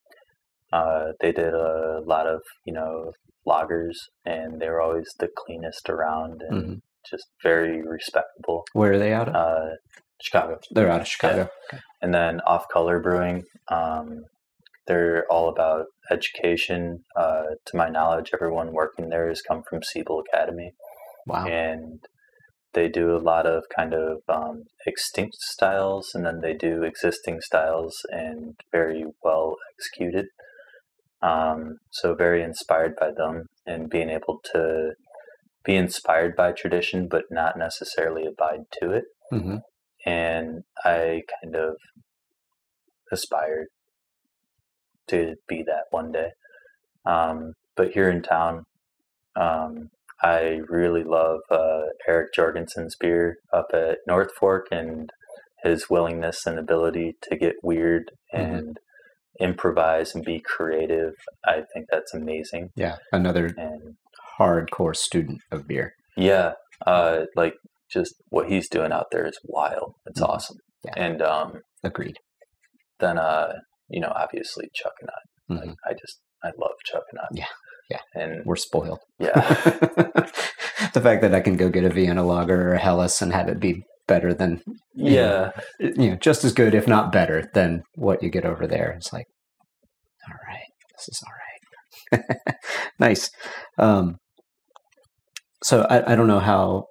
uh, 0.73 1.13
they 1.21 1.33
did 1.33 1.55
a 1.55 2.01
lot 2.05 2.27
of, 2.27 2.41
you 2.65 2.73
know, 2.73 3.13
lagers 3.47 3.95
and 4.25 4.61
they 4.61 4.69
were 4.69 4.81
always 4.81 5.09
the 5.19 5.29
cleanest 5.37 5.89
around 5.91 6.43
and 6.49 6.65
Mhm. 6.65 6.81
just 7.09 7.27
very 7.43 7.83
respectable. 7.83 8.65
Where 8.73 8.93
are 8.93 8.99
they 8.99 9.13
out 9.13 9.29
of? 9.29 9.35
Uh, 9.35 9.71
Chicago. 10.23 10.59
They're 10.71 10.91
out 10.91 11.03
of 11.03 11.07
Chicago. 11.09 11.49
and 12.01 12.15
then 12.15 12.41
Off 12.43 12.67
Color 12.69 13.01
Brewing. 13.01 13.45
Um, 13.69 14.25
they're 14.87 15.27
all 15.31 15.49
about 15.49 15.87
education. 16.11 17.03
Uh, 17.17 17.45
to 17.67 17.77
my 17.77 17.89
knowledge, 17.89 18.31
everyone 18.35 18.73
working 18.73 19.09
there 19.11 19.29
has 19.29 19.41
come 19.43 19.63
from 19.69 19.83
Siebel 19.83 20.21
Academy, 20.21 20.73
Wow. 21.27 21.47
and 21.47 22.01
they 22.75 22.89
do 22.89 23.17
a 23.17 23.19
lot 23.19 23.47
of 23.47 23.65
kind 23.75 23.95
of 23.95 24.19
um, 24.29 24.65
extinct 24.87 25.37
styles, 25.37 26.11
and 26.15 26.25
then 26.27 26.41
they 26.41 26.55
do 26.55 26.83
existing 26.83 27.41
styles, 27.41 27.97
and 28.11 28.57
very 28.73 29.05
well 29.23 29.57
executed. 29.79 30.27
Um, 31.23 31.79
so 31.91 32.15
very 32.15 32.43
inspired 32.43 32.97
by 32.97 33.11
them, 33.17 33.47
and 33.67 33.89
being 33.89 34.11
able 34.11 34.41
to 34.53 34.93
be 35.65 35.77
inspired 35.77 36.37
by 36.37 36.53
tradition, 36.53 37.09
but 37.09 37.25
not 37.31 37.57
necessarily 37.57 38.27
abide 38.27 38.65
to 38.81 38.93
it. 38.93 39.05
hmm 39.31 39.57
And 40.05 40.65
I 40.85 41.23
kind 41.43 41.57
of 41.57 41.77
aspired 43.11 43.69
to 45.09 45.37
be 45.49 45.63
that 45.67 45.85
one 45.91 46.13
day. 46.13 46.31
Um, 47.07 47.53
but 47.77 47.93
here 47.93 48.11
in 48.11 48.23
town, 48.23 48.65
um, 49.37 49.91
I 50.25 50.61
really 50.69 51.05
love 51.05 51.41
uh, 51.51 51.83
Eric 52.09 52.33
Jorgensen's 52.35 52.97
beer 52.99 53.37
up 53.53 53.67
at 53.75 53.99
North 54.07 54.31
Fork 54.39 54.67
and 54.71 55.11
his 55.63 55.91
willingness 55.91 56.47
and 56.47 56.59
ability 56.59 57.17
to 57.23 57.37
get 57.37 57.57
weird 57.63 58.11
Mhm. 58.35 58.41
and 58.59 58.79
improvise 59.41 60.15
and 60.15 60.25
be 60.25 60.41
creative. 60.41 61.13
I 61.45 61.63
think 61.73 61.87
that's 61.91 62.15
amazing. 62.15 62.71
Yeah. 62.77 62.97
Another 63.13 63.53
And 63.59 63.97
hardcore 64.39 64.97
student 64.97 65.41
of 65.51 65.67
beer. 65.67 65.93
yeah, 66.17 66.53
uh, 66.87 67.25
like 67.37 67.55
just 67.91 68.15
what 68.29 68.49
he's 68.49 68.69
doing 68.69 68.93
out 68.93 69.07
there 69.13 69.27
is 69.27 69.39
wild. 69.45 69.95
It's 70.07 70.21
Mhm. 70.21 70.29
awesome. 70.29 70.59
Yeah. 70.85 70.93
And 70.97 71.23
um, 71.23 71.61
Agreed. 71.83 72.17
then 73.01 73.19
uh, 73.19 73.55
you 73.89 74.01
know, 74.01 74.13
obviously 74.15 74.71
Chuckanut. 74.79 75.25
Mhm. 75.51 75.67
Like 75.67 75.77
I 75.87 75.93
just 75.93 76.21
I 76.43 76.51
love 76.59 76.73
Chuckanut. 76.91 77.29
Yeah, 77.33 77.47
yeah. 77.91 78.01
And 78.15 78.45
We're 78.45 78.57
spoiled. 78.57 79.01
yeah. 79.19 79.33
the 80.95 81.01
fact 81.01 81.23
that 81.23 81.35
I 81.35 81.41
can 81.41 81.57
go 81.57 81.69
get 81.69 81.85
a 81.85 81.91
Vienna 81.91 82.25
lager 82.25 82.71
or 82.71 82.75
a 82.75 82.79
Helles 82.79 83.21
and 83.23 83.33
have 83.33 83.49
it 83.49 83.61
be 83.61 83.83
better 84.07 84.35
than 84.35 84.61
yeah. 84.95 85.51
you 85.81 86.11
know 86.11 86.17
just 86.17 86.45
as 86.45 86.53
good 86.53 86.75
if 86.75 86.87
not 86.87 87.13
better 87.13 87.49
than 87.55 87.83
what 87.95 88.23
you 88.23 88.29
get 88.29 88.45
over 88.45 88.67
there 88.67 88.93
it's 88.99 89.13
like 89.13 89.27
all 90.29 90.37
right 90.47 90.69
this 90.97 91.09
is 91.09 91.23
all 91.27 92.21
right 92.21 92.55
nice 92.99 93.31
um 93.79 94.17
so 95.63 95.87
I, 95.89 96.13
I 96.13 96.17
don't 96.17 96.27
know 96.27 96.41
how 96.41 96.85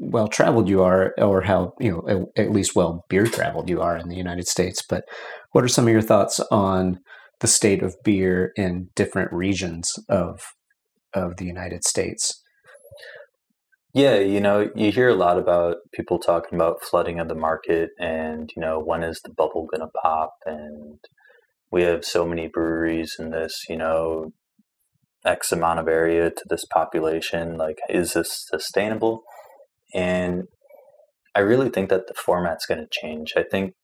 well 0.00 0.28
traveled 0.28 0.68
you 0.68 0.82
are 0.82 1.14
or 1.18 1.42
how 1.42 1.72
you 1.78 1.92
know 1.92 2.28
at, 2.36 2.46
at 2.46 2.52
least 2.52 2.74
well 2.74 3.04
beer 3.08 3.26
traveled 3.26 3.68
you 3.68 3.80
are 3.80 3.96
in 3.96 4.08
the 4.08 4.16
united 4.16 4.48
states 4.48 4.82
but 4.88 5.04
what 5.52 5.62
are 5.62 5.68
some 5.68 5.86
of 5.86 5.92
your 5.92 6.02
thoughts 6.02 6.40
on 6.50 6.98
the 7.40 7.46
state 7.46 7.82
of 7.82 7.96
beer 8.04 8.52
in 8.56 8.88
different 8.94 9.32
regions 9.32 9.98
of 10.08 10.40
of 11.14 11.36
the 11.36 11.44
united 11.44 11.84
states 11.84 12.42
Yeah, 13.92 14.18
you 14.18 14.40
know, 14.40 14.70
you 14.76 14.92
hear 14.92 15.08
a 15.08 15.16
lot 15.16 15.36
about 15.36 15.78
people 15.92 16.20
talking 16.20 16.54
about 16.54 16.84
flooding 16.84 17.18
of 17.18 17.28
the 17.28 17.34
market 17.34 17.90
and, 17.98 18.48
you 18.54 18.62
know, 18.62 18.78
when 18.78 19.02
is 19.02 19.20
the 19.24 19.34
bubble 19.34 19.66
going 19.66 19.80
to 19.80 19.90
pop? 20.00 20.34
And 20.46 21.00
we 21.72 21.82
have 21.82 22.04
so 22.04 22.24
many 22.24 22.46
breweries 22.46 23.16
in 23.18 23.30
this, 23.30 23.64
you 23.68 23.76
know, 23.76 24.32
X 25.24 25.50
amount 25.52 25.80
of 25.80 25.88
area 25.88 26.30
to 26.30 26.44
this 26.48 26.64
population. 26.64 27.56
Like, 27.56 27.78
is 27.88 28.12
this 28.12 28.46
sustainable? 28.48 29.22
And 29.92 30.44
I 31.34 31.40
really 31.40 31.68
think 31.68 31.90
that 31.90 32.06
the 32.06 32.14
format's 32.14 32.66
going 32.66 32.80
to 32.80 32.88
change. 32.90 33.32
I 33.36 33.42
think 33.42 33.74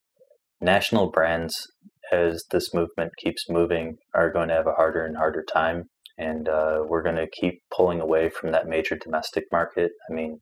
national 0.61 1.11
brands, 1.11 1.67
as 2.13 2.45
this 2.51 2.73
movement 2.73 3.13
keeps 3.17 3.49
moving, 3.49 3.99
are 4.15 4.33
going 4.33 4.49
to 4.49 4.55
have 4.55 4.67
a 4.67 4.73
harder 4.73 5.05
and 5.05 5.17
harder 5.17 5.45
time 5.45 5.89
and 6.19 6.49
uh, 6.49 6.83
we're 6.87 7.03
going 7.03 7.17
to 7.17 7.29
keep 7.29 7.63
pulling 7.75 8.01
away 8.01 8.31
from 8.31 8.53
that 8.53 8.67
major 8.67 8.97
domestic 8.97 9.45
market. 9.53 9.93
I 10.11 10.15
mean, 10.15 10.41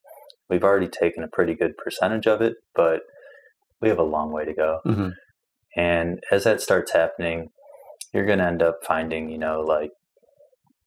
we've 0.49 0.63
already 0.63 0.89
taken 0.89 1.25
a 1.25 1.29
pretty 1.29 1.55
good 1.55 1.77
percentage 1.77 2.27
of 2.27 2.41
it, 2.41 2.55
but 2.75 3.01
we 3.81 3.89
have 3.89 3.99
a 3.99 4.05
long 4.05 4.31
way 4.33 4.45
to 4.45 4.55
go. 4.55 4.81
mm-hmm. 4.87 5.09
And 5.77 6.23
as 6.31 6.45
that 6.45 6.61
starts 6.61 6.93
happening, 6.93 7.49
you're 8.13 8.27
going 8.27 8.39
to 8.39 8.47
end 8.47 8.63
up 8.63 8.79
finding, 8.87 9.29
you 9.31 9.39
know, 9.39 9.61
like 9.61 9.91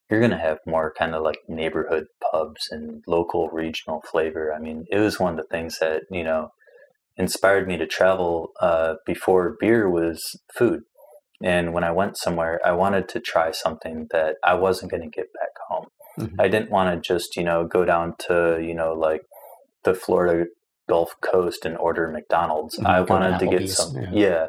you're 0.10 0.22
going 0.22 0.32
to 0.32 0.38
have 0.38 0.60
more 0.66 0.94
kind 0.98 1.14
of 1.14 1.24
like 1.24 1.40
neighborhood 1.50 2.06
pubs 2.32 2.70
and 2.72 3.04
local 3.06 3.50
regional 3.50 4.02
flavor. 4.10 4.54
I 4.54 4.60
mean, 4.60 4.86
it 4.90 5.00
was 5.00 5.20
one 5.20 5.34
of 5.34 5.38
the 5.38 5.52
things 5.52 5.80
that, 5.80 6.04
you 6.10 6.24
know, 6.24 6.52
inspired 7.18 7.68
me 7.68 7.78
to 7.78 7.88
travel 7.88 8.52
uh, 8.62 8.96
before 9.06 9.56
beer 9.60 9.90
was 9.90 10.40
food. 10.54 10.82
And 11.44 11.74
when 11.74 11.84
I 11.84 11.92
went 11.92 12.18
somewhere, 12.18 12.60
I 12.66 12.72
wanted 12.72 13.08
to 13.10 13.20
try 13.20 13.52
something 13.52 14.08
that 14.12 14.36
I 14.44 14.56
wasn't 14.56 14.92
going 14.92 15.04
to 15.04 15.10
get 15.10 15.28
back 15.34 15.50
home. 15.70 15.88
Mhm. 16.20 16.36
I 16.40 16.48
didn't 16.48 16.72
want 16.72 16.94
to 16.94 17.08
just, 17.14 17.36
you 17.36 17.44
know, 17.44 17.66
go 17.66 17.86
down 17.86 18.16
to, 18.28 18.60
you 18.62 18.74
know, 18.74 18.94
like 18.94 19.22
the 19.84 19.94
Florida 19.94 20.46
Gulf 20.90 21.14
Coast 21.22 21.66
and 21.66 21.78
order 21.78 22.08
McDonald's. 22.10 22.80
Mhm, 22.80 22.86
I 22.88 23.02
wanted 23.02 23.40
to 23.40 23.48
get 23.48 23.70
some, 23.70 23.96
yeah. 24.02 24.10
yeah. 24.12 24.46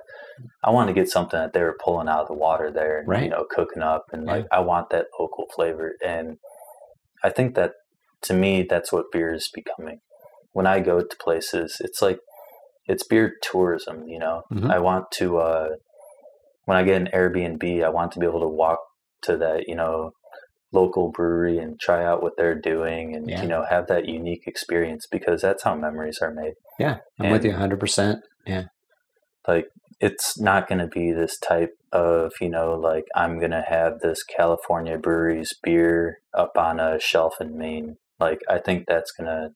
I 0.63 0.71
wanted 0.71 0.95
to 0.95 1.01
get 1.01 1.11
something 1.11 1.39
that 1.39 1.53
they 1.53 1.63
were 1.63 1.77
pulling 1.83 2.09
out 2.09 2.23
of 2.23 2.29
the 2.29 2.35
water 2.35 2.71
there, 2.71 3.01
and, 3.01 3.09
Right. 3.09 3.25
you 3.25 3.29
know, 3.31 3.45
cooking 3.51 3.83
up, 3.83 4.07
and 4.13 4.25
Yeah. 4.25 4.33
like 4.33 4.47
I 4.53 4.61
want 4.61 4.91
that 4.91 5.07
local 5.19 5.47
flavor. 5.55 5.97
And 6.03 6.39
I 7.25 7.31
think 7.31 7.55
that 7.57 7.73
to 8.23 8.35
me, 8.35 8.63
that's 8.63 8.93
what 8.93 9.11
beer 9.13 9.33
is 9.35 9.51
becoming. 9.53 10.01
When 10.53 10.67
I 10.67 10.81
go 10.81 11.01
to 11.01 11.17
places, 11.21 11.79
it's 11.81 12.01
like 12.01 12.21
it's 12.89 13.07
beer 13.07 13.35
tourism. 13.43 14.09
You 14.09 14.19
know, 14.19 14.43
Mhm. 14.51 14.71
I 14.71 14.79
want 14.79 15.11
to 15.19 15.39
uh, 15.39 15.69
when 16.65 16.77
I 16.77 16.83
get 16.83 17.01
an 17.01 17.09
Airbnb, 17.15 17.85
I 17.85 17.89
want 17.89 18.13
to 18.13 18.19
be 18.19 18.27
able 18.27 18.41
to 18.41 18.49
walk 18.49 18.81
to 19.23 19.37
that, 19.39 19.69
you 19.69 19.75
know, 19.75 20.13
local 20.73 21.11
brewery 21.11 21.59
and 21.59 21.81
try 21.81 22.05
out 22.05 22.23
what 22.23 22.35
they're 22.37 22.55
doing, 22.55 23.15
and 23.15 23.29
Yeah. 23.31 23.43
you 23.43 23.49
know, 23.49 23.65
have 23.65 23.87
that 23.87 24.07
unique 24.07 24.47
experience 24.47 25.07
because 25.11 25.41
that's 25.43 25.63
how 25.63 25.75
memories 25.75 26.19
are 26.21 26.31
made 26.33 26.55
yeah 26.79 26.99
i'm 27.19 27.31
with 27.31 27.45
you 27.45 27.51
100% 27.53 28.21
yeah 28.47 28.65
like 29.47 29.67
it's 30.01 30.39
not 30.39 30.69
going 30.69 30.79
to 30.79 30.87
be 30.87 31.13
this 31.13 31.39
type 31.39 31.73
of 31.93 32.33
you 32.41 32.49
know 32.49 32.75
like 32.75 33.05
i'm 33.17 33.39
going 33.39 33.51
to 33.51 33.65
have 33.67 34.01
this 34.01 34.23
california 34.23 34.97
breweries 34.99 35.55
beer 35.63 36.19
up 36.35 36.53
on 36.57 36.79
a 36.79 37.01
shelf 37.01 37.35
in 37.41 37.57
maine 37.59 37.97
like 38.21 38.41
i 38.49 38.59
think 38.59 38.85
that's 38.87 39.11
going 39.13 39.27
to 39.27 39.51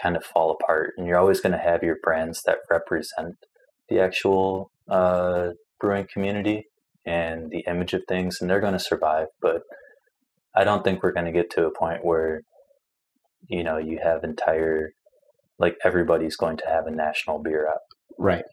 kind 0.00 0.16
of 0.16 0.24
fall 0.24 0.50
apart 0.50 0.94
and 0.96 1.06
you're 1.06 1.18
always 1.18 1.40
going 1.40 1.52
to 1.52 1.58
have 1.58 1.82
your 1.82 1.96
brands 2.02 2.42
that 2.44 2.58
represent 2.70 3.36
the 3.88 4.00
actual 4.00 4.70
uh, 4.88 5.50
brewing 5.80 6.06
community 6.12 6.66
and 7.06 7.50
the 7.50 7.64
image 7.66 7.92
of 7.92 8.02
things 8.08 8.38
and 8.40 8.48
they're 8.48 8.60
going 8.60 8.72
to 8.72 8.78
survive 8.78 9.28
but 9.40 9.62
i 10.56 10.64
don't 10.64 10.84
think 10.84 11.02
we're 11.02 11.12
going 11.12 11.26
to 11.26 11.32
get 11.32 11.50
to 11.50 11.66
a 11.66 11.78
point 11.78 12.04
where 12.04 12.42
you 13.48 13.62
know 13.62 13.76
you 13.76 13.98
have 14.02 14.24
entire 14.24 14.92
like 15.58 15.76
everybody's 15.84 16.36
going 16.36 16.56
to 16.56 16.66
have 16.66 16.86
a 16.86 16.90
national 16.90 17.38
beer 17.38 17.68
app 17.68 17.80
Right. 18.18 18.44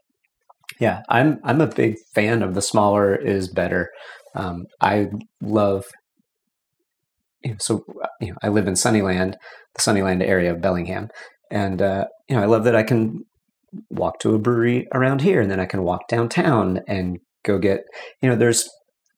Yeah, 0.79 1.03
I'm 1.09 1.39
I'm 1.43 1.61
a 1.61 1.67
big 1.67 1.97
fan 2.15 2.41
of 2.41 2.55
the 2.55 2.61
smaller 2.61 3.15
is 3.15 3.49
better. 3.49 3.89
Um, 4.35 4.65
I 4.79 5.09
love. 5.41 5.85
You 7.43 7.51
know, 7.51 7.57
so 7.59 7.85
uh, 8.03 8.07
you 8.19 8.31
know, 8.31 8.37
I 8.43 8.49
live 8.49 8.67
in 8.67 8.75
Sunnyland, 8.75 9.35
the 9.75 9.81
Sunnyland 9.81 10.23
area 10.23 10.51
of 10.51 10.61
Bellingham, 10.61 11.09
and 11.49 11.81
uh, 11.81 12.05
you 12.29 12.35
know, 12.35 12.43
I 12.43 12.45
love 12.45 12.63
that 12.65 12.75
I 12.75 12.83
can 12.83 13.25
walk 13.89 14.19
to 14.19 14.35
a 14.35 14.39
brewery 14.39 14.87
around 14.93 15.21
here, 15.21 15.41
and 15.41 15.49
then 15.49 15.59
I 15.59 15.65
can 15.65 15.83
walk 15.83 16.07
downtown 16.07 16.81
and 16.87 17.19
go 17.43 17.57
get. 17.57 17.81
You 18.21 18.29
know, 18.29 18.35
there's 18.35 18.69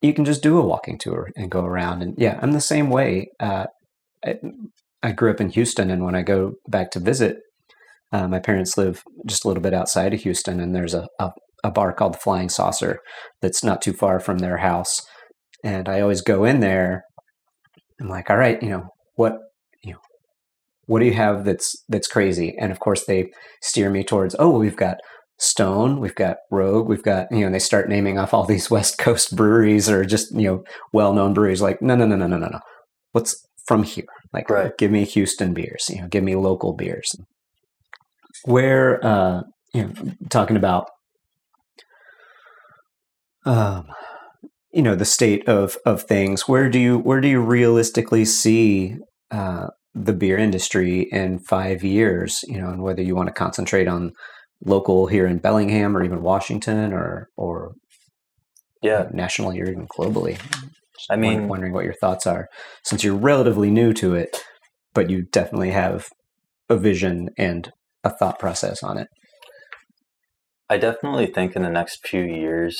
you 0.02 0.14
can 0.14 0.26
just 0.26 0.44
do 0.44 0.58
a 0.58 0.66
walking 0.66 0.98
tour 0.98 1.30
and 1.36 1.52
go 1.52 1.64
around, 1.66 2.02
and 2.02 2.16
yeah, 2.18 2.40
I'm 2.42 2.52
the 2.52 2.62
same 2.62 2.90
way. 2.90 3.30
Uh, 3.40 3.66
I, 4.26 4.36
I 5.02 5.12
grew 5.12 5.32
up 5.32 5.42
in 5.42 5.50
Houston, 5.50 5.90
and 5.90 6.04
when 6.04 6.16
I 6.16 6.22
go 6.22 6.54
back 6.70 6.92
to 6.92 7.00
visit, 7.00 7.38
uh, 8.14 8.28
my 8.28 8.40
parents 8.40 8.78
live 8.78 9.04
just 9.26 9.44
a 9.44 9.48
little 9.48 9.64
bit 9.64 9.74
outside 9.74 10.14
of 10.14 10.22
Houston, 10.22 10.60
and 10.60 10.76
there's 10.76 10.94
a, 10.94 11.08
a, 11.20 11.32
a 11.64 11.72
bar 11.72 11.92
called 11.94 12.14
the 12.14 12.20
Flying 12.20 12.50
Saucer 12.50 13.00
that's 13.42 13.64
not 13.64 13.82
too 13.82 13.94
far 13.94 14.20
from 14.20 14.38
their 14.38 14.58
house. 14.58 15.02
And 15.64 15.90
I 15.90 16.00
always 16.00 16.22
go 16.22 16.46
in 16.46 16.60
there. 16.60 17.04
I'm 18.04 18.10
like, 18.10 18.30
all 18.30 18.38
right, 18.38 18.62
you 18.62 18.70
know 18.70 18.90
what, 19.16 19.38
you 19.82 19.94
know, 19.94 20.00
what 20.88 21.00
do 21.00 21.06
you 21.06 21.14
have 21.14 21.46
that's 21.46 21.82
that's 21.88 22.08
crazy? 22.08 22.56
And 22.60 22.72
of 22.72 22.80
course, 22.80 23.06
they 23.06 23.32
steer 23.62 23.90
me 23.90 24.04
towards, 24.04 24.36
oh, 24.38 24.60
we've 24.60 24.76
got 24.76 24.98
Stone, 25.40 26.00
we've 26.00 26.14
got 26.16 26.38
Rogue, 26.52 26.88
we've 26.90 27.04
got 27.04 27.28
you 27.32 27.40
know. 27.40 27.46
And 27.48 27.56
they 27.56 27.60
start 27.60 27.88
naming 27.90 28.20
off 28.20 28.34
all 28.34 28.44
these 28.54 28.70
West 28.70 28.98
Coast 28.98 29.36
breweries 29.36 29.90
or 29.90 30.04
just 30.06 30.32
you 30.36 30.48
know 30.48 30.64
well-known 30.92 31.34
breweries. 31.34 31.62
Like, 31.62 31.82
no, 31.82 31.96
no, 31.96 32.06
no, 32.06 32.16
no, 32.18 32.28
no, 32.28 32.38
no, 32.38 32.48
no. 32.48 32.60
What's 33.14 33.36
from 33.66 33.84
here? 33.84 34.06
Like, 34.34 34.50
Right. 34.50 34.78
give 34.78 34.92
me 34.92 35.06
Houston 35.06 35.54
beers. 35.54 35.90
You 35.90 36.02
know, 36.02 36.08
give 36.10 36.24
me 36.24 36.36
local 36.36 36.74
beers 36.74 37.16
where 38.46 39.04
uh 39.06 39.42
you 39.74 39.86
know 39.86 39.94
talking 40.30 40.58
about 40.58 40.90
um 43.46 43.88
you 44.74 44.82
know 44.82 44.96
the 44.96 45.06
state 45.06 45.48
of 45.48 45.78
of 45.86 46.04
things 46.04 46.48
where 46.48 46.70
do 46.70 46.80
you 46.80 46.98
where 46.98 47.22
do 47.22 47.28
you 47.28 47.40
realistically 47.40 48.26
see 48.26 48.96
uh 49.32 49.68
the 49.94 50.14
beer 50.14 50.38
industry 50.38 51.02
in 51.12 51.38
5 51.40 51.84
years 51.84 52.40
you 52.48 52.60
know 52.60 52.70
and 52.70 52.82
whether 52.82 53.02
you 53.02 53.16
want 53.16 53.28
to 53.28 53.34
concentrate 53.34 53.88
on 53.88 54.12
local 54.66 55.08
here 55.08 55.28
in 55.28 55.38
Bellingham 55.40 55.96
or 55.96 56.04
even 56.04 56.22
Washington 56.24 56.94
or 56.94 57.28
or 57.38 57.74
Yeah, 58.82 59.08
nationally 59.14 59.60
or 59.62 59.66
even 59.70 59.88
globally? 59.88 60.38
Just 60.98 61.12
I 61.12 61.16
mean- 61.16 61.48
wondering 61.48 61.74
what 61.74 61.86
your 61.86 61.94
thoughts 62.02 62.26
are 62.26 62.48
since 62.84 63.04
you're 63.04 63.16
relatively 63.16 63.70
new 63.70 63.94
to 63.94 64.16
it, 64.16 64.42
but 64.94 65.10
you 65.10 65.24
definitely 65.32 65.72
have 65.72 66.08
a 66.70 66.78
vision 66.78 67.30
and 67.38 67.72
a 68.04 68.10
thought 68.10 68.40
process 68.40 68.82
on 68.84 68.98
it. 68.98 69.08
I 70.70 70.78
definitely 70.78 71.28
think 71.28 71.56
in 71.56 71.64
the 71.64 71.70
next 71.70 72.08
few 72.08 72.24
years, 72.24 72.78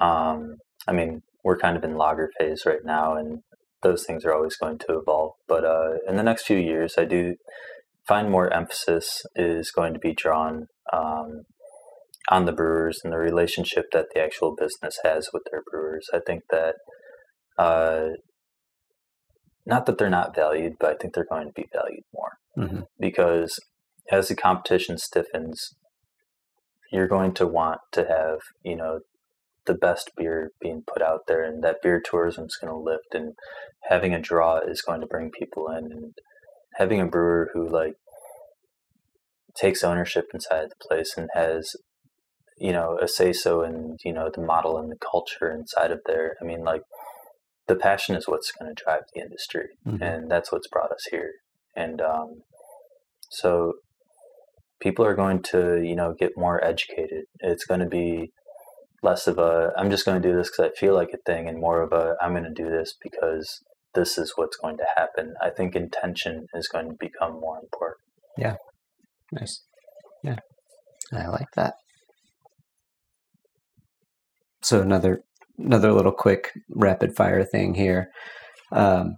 um, 0.00 0.56
I 0.86 0.92
mean, 0.92 1.22
we're 1.44 1.58
kind 1.58 1.76
of 1.76 1.84
in 1.84 1.96
lager 1.96 2.30
phase 2.38 2.62
right 2.66 2.84
now, 2.84 3.16
and 3.16 3.40
those 3.82 4.04
things 4.04 4.24
are 4.24 4.34
always 4.34 4.56
going 4.56 4.78
to 4.78 4.98
evolve. 4.98 5.32
But 5.48 5.64
uh, 5.64 5.98
in 6.08 6.16
the 6.16 6.22
next 6.22 6.46
few 6.46 6.58
years, 6.58 6.94
I 6.98 7.04
do 7.04 7.36
find 8.06 8.30
more 8.30 8.52
emphasis 8.52 9.22
is 9.36 9.70
going 9.70 9.94
to 9.94 10.00
be 10.00 10.12
drawn 10.14 10.66
um, 10.92 11.42
on 12.28 12.44
the 12.44 12.52
brewers 12.52 13.00
and 13.02 13.12
the 13.12 13.18
relationship 13.18 13.86
that 13.92 14.06
the 14.14 14.20
actual 14.20 14.54
business 14.54 14.98
has 15.04 15.28
with 15.32 15.42
their 15.50 15.62
brewers. 15.70 16.08
I 16.12 16.18
think 16.24 16.42
that, 16.50 16.74
uh, 17.58 18.08
not 19.66 19.86
that 19.86 19.98
they're 19.98 20.10
not 20.10 20.34
valued, 20.34 20.74
but 20.80 20.90
I 20.90 20.94
think 20.96 21.14
they're 21.14 21.26
going 21.30 21.46
to 21.46 21.52
be 21.52 21.68
valued 21.72 22.04
more 22.12 22.30
hmm 22.56 22.80
because 22.98 23.58
as 24.10 24.28
the 24.28 24.34
competition 24.34 24.98
stiffens, 24.98 25.74
you're 26.92 27.06
going 27.06 27.32
to 27.34 27.46
want 27.46 27.80
to 27.92 28.04
have, 28.06 28.40
you 28.64 28.76
know, 28.76 29.00
the 29.66 29.74
best 29.74 30.10
beer 30.16 30.50
being 30.60 30.82
put 30.86 31.02
out 31.02 31.20
there 31.28 31.42
and 31.44 31.62
that 31.62 31.76
beer 31.82 32.00
tourism 32.04 32.44
is 32.46 32.56
going 32.60 32.72
to 32.72 32.78
lift 32.78 33.14
and 33.14 33.34
having 33.84 34.14
a 34.14 34.20
draw 34.20 34.58
is 34.58 34.82
going 34.82 35.00
to 35.00 35.06
bring 35.06 35.30
people 35.30 35.68
in 35.70 35.92
and 35.92 36.12
having 36.76 37.00
a 37.00 37.06
brewer 37.06 37.50
who 37.52 37.68
like 37.68 37.94
takes 39.56 39.82
ownership 39.84 40.26
inside 40.32 40.68
the 40.70 40.86
place 40.88 41.14
and 41.16 41.28
has 41.34 41.72
you 42.56 42.72
know 42.72 42.98
a 43.02 43.08
say 43.08 43.32
so 43.32 43.62
in 43.62 43.96
you 44.04 44.12
know 44.12 44.30
the 44.34 44.40
model 44.40 44.78
and 44.78 44.90
the 44.90 44.96
culture 45.10 45.50
inside 45.52 45.90
of 45.90 46.00
there 46.06 46.36
i 46.40 46.44
mean 46.44 46.62
like 46.62 46.82
the 47.66 47.74
passion 47.76 48.14
is 48.16 48.26
what's 48.28 48.52
going 48.52 48.74
to 48.74 48.82
drive 48.84 49.02
the 49.14 49.20
industry 49.20 49.68
Mhm. 49.86 50.00
and 50.00 50.30
that's 50.30 50.50
what's 50.52 50.68
brought 50.68 50.92
us 50.92 51.04
here 51.10 51.32
and 51.76 52.00
um, 52.00 52.42
so 53.30 53.74
people 54.80 55.04
are 55.04 55.14
going 55.14 55.42
to 55.42 55.80
you 55.82 55.94
know 55.96 56.14
get 56.18 56.32
more 56.36 56.62
educated 56.64 57.24
it's 57.40 57.64
going 57.64 57.80
to 57.80 57.86
be 57.86 58.30
less 59.02 59.26
of 59.26 59.38
a 59.38 59.72
i'm 59.76 59.90
just 59.90 60.04
going 60.04 60.20
to 60.20 60.28
do 60.28 60.34
this 60.36 60.50
because 60.50 60.70
i 60.70 60.78
feel 60.80 60.94
like 60.94 61.10
a 61.14 61.18
thing 61.30 61.48
and 61.48 61.58
more 61.58 61.82
of 61.82 61.92
a 61.92 62.14
i'm 62.20 62.32
going 62.32 62.44
to 62.44 62.50
do 62.62 62.68
this 62.70 62.94
because 63.02 63.60
this 63.94 64.18
is 64.18 64.32
what's 64.36 64.56
going 64.56 64.76
to 64.76 64.86
happen 64.96 65.34
i 65.42 65.50
think 65.50 65.74
intention 65.74 66.46
is 66.54 66.68
going 66.68 66.88
to 66.88 66.96
become 67.00 67.32
more 67.40 67.58
important 67.58 68.04
Yeah. 68.38 68.56
Nice. 69.32 69.62
Yeah. 70.24 70.38
I 71.12 71.26
like 71.28 71.50
that. 71.56 71.74
So 74.62 74.80
another 74.80 75.22
another 75.58 75.92
little 75.92 76.12
quick 76.12 76.52
rapid 76.70 77.14
fire 77.16 77.44
thing 77.44 77.74
here. 77.74 78.10
Um, 78.72 79.16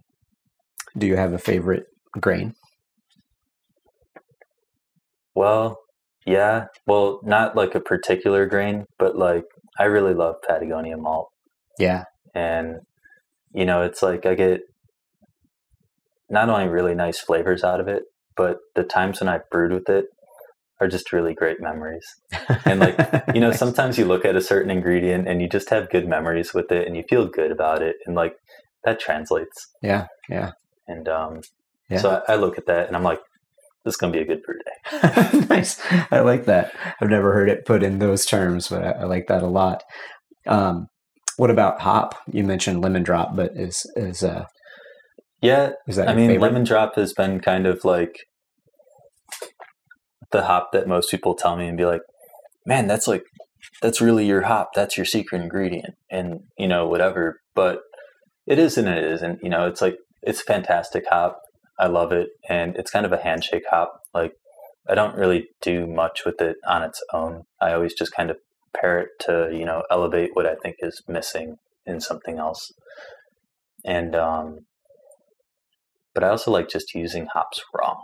do 0.96 1.06
you 1.06 1.16
have 1.16 1.32
a 1.32 1.38
favorite 1.38 1.84
grain? 2.20 2.54
well 5.34 5.78
yeah 6.26 6.66
well 6.86 7.20
not 7.24 7.56
like 7.56 7.74
a 7.74 7.80
particular 7.80 8.44
grain 8.46 8.84
but 8.98 9.16
like 9.16 9.44
i 9.78 9.84
really 9.84 10.14
love 10.14 10.36
patagonia 10.46 10.96
malt 10.96 11.28
Yeah. 11.78 12.04
and 12.34 12.80
you 13.54 13.64
know 13.64 13.82
it's 13.82 14.02
like 14.02 14.26
i 14.26 14.34
get 14.34 14.60
not 16.30 16.48
only 16.48 16.68
really 16.68 16.94
nice 16.94 17.18
flavors 17.18 17.64
out 17.64 17.80
of 17.80 17.88
it 17.88 18.04
but 18.36 18.58
the 18.74 18.82
times 18.84 19.20
when 19.20 19.28
i've 19.28 19.48
brewed 19.50 19.72
with 19.72 19.88
it 19.88 20.06
are 20.80 20.88
just 20.88 21.12
really 21.12 21.32
great 21.34 21.60
memories 21.60 22.04
And, 22.64 22.80
like, 22.80 22.96
you 23.34 23.40
know 23.40 23.50
Nice. 23.50 23.58
sometimes 23.58 23.98
you 23.98 24.04
look 24.04 24.24
at 24.24 24.34
a 24.34 24.40
certain 24.40 24.70
ingredient 24.70 25.28
and 25.28 25.40
you 25.40 25.48
just 25.48 25.70
have 25.70 25.90
good 25.90 26.08
memories 26.08 26.52
with 26.54 26.72
it 26.72 26.86
and 26.88 26.96
you 26.96 27.04
feel 27.08 27.28
good 27.28 27.52
about 27.52 27.82
it 27.82 27.96
and 28.06 28.16
like 28.16 28.34
that 28.84 28.98
translates 28.98 29.68
Yeah. 29.80 30.06
Yeah. 30.28 30.52
and 30.88 31.08
um 31.08 31.40
Yeah. 31.88 31.98
so 31.98 32.22
I, 32.28 32.32
I 32.32 32.36
look 32.36 32.58
at 32.58 32.66
that 32.66 32.86
and 32.88 32.96
i'm 32.96 33.04
like 33.04 33.20
this 33.84 33.94
is 33.94 33.96
going 33.96 34.12
to 34.12 34.18
be 34.18 34.22
a 34.22 34.26
good 34.26 34.42
brew 34.42 34.58
day 34.58 35.46
nice. 35.50 35.80
I 36.10 36.20
like 36.20 36.44
that. 36.46 36.72
I've 37.00 37.10
never 37.10 37.32
heard 37.32 37.48
it 37.48 37.64
put 37.64 37.82
in 37.82 37.98
those 37.98 38.24
terms, 38.24 38.68
but 38.68 38.82
I, 38.82 38.90
I 38.90 39.04
like 39.04 39.26
that 39.28 39.42
a 39.42 39.48
lot. 39.48 39.82
Um, 40.46 40.88
what 41.36 41.50
about 41.50 41.80
hop? 41.80 42.14
You 42.30 42.44
mentioned 42.44 42.82
lemon 42.82 43.02
drop, 43.02 43.34
but 43.34 43.52
is 43.54 43.90
is 43.96 44.22
uh 44.22 44.44
yeah 45.40 45.72
is 45.88 45.96
that 45.96 46.08
I 46.08 46.14
mean, 46.14 46.28
favorite? 46.28 46.46
lemon 46.46 46.64
drop 46.64 46.94
has 46.96 47.12
been 47.12 47.40
kind 47.40 47.66
of 47.66 47.84
like 47.84 48.16
the 50.30 50.44
hop 50.44 50.72
that 50.72 50.88
most 50.88 51.10
people 51.10 51.34
tell 51.34 51.56
me 51.56 51.66
and 51.68 51.76
be 51.76 51.84
like, 51.84 52.02
"Man, 52.66 52.86
that's 52.86 53.06
like 53.06 53.24
that's 53.80 54.00
really 54.00 54.26
your 54.26 54.42
hop. 54.42 54.70
That's 54.74 54.96
your 54.96 55.06
secret 55.06 55.42
ingredient." 55.42 55.94
And 56.10 56.40
you 56.58 56.68
know, 56.68 56.86
whatever. 56.86 57.40
But 57.54 57.80
it 58.46 58.58
is 58.58 58.76
and 58.76 58.88
it 58.88 59.02
isn't. 59.04 59.40
You 59.42 59.50
know, 59.50 59.66
it's 59.66 59.80
like 59.80 59.96
it's 60.22 60.42
fantastic 60.42 61.04
hop. 61.08 61.38
I 61.78 61.86
love 61.86 62.12
it, 62.12 62.28
and 62.48 62.76
it's 62.76 62.90
kind 62.90 63.06
of 63.06 63.12
a 63.12 63.22
handshake 63.22 63.64
hop. 63.70 64.00
Like 64.14 64.32
I 64.88 64.94
don't 64.94 65.16
really 65.16 65.48
do 65.60 65.86
much 65.86 66.24
with 66.24 66.40
it 66.40 66.56
on 66.66 66.82
its 66.82 67.02
own. 67.12 67.42
I 67.60 67.72
always 67.72 67.94
just 67.94 68.12
kind 68.12 68.30
of 68.30 68.36
pair 68.76 68.98
it 69.00 69.08
to 69.20 69.50
you 69.52 69.64
know 69.64 69.82
elevate 69.90 70.30
what 70.34 70.46
I 70.46 70.54
think 70.56 70.76
is 70.80 71.02
missing 71.08 71.56
in 71.86 72.00
something 72.00 72.38
else. 72.38 72.72
And 73.84 74.14
um, 74.14 74.60
but 76.14 76.24
I 76.24 76.28
also 76.28 76.50
like 76.50 76.68
just 76.68 76.94
using 76.94 77.26
hops 77.32 77.62
raw. 77.74 77.96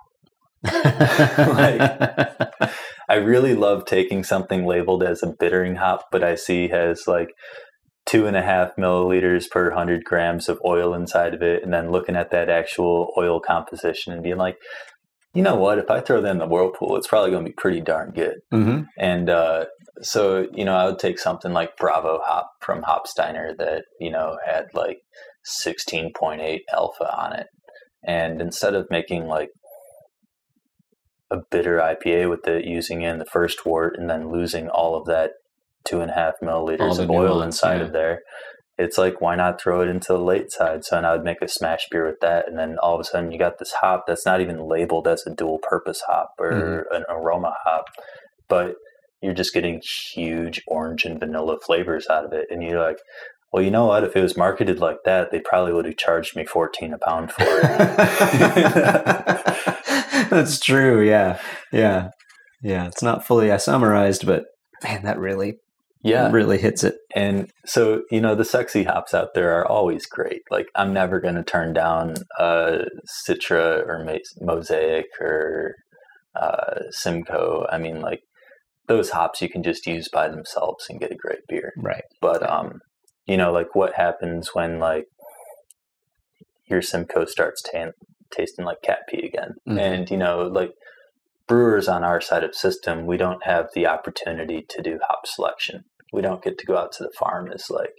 I 3.08 3.14
really 3.14 3.54
love 3.54 3.86
taking 3.86 4.22
something 4.22 4.66
labeled 4.66 5.02
as 5.02 5.22
a 5.22 5.32
bittering 5.38 5.76
hop, 5.76 6.06
but 6.12 6.22
I 6.22 6.34
see 6.34 6.68
has 6.68 7.04
like 7.06 7.30
two 8.08 8.26
and 8.26 8.36
a 8.36 8.42
half 8.42 8.74
milliliters 8.76 9.50
per 9.50 9.70
hundred 9.70 10.02
grams 10.02 10.48
of 10.48 10.58
oil 10.64 10.94
inside 10.94 11.34
of 11.34 11.42
it, 11.42 11.62
and 11.62 11.72
then 11.72 11.90
looking 11.90 12.16
at 12.16 12.30
that 12.30 12.48
actual 12.48 13.12
oil 13.18 13.38
composition 13.38 14.12
and 14.12 14.22
being 14.22 14.38
like, 14.38 14.56
you 15.34 15.42
know 15.42 15.56
what? 15.56 15.78
If 15.78 15.90
I 15.90 16.00
throw 16.00 16.22
that 16.22 16.30
in 16.30 16.38
the 16.38 16.46
whirlpool, 16.46 16.96
it's 16.96 17.06
probably 17.06 17.30
going 17.30 17.44
to 17.44 17.50
be 17.50 17.54
pretty 17.56 17.82
darn 17.82 18.12
good. 18.12 18.36
hmm 18.50 18.80
And 18.98 19.28
uh, 19.28 19.66
so, 20.00 20.48
you 20.54 20.64
know, 20.64 20.74
I 20.74 20.86
would 20.86 20.98
take 20.98 21.18
something 21.18 21.52
like 21.52 21.76
Bravo 21.76 22.20
Hop 22.24 22.50
from 22.62 22.82
Hopsteiner 22.82 23.56
that, 23.58 23.84
you 24.00 24.10
know, 24.10 24.38
had 24.44 24.66
like 24.72 24.98
16.8 25.62 26.60
alpha 26.72 27.16
on 27.16 27.34
it. 27.34 27.46
And 28.06 28.40
instead 28.40 28.74
of 28.74 28.86
making 28.90 29.26
like 29.26 29.50
a 31.30 31.38
bitter 31.50 31.78
IPA 31.78 32.30
with 32.30 32.48
it, 32.48 32.64
using 32.64 33.02
it 33.02 33.10
in 33.10 33.18
the 33.18 33.26
first 33.26 33.66
wort 33.66 33.96
and 33.98 34.08
then 34.08 34.32
losing 34.32 34.68
all 34.68 34.96
of 34.96 35.04
that 35.06 35.32
two 35.84 36.00
and 36.00 36.10
a 36.10 36.14
half 36.14 36.34
milliliters 36.42 36.98
of 36.98 37.10
oil 37.10 37.42
inside 37.42 37.78
yeah. 37.78 37.84
of 37.84 37.92
there, 37.92 38.20
it's 38.78 38.96
like, 38.96 39.20
why 39.20 39.34
not 39.34 39.60
throw 39.60 39.80
it 39.80 39.88
into 39.88 40.12
the 40.12 40.18
late 40.18 40.52
side? 40.52 40.84
So 40.84 40.96
then 40.96 41.04
I 41.04 41.12
would 41.12 41.24
make 41.24 41.42
a 41.42 41.48
smash 41.48 41.86
beer 41.90 42.06
with 42.06 42.20
that. 42.20 42.48
And 42.48 42.56
then 42.56 42.76
all 42.80 42.94
of 42.94 43.00
a 43.00 43.04
sudden 43.04 43.32
you 43.32 43.38
got 43.38 43.58
this 43.58 43.72
hop 43.72 44.04
that's 44.06 44.24
not 44.24 44.40
even 44.40 44.68
labeled 44.68 45.08
as 45.08 45.24
a 45.26 45.34
dual 45.34 45.58
purpose 45.58 46.02
hop 46.06 46.34
or 46.38 46.52
Mm-hmm. 46.52 46.94
an 46.94 47.04
aroma 47.08 47.54
hop, 47.64 47.86
but 48.48 48.76
you're 49.20 49.34
just 49.34 49.52
getting 49.52 49.82
huge 50.14 50.62
orange 50.68 51.04
and 51.04 51.18
vanilla 51.18 51.58
flavors 51.58 52.06
out 52.08 52.24
of 52.24 52.32
it. 52.32 52.46
And 52.50 52.62
you're 52.62 52.80
like, 52.80 52.98
well, 53.52 53.64
you 53.64 53.70
know 53.70 53.86
what? 53.86 54.04
If 54.04 54.14
it 54.14 54.22
was 54.22 54.36
marketed 54.36 54.78
like 54.78 54.98
that, 55.04 55.32
they 55.32 55.40
probably 55.40 55.72
would 55.72 55.86
have 55.86 55.96
charged 55.96 56.36
me 56.36 56.44
14 56.44 56.92
a 56.92 56.98
pound 56.98 57.32
for 57.32 57.42
it. 57.42 57.96
That's 60.30 60.60
true. 60.60 61.02
Yeah. 61.02 61.40
Yeah. 61.72 62.10
Yeah. 62.62 62.86
It's 62.86 63.02
not 63.02 63.26
fully 63.26 63.56
summarized, 63.58 64.24
but 64.26 64.44
man, 64.84 65.02
that 65.04 65.18
really, 65.18 65.56
yeah. 66.08 66.30
really 66.30 66.58
hits 66.58 66.84
it. 66.84 66.96
And 67.14 67.50
so, 67.64 68.02
you 68.10 68.20
know, 68.20 68.34
the 68.34 68.44
sexy 68.44 68.84
hops 68.84 69.14
out 69.14 69.28
there 69.34 69.58
are 69.58 69.66
always 69.66 70.06
great. 70.06 70.42
Like, 70.50 70.66
I'm 70.74 70.92
never 70.92 71.20
going 71.20 71.34
to 71.36 71.42
turn 71.42 71.72
down 71.72 72.14
uh, 72.38 72.84
Citra 73.26 73.86
or 73.86 74.04
Mosaic 74.40 75.06
or 75.20 75.74
uh, 76.34 76.80
Simcoe. 76.90 77.66
I 77.70 77.78
mean, 77.78 78.00
like, 78.00 78.20
those 78.86 79.10
hops 79.10 79.42
you 79.42 79.48
can 79.48 79.62
just 79.62 79.86
use 79.86 80.08
by 80.08 80.28
themselves 80.28 80.86
and 80.88 81.00
get 81.00 81.12
a 81.12 81.16
great 81.16 81.46
beer. 81.48 81.72
Right. 81.76 82.04
But, 82.20 82.48
um, 82.48 82.80
you 83.26 83.36
know, 83.36 83.52
like, 83.52 83.74
what 83.74 83.94
happens 83.94 84.50
when, 84.54 84.78
like, 84.78 85.04
your 86.66 86.82
Simcoe 86.82 87.24
starts 87.24 87.62
ta- 87.62 87.92
tasting 88.30 88.64
like 88.64 88.82
cat 88.82 89.00
pee 89.08 89.26
again? 89.26 89.52
Mhm. 89.68 89.80
And, 89.80 90.10
you 90.10 90.16
know, 90.16 90.42
like, 90.42 90.72
brewers 91.48 91.88
on 91.88 92.04
our 92.04 92.20
side 92.20 92.44
of 92.44 92.54
system, 92.54 93.06
we 93.06 93.16
don't 93.16 93.44
have 93.44 93.66
the 93.74 93.86
opportunity 93.86 94.64
to 94.68 94.82
do 94.82 94.98
hop 95.08 95.26
selection. 95.26 95.82
We 96.12 96.22
don't 96.22 96.42
get 96.42 96.58
to 96.58 96.66
go 96.66 96.76
out 96.76 96.92
to 96.92 97.02
the 97.04 97.12
farm. 97.18 97.50
It's 97.50 97.70
like 97.70 97.92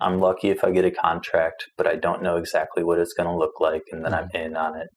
I'm 0.00 0.18
lucky 0.20 0.48
if 0.50 0.62
I 0.64 0.70
get 0.70 0.84
a 0.84 0.90
contract, 0.90 1.66
but 1.76 1.86
I 1.86 1.96
don't 1.96 2.22
know 2.22 2.36
exactly 2.36 2.84
what 2.84 2.98
it's 2.98 3.12
going 3.14 3.28
to 3.28 3.36
look 3.36 3.60
like, 3.60 3.82
and 3.92 4.04
then 4.04 4.14
I'm 4.14 4.28
in 4.34 4.56
on 4.56 4.76
it. 4.78 4.88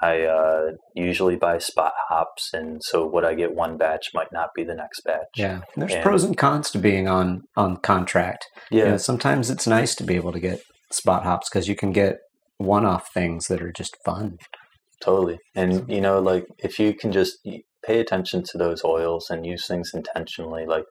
I 0.00 0.22
uh, 0.22 0.62
usually 0.96 1.36
buy 1.36 1.58
spot 1.58 1.92
hops, 2.08 2.50
and 2.52 2.80
so 2.82 3.06
what 3.06 3.24
I 3.24 3.34
get 3.34 3.54
one 3.54 3.76
batch 3.76 4.08
might 4.12 4.32
not 4.32 4.48
be 4.54 4.64
the 4.64 4.74
next 4.74 5.02
batch. 5.04 5.28
Yeah. 5.36 5.60
There's 5.76 5.92
And- 5.94 6.02
pros 6.02 6.24
and 6.24 6.36
cons 6.36 6.70
to 6.72 6.78
being 6.78 7.06
on, 7.06 7.42
on 7.56 7.76
contract. 7.76 8.46
yeah, 8.70 8.84
You 8.84 8.90
know, 8.92 8.96
sometimes 8.96 9.48
it's 9.48 9.66
nice 9.66 9.94
to 9.94 10.04
be 10.04 10.16
able 10.16 10.32
to 10.32 10.40
get 10.40 10.60
spot 10.90 11.22
hops 11.22 11.48
because 11.48 11.68
you 11.68 11.76
can 11.76 11.92
get 11.92 12.16
one 12.58 12.84
off 12.84 13.10
things 13.14 13.46
that 13.46 13.62
are 13.62 13.70
just 13.72 13.96
fun. 14.04 14.38
Totally. 15.02 15.38
And 15.54 15.88
you 15.88 16.00
know, 16.00 16.20
like 16.20 16.46
if 16.58 16.78
you 16.78 16.94
can 16.94 17.12
just 17.12 17.38
pay 17.84 18.00
attention 18.00 18.42
to 18.44 18.58
those 18.58 18.84
oils 18.84 19.28
and 19.30 19.44
use 19.44 19.66
things 19.66 19.90
intentionally, 19.92 20.66
like 20.66 20.84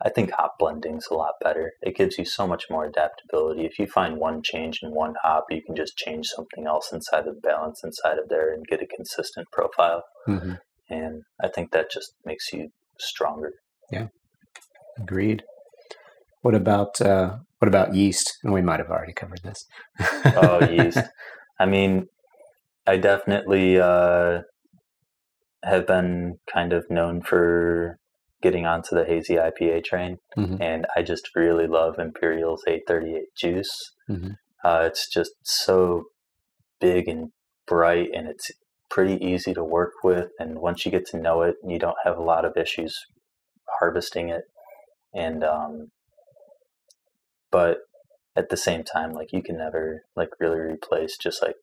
I 0.00 0.10
think 0.10 0.30
hop 0.30 0.54
blending's 0.60 1.08
a 1.10 1.14
lot 1.14 1.34
better. 1.42 1.72
It 1.82 1.96
gives 1.96 2.18
you 2.18 2.24
so 2.24 2.46
much 2.46 2.66
more 2.70 2.84
adaptability. 2.84 3.66
If 3.66 3.78
you 3.78 3.86
find 3.86 4.18
one 4.18 4.42
change 4.44 4.80
in 4.82 4.94
one 4.94 5.14
hop, 5.22 5.46
you 5.50 5.60
can 5.62 5.74
just 5.74 5.96
change 5.96 6.26
something 6.26 6.66
else 6.66 6.92
inside 6.92 7.26
of 7.26 7.34
the 7.34 7.40
balance 7.40 7.82
inside 7.82 8.18
of 8.18 8.28
there 8.28 8.54
and 8.54 8.64
get 8.66 8.82
a 8.82 8.86
consistent 8.86 9.48
profile. 9.52 10.04
Mm-hmm. 10.28 10.54
And 10.90 11.22
I 11.42 11.48
think 11.48 11.72
that 11.72 11.90
just 11.90 12.12
makes 12.24 12.52
you 12.52 12.68
stronger. 12.98 13.52
Yeah. 13.90 14.06
Agreed. 14.96 15.42
What 16.42 16.54
about 16.54 17.00
uh, 17.00 17.38
what 17.58 17.68
about 17.68 17.94
yeast? 17.94 18.38
And 18.44 18.52
we 18.52 18.62
might 18.62 18.78
have 18.78 18.90
already 18.90 19.12
covered 19.12 19.42
this. 19.42 19.66
oh, 20.24 20.64
yeast. 20.70 20.98
I 21.60 21.66
mean, 21.66 22.06
I 22.88 22.96
definitely 22.96 23.78
uh, 23.78 24.40
have 25.62 25.86
been 25.86 26.38
kind 26.50 26.72
of 26.72 26.90
known 26.90 27.20
for 27.20 27.98
getting 28.40 28.64
onto 28.64 28.96
the 28.96 29.04
hazy 29.04 29.34
IPA 29.34 29.84
train, 29.84 30.18
Mhm. 30.36 30.58
and 30.60 30.86
I 30.96 31.02
just 31.02 31.28
really 31.36 31.66
love 31.66 31.98
Imperial's 31.98 32.64
A38 32.66 33.34
juice. 33.36 33.70
Mhm. 34.08 34.36
Uh, 34.64 34.84
it's 34.86 35.06
just 35.08 35.32
so 35.42 36.04
big 36.80 37.08
and 37.08 37.30
bright, 37.66 38.10
and 38.14 38.26
it's 38.26 38.50
pretty 38.88 39.22
easy 39.22 39.52
to 39.52 39.62
work 39.62 39.92
with. 40.02 40.30
And 40.38 40.60
once 40.60 40.86
you 40.86 40.90
get 40.90 41.04
to 41.08 41.18
know 41.18 41.42
it, 41.42 41.56
you 41.62 41.78
don't 41.78 41.98
have 42.04 42.16
a 42.16 42.22
lot 42.22 42.46
of 42.46 42.56
issues 42.56 42.96
harvesting 43.80 44.30
it. 44.30 44.44
And 45.12 45.44
um, 45.44 45.90
but 47.50 47.80
at 48.36 48.48
the 48.48 48.56
same 48.56 48.82
time, 48.84 49.12
like 49.12 49.32
you 49.32 49.42
can 49.42 49.58
never 49.58 50.04
like 50.16 50.30
really 50.40 50.58
replace 50.60 51.18
just 51.18 51.42
like 51.42 51.56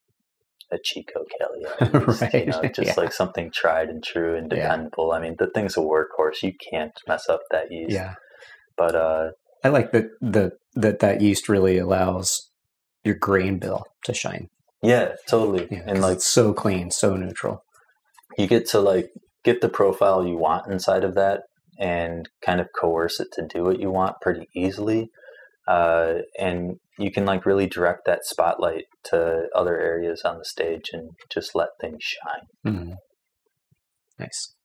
a 0.76 0.80
Chico 0.84 1.26
Cali, 1.40 1.62
yeast, 2.08 2.22
you 2.22 2.40
Right, 2.40 2.48
know, 2.48 2.62
just 2.74 2.88
yeah. 2.90 2.94
like 2.98 3.14
something 3.14 3.50
tried 3.52 3.90
and 3.90 4.04
true 4.04 4.36
and 4.36 4.52
Yeah. 4.52 4.64
dependable. 4.64 5.12
I 5.14 5.20
mean, 5.20 5.36
the 5.40 5.48
thing's 5.48 5.78
a 5.78 5.80
workhorse. 5.82 6.44
You 6.44 6.54
can't 6.72 6.94
mess 7.08 7.28
up 7.30 7.42
that 7.52 7.72
yeast. 7.72 7.92
Yeah, 7.94 8.14
But 8.78 8.96
uh, 8.96 9.32
I 9.64 9.70
like 9.70 9.92
that 9.94 10.06
the 10.22 10.52
that 10.76 11.00
that 11.00 11.22
yeast 11.22 11.50
really 11.50 11.78
allows 11.80 12.50
your 13.04 13.16
grain 13.16 13.58
bill 13.60 13.86
to 14.06 14.14
shine. 14.14 14.50
yeah, 14.84 15.14
totally. 15.28 15.68
Yeah, 15.72 15.84
and 15.88 16.02
like 16.02 16.18
it's 16.18 16.28
so 16.28 16.54
clean, 16.54 16.92
so 16.92 17.16
neutral. 17.16 17.64
you 18.38 18.46
get 18.48 18.68
to 18.70 18.80
like 18.80 19.10
get 19.44 19.62
the 19.62 19.70
profile 19.70 20.26
you 20.28 20.38
want 20.38 20.68
inside 20.72 21.04
of 21.04 21.16
that 21.16 21.42
and 21.80 22.28
kind 22.46 22.60
of 22.62 22.68
coerce 22.80 23.20
it 23.20 23.28
to 23.34 23.46
do 23.48 23.64
what 23.64 23.80
you 23.80 23.90
want 23.92 24.16
pretty 24.22 24.48
easily 24.56 25.10
uh, 25.68 26.16
and 26.40 26.78
you 26.98 27.12
can 27.12 27.26
like 27.26 27.46
really 27.46 27.68
direct 27.68 28.06
that 28.06 28.26
spotlight 28.26 28.86
to 29.04 29.48
other 29.56 29.80
areas 29.80 30.22
on 30.24 30.38
the 30.38 30.46
stage 30.46 30.90
and 30.94 31.12
just 31.32 31.56
let 31.56 31.70
things 31.82 32.04
shine 32.04 32.74
Mhm. 32.74 32.94
Nice. 34.20 34.56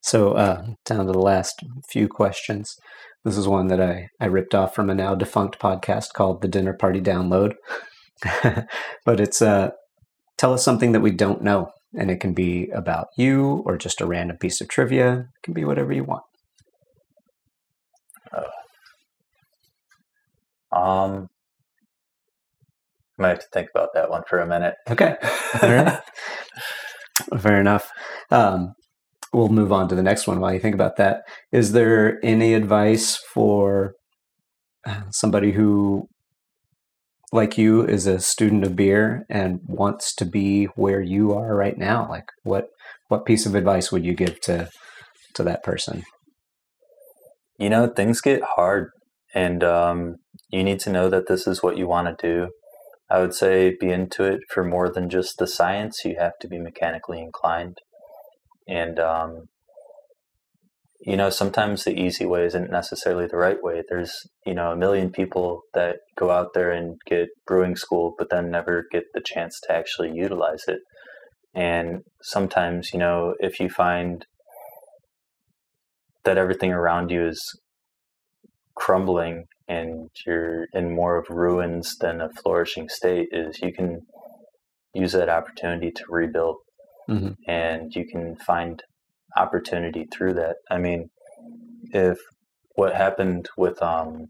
So 0.00 0.32
uh, 0.32 0.64
down 0.84 1.06
to 1.06 1.12
the 1.12 1.18
last 1.18 1.60
few 1.88 2.08
questions. 2.08 2.74
This 3.24 3.36
is 3.36 3.48
one 3.48 3.66
that 3.68 3.80
I, 3.80 4.08
I 4.20 4.26
ripped 4.26 4.54
off 4.54 4.74
from 4.74 4.90
a 4.90 4.94
now 4.94 5.14
defunct 5.14 5.58
podcast 5.58 6.12
called 6.14 6.40
The 6.40 6.48
Dinner 6.48 6.72
Party 6.72 7.00
Download. 7.00 7.54
but 9.04 9.20
it's 9.20 9.42
uh, 9.42 9.70
tell 10.36 10.52
us 10.52 10.64
something 10.64 10.92
that 10.92 11.00
we 11.00 11.10
don't 11.10 11.42
know. 11.42 11.70
And 11.96 12.10
it 12.10 12.20
can 12.20 12.34
be 12.34 12.68
about 12.74 13.06
you 13.16 13.62
or 13.64 13.78
just 13.78 14.00
a 14.00 14.06
random 14.06 14.36
piece 14.36 14.60
of 14.60 14.68
trivia. 14.68 15.12
It 15.20 15.42
can 15.42 15.54
be 15.54 15.64
whatever 15.64 15.92
you 15.92 16.04
want. 16.04 16.22
Um 20.78 21.28
I 23.18 23.22
might 23.22 23.28
have 23.30 23.38
to 23.40 23.46
think 23.52 23.68
about 23.74 23.88
that 23.94 24.10
one 24.10 24.22
for 24.28 24.38
a 24.38 24.46
minute. 24.46 24.74
Okay. 24.88 25.16
All 25.62 25.68
right. 25.68 25.98
Fair 27.40 27.60
enough. 27.60 27.90
Um, 28.30 28.74
we'll 29.32 29.48
move 29.48 29.72
on 29.72 29.88
to 29.88 29.96
the 29.96 30.04
next 30.04 30.28
one 30.28 30.38
while 30.38 30.54
you 30.54 30.60
think 30.60 30.76
about 30.76 30.96
that. 30.98 31.22
Is 31.50 31.72
there 31.72 32.20
any 32.24 32.54
advice 32.54 33.18
for 33.34 33.94
uh, 34.86 35.02
somebody 35.10 35.50
who, 35.50 36.06
like 37.32 37.58
you, 37.58 37.84
is 37.84 38.06
a 38.06 38.20
student 38.20 38.62
of 38.62 38.76
beer 38.76 39.24
and 39.28 39.58
wants 39.66 40.14
to 40.14 40.24
be 40.24 40.66
where 40.76 41.02
you 41.02 41.34
are 41.34 41.56
right 41.56 41.76
now? 41.76 42.06
Like, 42.08 42.26
what 42.44 42.66
what 43.08 43.26
piece 43.26 43.46
of 43.46 43.56
advice 43.56 43.90
would 43.90 44.04
you 44.04 44.14
give 44.14 44.40
to 44.42 44.70
to 45.34 45.42
that 45.42 45.64
person? 45.64 46.04
you 47.58 47.68
know 47.68 47.88
things 47.88 48.20
get 48.20 48.42
hard 48.42 48.90
and 49.34 49.62
um, 49.62 50.16
you 50.50 50.64
need 50.64 50.80
to 50.80 50.90
know 50.90 51.08
that 51.08 51.28
this 51.28 51.46
is 51.46 51.62
what 51.62 51.76
you 51.76 51.86
want 51.86 52.18
to 52.18 52.26
do. 52.26 52.50
I 53.10 53.20
would 53.20 53.34
say 53.34 53.74
be 53.78 53.90
into 53.90 54.24
it 54.24 54.40
for 54.50 54.64
more 54.64 54.90
than 54.90 55.08
just 55.08 55.38
the 55.38 55.46
science. 55.46 56.04
You 56.04 56.16
have 56.18 56.38
to 56.40 56.48
be 56.48 56.58
mechanically 56.58 57.20
inclined. 57.20 57.78
And 58.66 58.98
um, 58.98 59.44
you 61.00 61.16
know 61.16 61.30
sometimes 61.30 61.84
the 61.84 61.98
easy 61.98 62.26
way 62.26 62.44
isn't 62.44 62.70
necessarily 62.70 63.26
the 63.26 63.36
right 63.36 63.62
way. 63.62 63.82
There's 63.88 64.12
you 64.44 64.54
know 64.54 64.72
a 64.72 64.76
million 64.76 65.10
people 65.10 65.62
that 65.74 65.96
go 66.16 66.30
out 66.30 66.48
there 66.54 66.70
and 66.70 66.96
get 67.06 67.28
brewing 67.46 67.76
school 67.76 68.14
but 68.18 68.30
then 68.30 68.50
never 68.50 68.84
get 68.90 69.04
the 69.14 69.22
chance 69.24 69.60
to 69.64 69.72
actually 69.72 70.12
utilize 70.12 70.64
it. 70.66 70.80
And 71.54 72.02
sometimes 72.22 72.90
you 72.92 72.98
know 72.98 73.34
if 73.40 73.60
you 73.60 73.68
find 73.68 74.26
that 76.24 76.38
everything 76.38 76.72
around 76.72 77.10
you 77.10 77.26
is 77.26 77.40
crumbling 78.78 79.44
and 79.66 80.08
you're 80.26 80.66
in 80.72 80.94
more 80.94 81.16
of 81.16 81.26
ruins 81.28 81.96
than 81.98 82.20
a 82.20 82.30
flourishing 82.40 82.88
state 82.88 83.28
is 83.32 83.60
you 83.60 83.72
can 83.72 84.00
use 84.94 85.12
that 85.12 85.28
opportunity 85.28 85.90
to 85.90 86.04
rebuild 86.08 86.56
Mhm. 87.08 87.36
and 87.46 87.94
you 87.94 88.04
can 88.06 88.36
find 88.36 88.82
opportunity 89.36 90.04
through 90.12 90.34
that 90.34 90.56
i 90.70 90.78
mean 90.78 91.10
if 91.92 92.18
what 92.76 92.94
happened 92.94 93.48
with 93.56 93.82
um 93.82 94.26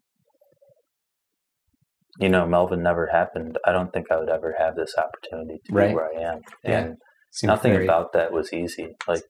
you 2.18 2.28
know 2.28 2.46
melvin 2.46 2.82
never 2.82 3.06
happened 3.06 3.58
i 3.66 3.72
don't 3.72 3.92
think 3.92 4.06
i 4.10 4.16
would 4.18 4.28
ever 4.28 4.54
have 4.58 4.74
this 4.76 4.94
opportunity 4.96 5.58
to 5.64 5.72
Right. 5.72 5.88
be 5.88 5.94
where 5.94 6.10
i 6.16 6.20
am 6.32 6.40
Yeah. 6.64 6.78
and 6.80 6.96
Seems 7.30 7.48
nothing 7.48 7.72
very- 7.72 7.84
about 7.84 8.12
that 8.14 8.32
was 8.32 8.52
easy. 8.54 8.96
Like 9.06 9.22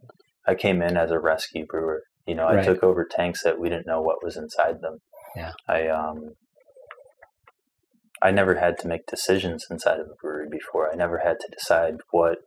I 0.46 0.54
came 0.54 0.80
in 0.82 0.96
as 0.96 1.10
a 1.10 1.18
rescue 1.18 1.66
brewer. 1.66 2.04
You 2.26 2.36
know, 2.36 2.46
I 2.46 2.54
Right. 2.56 2.64
took 2.64 2.84
over 2.84 3.04
tanks 3.04 3.42
that 3.42 3.58
we 3.58 3.68
didn't 3.68 3.88
know 3.88 4.00
what 4.00 4.22
was 4.22 4.36
inside 4.36 4.80
them. 4.80 4.98
Yeah. 5.36 5.52
I 5.68 5.88
um 5.88 6.34
I 8.20 8.30
never 8.30 8.56
had 8.56 8.78
to 8.78 8.88
make 8.88 9.06
decisions 9.06 9.66
inside 9.70 10.00
of 10.00 10.08
a 10.08 10.14
brewery 10.20 10.48
before. 10.50 10.90
I 10.92 10.96
never 10.96 11.18
had 11.18 11.38
to 11.40 11.48
decide 11.56 11.98
what 12.10 12.38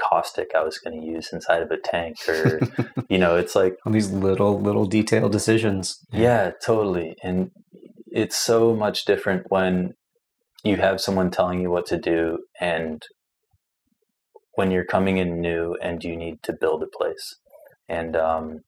caustic 0.00 0.52
I 0.56 0.62
was 0.62 0.78
going 0.78 0.98
to 0.98 1.06
use 1.06 1.32
inside 1.32 1.62
of 1.62 1.70
a 1.70 1.76
tank 1.76 2.16
or 2.26 2.60
you 3.08 3.18
know, 3.18 3.36
it's 3.36 3.54
like 3.54 3.76
all 3.84 3.92
these 3.92 4.10
little 4.10 4.58
little 4.60 4.86
detailed 4.86 5.32
decisions. 5.32 5.98
yeah, 6.12 6.52
totally. 6.64 7.16
And 7.22 7.50
it's 8.10 8.36
so 8.36 8.74
much 8.74 9.04
different 9.04 9.50
when 9.50 9.94
you 10.64 10.76
have 10.76 11.00
someone 11.00 11.30
telling 11.30 11.60
you 11.60 11.70
what 11.70 11.86
to 11.86 11.98
do 11.98 12.38
and 12.60 13.02
when 14.54 14.70
you're 14.70 14.84
coming 14.84 15.18
in 15.18 15.40
new 15.40 15.76
and 15.82 16.04
you 16.04 16.16
need 16.16 16.42
to 16.42 16.52
build 16.52 16.82
a 16.82 16.86
place. 16.86 17.36
And 17.88 18.16
um, 18.16 18.60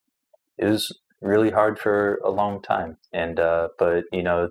it 0.59 0.67
was 0.67 0.99
really 1.25 1.51
hard 1.51 1.79
for 1.79 2.21
a 2.25 2.31
long 2.31 2.63
time. 2.63 2.99
And 3.13 3.41
uh, 3.41 3.69
but 3.79 4.05
you 4.13 4.23
know, 4.23 4.51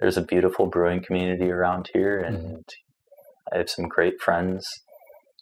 there's 0.00 0.16
a 0.16 0.22
beautiful 0.22 0.66
brewing 0.66 1.02
community 1.04 1.50
around 1.50 1.90
here, 1.92 2.18
and 2.18 2.64
I 3.52 3.58
have 3.58 3.70
some 3.70 3.88
great 3.88 4.20
friends. 4.20 4.66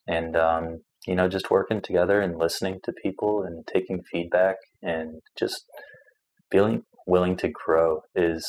And 0.07 0.37
um, 0.37 0.83
you 1.07 1.15
know, 1.15 1.29
just 1.29 1.51
working 1.51 1.81
together 1.81 2.21
and 2.21 2.37
listening 2.39 2.81
to 2.85 2.93
people 2.93 3.43
and 3.43 3.67
taking 3.67 4.03
feedback 4.03 4.57
and 4.83 5.21
just 5.39 5.65
feeling 6.51 6.83
willing 7.07 7.37
to 7.39 7.49
grow 7.49 8.03
is 8.15 8.45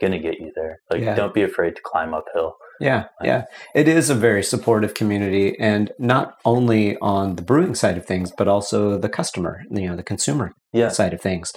going 0.00 0.12
to 0.12 0.18
get 0.18 0.40
you 0.40 0.52
there. 0.54 0.80
Like, 0.90 1.02
Yeah. 1.02 1.14
don't 1.14 1.34
be 1.34 1.42
afraid 1.42 1.76
to 1.76 1.82
climb 1.84 2.14
uphill. 2.14 2.54
Yeah, 2.80 3.04
yeah. 3.22 3.44
It 3.74 3.88
is 3.88 4.08
a 4.10 4.14
very 4.14 4.42
supportive 4.42 4.94
community, 4.94 5.54
and 5.60 5.92
not 5.98 6.34
only 6.44 6.96
on 7.02 7.36
the 7.36 7.42
brewing 7.42 7.74
side 7.74 7.98
of 7.98 8.06
things, 8.06 8.32
but 8.36 8.48
also 8.48 8.96
the 8.98 9.08
customer, 9.08 9.62
you 9.70 9.86
know, 9.88 9.96
the 9.96 10.02
consumer 10.02 10.52
Yeah. 10.72 10.88
side 10.88 11.12
of 11.12 11.20
things. 11.20 11.52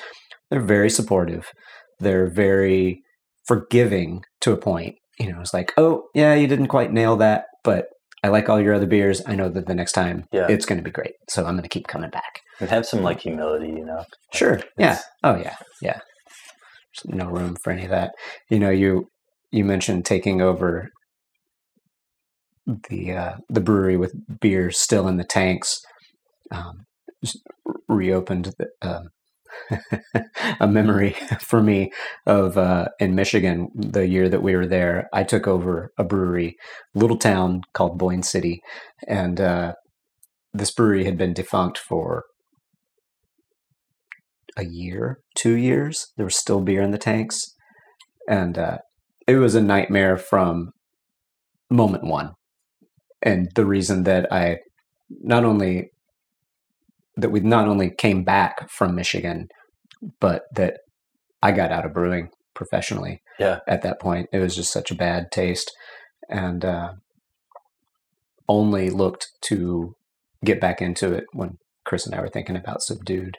They're 0.50 0.60
very 0.60 0.90
supportive. 0.90 1.48
They're 2.00 2.28
very 2.30 3.02
forgiving 3.48 4.24
to 4.42 4.52
a 4.52 4.58
point. 4.58 4.96
You 5.20 5.32
know, 5.32 5.40
it's 5.42 5.54
like, 5.54 5.72
oh, 5.78 6.04
yeah, 6.14 6.34
you 6.34 6.48
didn't 6.48 6.68
quite 6.68 6.92
nail 6.92 7.16
that, 7.18 7.46
but 7.64 7.86
I 8.24 8.30
like 8.30 8.50
all 8.50 8.60
your 8.60 8.74
other 8.74 8.86
beers. 8.88 9.22
I 9.26 9.36
know 9.36 9.50
that 9.50 9.68
the 9.68 9.76
next 9.76 9.92
time 9.94 10.26
Yeah. 10.32 10.48
it's 10.50 10.66
going 10.66 10.78
to 10.78 10.84
be 10.84 10.92
great. 10.92 11.14
So 11.30 11.46
I'm 11.46 11.54
going 11.56 11.64
to 11.64 11.70
keep 11.70 11.88
coming 11.88 12.10
back. 12.10 12.42
And 12.60 12.70
have 12.70 12.86
some 12.86 13.02
like 13.02 13.22
humility, 13.22 13.68
you 13.68 13.86
know? 13.86 14.04
Sure. 14.34 14.62
Yeah. 14.78 15.00
Oh 15.24 15.36
yeah. 15.36 15.56
Yeah. 15.82 16.00
There's 17.06 17.16
no 17.18 17.28
room 17.28 17.58
for 17.64 17.72
any 17.72 17.84
of 17.84 17.90
that. 17.90 18.12
You 18.50 18.60
know, 18.60 18.70
you 18.70 19.08
you 19.52 19.64
mentioned 19.66 20.06
taking 20.06 20.42
over 20.42 20.90
the 22.66 23.12
uh, 23.12 23.38
the 23.50 23.62
brewery 23.62 23.98
with 23.98 24.14
beer 24.40 24.72
still 24.72 25.08
in 25.08 25.18
the 25.18 25.24
tanks. 25.24 25.82
Um, 26.52 26.86
reopened 27.88 28.54
the, 28.58 28.68
um, 28.82 29.10
a 30.60 30.68
memory 30.68 31.16
for 31.40 31.62
me 31.62 31.92
of 32.26 32.58
uh, 32.58 32.88
in 33.00 33.16
Michigan 33.16 33.70
the 33.74 34.08
year 34.08 34.30
that 34.30 34.44
we 34.44 34.56
were 34.56 34.68
there. 34.68 35.08
I 35.14 35.24
took 35.24 35.48
over 35.48 35.92
a 35.98 36.04
brewery, 36.04 36.56
little 36.94 37.18
town 37.18 37.62
called 37.74 37.98
Boyne 37.98 38.24
City, 38.24 38.62
and 39.08 39.40
uh, 39.40 39.74
this 40.54 40.72
brewery 40.72 41.06
had 41.06 41.18
been 41.18 41.34
defunct 41.34 41.78
for 41.78 42.24
a 44.56 44.66
year, 44.66 45.20
two 45.36 45.56
years. 45.56 46.08
There 46.18 46.26
was 46.26 46.38
still 46.38 46.62
beer 46.62 46.82
in 46.82 46.92
the 46.92 46.98
tanks, 46.98 47.56
and 48.28 48.58
uh, 48.58 48.78
it 49.28 49.38
was 49.38 49.56
a 49.56 49.62
nightmare 49.62 50.18
from 50.18 50.72
moment 51.70 52.04
one. 52.04 52.34
And 53.24 53.50
the 53.56 53.66
reason 53.66 54.04
that 54.04 54.32
I 54.32 54.58
not 55.10 55.46
only 55.46 55.90
that 57.16 57.30
we 57.32 57.40
not 57.40 57.68
only 57.68 57.92
came 57.98 58.24
back 58.24 58.70
from 58.70 58.96
Michigan, 58.96 59.48
but 60.20 60.44
that 60.56 60.78
I 61.42 61.52
got 61.52 61.72
out 61.72 61.86
of 61.86 61.94
brewing 61.94 62.30
professionally. 62.56 63.22
Yeah. 63.40 63.60
At 63.68 63.82
that 63.84 64.00
point, 64.02 64.28
it 64.34 64.40
was 64.40 64.56
just 64.56 64.72
such 64.74 64.92
a 64.92 64.96
bad 64.96 65.32
taste, 65.32 65.72
and 66.30 66.64
uh, 66.66 66.94
only 68.48 68.90
looked 68.90 69.28
to 69.46 69.96
get 70.44 70.60
back 70.60 70.82
into 70.82 71.14
it 71.14 71.24
when 71.34 71.58
Chris 71.86 72.06
and 72.06 72.16
I 72.16 72.22
were 72.22 72.30
thinking 72.30 72.56
about 72.56 72.82
Subdued. 72.82 73.38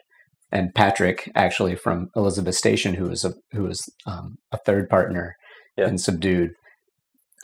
And 0.51 0.73
Patrick, 0.73 1.29
actually 1.35 1.75
from 1.75 2.07
Elizabeth 2.15 2.55
Station, 2.55 2.93
who 2.95 3.09
was 3.09 3.25
a 3.25 3.33
who 3.51 3.63
was 3.63 3.81
um, 4.05 4.37
a 4.51 4.57
third 4.65 4.89
partner 4.89 5.35
Yeah. 5.77 5.87
in 5.87 5.97
Subdued, 5.97 6.51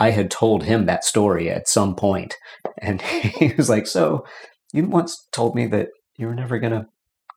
I 0.01 0.09
had 0.09 0.31
told 0.31 0.63
him 0.63 0.87
that 0.87 1.03
story 1.03 1.47
at 1.51 1.67
some 1.67 1.95
point, 1.95 2.35
and 2.81 2.99
he 3.39 3.53
was 3.55 3.69
like, 3.69 3.85
"So, 3.85 4.25
you 4.73 4.87
once 4.87 5.27
told 5.31 5.53
me 5.53 5.67
that 5.67 5.89
you 6.17 6.25
were 6.25 6.33
never 6.33 6.57
gonna 6.57 6.87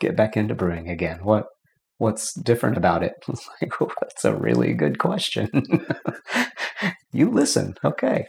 get 0.01 0.17
back 0.17 0.35
into 0.35 0.55
brewing 0.55 0.89
again. 0.89 1.19
What 1.23 1.45
what's 1.99 2.33
different 2.33 2.79
about 2.79 3.03
it?" 3.03 3.13
I 3.29 3.33
was 3.33 3.47
like, 3.61 3.79
well, 3.79 3.93
"That's 4.01 4.25
a 4.25 4.35
really 4.35 4.73
good 4.73 4.99
question." 4.99 5.51
you 7.13 7.31
listen, 7.31 7.75
okay? 7.85 8.29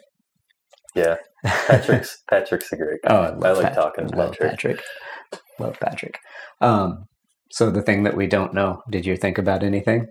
Yeah. 0.96 1.16
Patrick's 1.46 2.22
Patrick's 2.30 2.74
a 2.74 2.76
great 2.76 3.00
guy. 3.04 3.16
Oh, 3.16 3.22
I, 3.22 3.30
love 3.30 3.44
I 3.58 3.62
like 3.62 3.66
Pat- 3.68 3.76
talking 3.76 4.08
to 4.10 4.18
love 4.18 4.32
Patrick. 4.32 4.52
Patrick. 4.52 5.42
Love 5.60 5.80
Patrick. 5.80 6.20
Um, 6.60 7.06
so 7.52 7.72
the 7.72 7.82
thing 7.82 8.04
that 8.04 8.18
we 8.18 8.28
don't 8.28 8.54
know, 8.54 8.82
did 8.92 9.06
you 9.06 9.16
think 9.16 9.38
about 9.38 9.64
anything? 9.64 10.08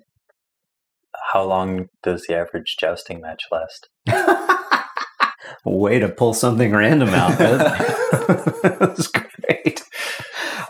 How 1.33 1.45
long 1.45 1.89
does 2.03 2.25
the 2.27 2.37
average 2.37 2.77
jousting 2.81 3.21
match 3.21 3.43
last? 3.53 3.91
Way 5.65 5.99
to 5.99 6.09
pull 6.09 6.35
something 6.35 6.73
random 6.73 7.11
out. 7.11 7.39
That- 7.39 8.79
That's 8.81 9.07
great. 9.47 9.83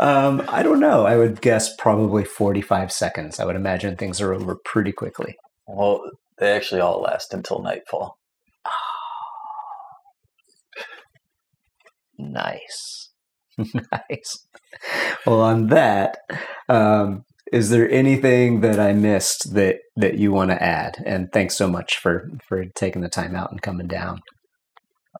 Um, 0.01 0.43
I 0.49 0.62
don't 0.62 0.81
know. 0.81 1.07
I 1.07 1.16
would 1.16 1.41
guess 1.41 1.75
probably 1.77 2.25
45 2.25 2.91
seconds. 2.93 3.39
I 3.41 3.45
would 3.45 3.57
imagine 3.57 3.97
things 3.97 4.20
are 4.20 4.33
over 4.35 4.57
pretty 4.64 4.93
quickly. 4.93 5.37
Well, 5.66 6.03
they 6.39 6.53
actually 6.53 6.81
all 6.81 7.01
last 7.01 7.33
until 7.35 7.62
nightfall. 7.62 8.18
Nice. 12.18 13.11
nice. 13.59 14.47
Well, 15.27 15.41
on 15.41 15.68
that, 15.68 16.18
um, 16.68 17.25
is 17.53 17.70
there 17.70 17.89
anything 17.91 18.61
that 18.62 18.79
I 18.81 18.93
missed 18.93 19.55
that 19.55 19.79
that 19.97 20.14
you 20.18 20.33
want 20.33 20.51
to 20.51 20.62
add? 20.62 21.03
And 21.05 21.33
thanks 21.33 21.57
so 21.57 21.68
much 21.68 21.99
for 21.99 22.31
for 22.49 22.64
taking 22.75 23.03
the 23.03 23.09
time 23.09 23.35
out 23.37 23.51
and 23.51 23.61
coming 23.62 23.87
down. 23.87 24.20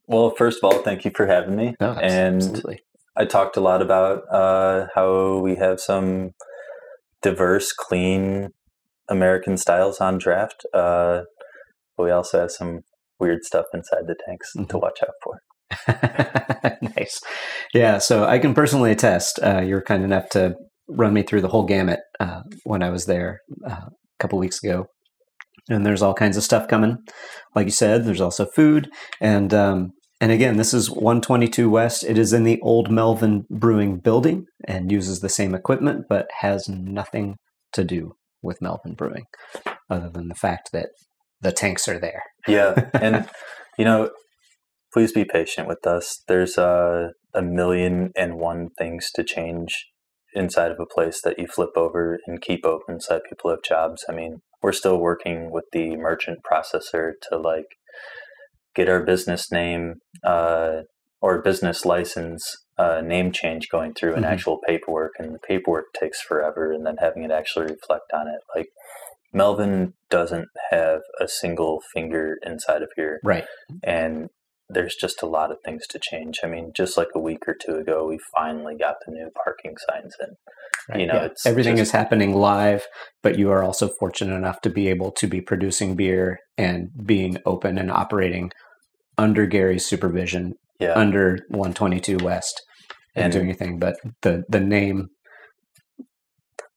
Well, 0.07 0.31
first 0.37 0.59
of 0.63 0.65
all, 0.65 0.83
thank 0.83 1.05
you 1.05 1.11
for 1.15 1.27
having 1.27 1.57
me. 1.57 1.75
No, 1.81 1.93
and 1.93 2.37
absolutely. 2.37 2.81
I 3.17 3.25
talked 3.25 3.57
a 3.57 3.61
lot 3.61 3.81
about 3.83 4.23
uh, 4.31 4.87
how 4.95 5.39
we 5.39 5.57
have 5.57 5.81
some 5.81 6.33
diverse, 7.23 7.73
clean 7.73 8.49
American 9.09 9.57
styles 9.57 10.01
on 10.01 10.19
draft. 10.19 10.65
Uh, 10.75 11.23
but 11.97 12.05
we 12.05 12.11
also 12.11 12.41
have 12.41 12.51
some 12.51 12.81
weird 13.21 13.45
stuff 13.45 13.67
inside 13.73 14.07
the 14.07 14.17
tanks 14.27 14.51
Mm-hmm. 14.57 14.67
to 14.69 14.79
watch 14.79 15.01
out 15.03 15.15
for. 15.23 15.41
nice. 16.97 17.21
Yeah. 17.73 17.99
So 17.99 18.25
I 18.25 18.39
can 18.39 18.55
personally 18.55 18.93
attest. 18.93 19.39
Uh, 19.43 19.61
you 19.61 19.75
were 19.75 19.83
kind 19.83 20.05
enough 20.05 20.29
to 20.31 20.55
run 20.89 21.15
me 21.15 21.23
through 21.23 21.41
the 21.41 21.49
whole 21.49 21.65
gamut 21.65 22.01
uh, 22.21 22.43
when 22.65 22.83
I 22.83 22.91
was 22.91 23.07
there 23.07 23.41
uh, 23.67 23.71
a 23.87 23.91
couple 24.19 24.39
weeks 24.39 24.63
ago. 24.63 24.87
And 25.69 25.85
there's 25.85 26.03
all 26.03 26.15
kinds 26.15 26.37
of 26.37 26.43
stuff 26.43 26.69
coming. 26.69 26.99
Like 27.55 27.67
you 27.67 27.73
said, 27.73 28.05
there's 28.05 28.21
also 28.21 28.47
food. 28.47 28.91
And 29.21 29.55
um, 29.55 29.93
and 30.21 30.31
again, 30.31 30.57
this 30.57 30.73
is 30.73 30.91
122 30.91 31.69
West. 31.69 32.05
It 32.05 32.19
is 32.19 32.33
in 32.33 32.45
the 32.45 32.61
old 32.63 32.91
Melvin 32.91 33.45
Brewing 33.51 33.99
building 33.99 34.47
and 34.67 34.91
uses 34.91 35.21
the 35.21 35.29
same 35.29 35.55
equipment, 35.55 36.07
but 36.09 36.27
has 36.41 36.69
nothing 36.69 37.37
to 37.73 37.85
do 37.85 38.13
with 38.43 38.63
Melvin 38.63 38.95
Brewing, 38.95 39.25
other 39.91 40.09
than 40.09 40.29
the 40.29 40.35
fact 40.35 40.71
that 40.73 40.91
the 41.41 41.53
tanks 41.53 41.89
are 41.89 41.99
there. 41.99 42.23
Yeah, 42.47 42.91
and 42.95 43.29
you 43.77 43.85
know, 43.85 44.11
please 44.93 45.13
be 45.13 45.25
patient 45.25 45.67
with 45.67 45.87
us. 45.87 46.23
There's 46.29 46.57
a, 46.57 47.11
a 47.35 47.43
million 47.43 48.13
and 48.17 48.37
one 48.39 48.69
things 48.79 49.11
to 49.17 49.25
change 49.25 49.87
inside 50.35 50.71
of 50.71 50.79
a 50.81 50.87
place 50.87 51.21
that 51.23 51.39
you 51.39 51.47
flip 51.47 51.77
over 51.77 52.19
and 52.27 52.41
keep 52.41 52.65
open 52.65 53.01
so 53.01 53.15
that 53.15 53.25
people 53.29 53.51
have 53.51 53.63
jobs. 53.63 54.05
I 54.09 54.13
mean, 54.13 54.43
we're 54.65 54.73
still 54.73 54.97
working 54.97 55.51
with 55.51 55.67
the 55.73 55.95
merchant 55.95 56.39
processor 56.51 57.13
to 57.29 57.37
like 57.37 57.67
get 58.75 58.89
our 58.89 59.03
business 59.03 59.53
name 59.53 59.97
uh, 60.25 60.81
or 61.21 61.43
business 61.43 61.85
license 61.85 62.43
uh, 62.79 63.03
name 63.03 63.31
change 63.31 63.69
going 63.69 63.93
through 63.93 64.15
an 64.15 64.23
Mhm. 64.23 64.33
actual 64.33 64.59
paperwork, 64.67 65.13
and 65.19 65.35
the 65.35 65.39
paperwork 65.47 65.93
takes 65.93 66.23
forever, 66.23 66.73
and 66.73 66.87
then 66.87 66.97
having 66.99 67.23
it 67.25 67.31
actually 67.31 67.67
reflect 67.67 68.11
on 68.15 68.27
it. 68.27 68.41
Like 68.57 68.69
Melvin 69.35 69.93
doesn't 70.09 70.49
have 70.71 71.03
a 71.21 71.29
single 71.29 71.83
finger 71.93 72.39
inside 72.43 72.81
of 72.83 72.89
here, 72.97 73.21
Right. 73.23 73.45
and 73.83 74.31
there's 74.69 74.95
just 74.95 75.23
a 75.23 75.27
lot 75.27 75.51
of 75.51 75.59
things 75.65 75.87
to 75.89 75.99
change. 76.03 76.41
I 76.43 76.47
mean, 76.47 76.73
just 76.75 76.97
like 76.97 77.09
a 77.15 77.21
week 77.21 77.47
or 77.47 77.55
two 77.55 77.77
ago, 77.77 78.07
we 78.07 78.19
finally 78.35 78.75
got 78.77 78.97
the 79.07 79.13
new 79.13 79.31
parking 79.45 79.75
signs 79.91 80.15
in. 80.21 80.29
Right, 80.89 81.01
You 81.01 81.07
know, 81.07 81.15
yeah. 81.15 81.25
it's 81.27 81.47
everything 81.47 81.77
just- 81.77 81.89
is 81.89 81.93
happening 81.93 82.35
live, 82.35 82.87
but 83.23 83.39
you 83.39 83.51
are 83.51 83.63
also 83.63 83.89
fortunate 84.01 84.35
enough 84.35 84.61
to 84.63 84.71
be 84.71 84.89
able 84.89 85.11
to 85.13 85.27
be 85.27 85.41
producing 85.41 85.97
beer 85.97 86.39
and 86.59 86.89
being 87.05 87.39
open 87.47 87.79
and 87.79 87.91
operating 87.91 88.51
under 89.19 89.47
Gary's 89.47 89.87
supervision, 89.87 90.55
Yeah, 90.81 90.95
under 90.95 91.39
122 91.49 92.19
West, 92.25 92.61
and, 93.15 93.25
And- 93.27 93.33
doing 93.33 93.47
anything. 93.47 93.79
But 93.79 93.97
the 94.23 94.45
the 94.49 94.61
name, 94.61 95.09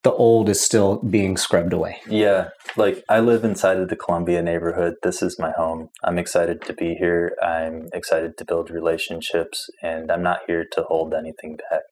the 0.08 0.14
old 0.14 0.48
is 0.48 0.60
still 0.60 1.02
being 1.02 1.36
scrubbed 1.36 1.74
away. 1.74 1.98
Yeah, 2.08 2.48
like 2.78 3.04
I 3.10 3.20
live 3.20 3.44
inside 3.44 3.76
of 3.76 3.90
the 3.90 3.96
Columbia 3.96 4.40
neighborhood. 4.40 4.94
This 5.02 5.20
is 5.20 5.38
my 5.38 5.50
home. 5.50 5.90
I'm 6.02 6.18
excited 6.18 6.62
to 6.62 6.72
be 6.72 6.94
here. 6.94 7.36
I'm 7.42 7.90
excited 7.92 8.38
to 8.38 8.46
build 8.46 8.70
relationships, 8.70 9.68
and 9.82 10.10
I'm 10.10 10.22
not 10.22 10.40
here 10.46 10.64
to 10.72 10.82
hold 10.84 11.12
anything 11.12 11.58
back. 11.70 11.82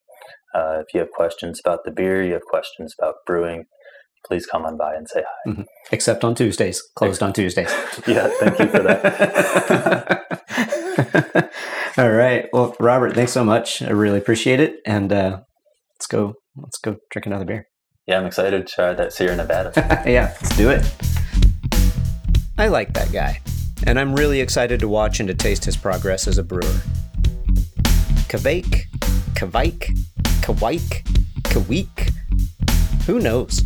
Uh, 0.54 0.80
if 0.80 0.94
you 0.94 1.00
have 1.00 1.10
questions 1.10 1.60
about 1.62 1.80
the 1.84 1.90
beer, 1.90 2.22
you 2.22 2.32
have 2.32 2.46
questions 2.46 2.94
about 2.98 3.16
brewing, 3.26 3.66
please 4.26 4.46
come 4.46 4.64
on 4.64 4.78
by 4.78 4.94
and 4.94 5.06
say 5.06 5.22
hi. 5.28 5.64
Except 5.92 6.24
on 6.24 6.34
Tuesdays, 6.34 6.80
closed 6.94 7.22
on 7.22 7.34
Tuesdays. 7.34 7.70
Yeah, 8.06 8.30
thank 8.40 8.58
you 8.58 8.68
for 8.68 8.78
that. 8.78 10.22
All 11.98 12.10
right. 12.10 12.47
Well, 12.52 12.74
Robert, 12.80 13.14
thanks 13.14 13.32
so 13.32 13.44
much. 13.44 13.82
I 13.82 13.90
really 13.90 14.18
appreciate 14.18 14.60
it. 14.60 14.76
And 14.86 15.12
uh, 15.12 15.40
let's 15.97 16.06
go. 16.06 16.34
Let's 16.56 16.78
go 16.78 16.97
drink 17.10 17.26
another 17.26 17.44
beer. 17.44 17.66
Yeah, 18.07 18.19
I'm 18.19 18.27
excited 18.27 18.65
to 18.66 18.73
try 18.73 18.95
that 18.95 19.12
Sierra 19.12 19.37
Nevada. 19.37 19.73
yeah, 20.07 20.33
let's 20.41 20.57
do 20.57 20.70
it. 20.70 20.85
I 22.57 22.69
like 22.69 22.93
that 22.95 23.11
guy, 23.12 23.41
and 23.85 23.99
I'm 23.99 24.15
really 24.15 24.41
excited 24.41 24.78
to 24.81 24.89
watch 24.89 25.19
and 25.19 25.28
to 25.28 25.35
taste 25.35 25.65
his 25.65 25.77
progress 25.77 26.28
as 26.28 26.39
a 26.39 26.45
brewer. 26.45 26.62
Kavake, 28.28 28.87
Kavike, 29.35 29.99
Kawike, 30.41 31.03
Kaweek. 31.43 32.12
Who 33.07 33.19
knows? 33.19 33.62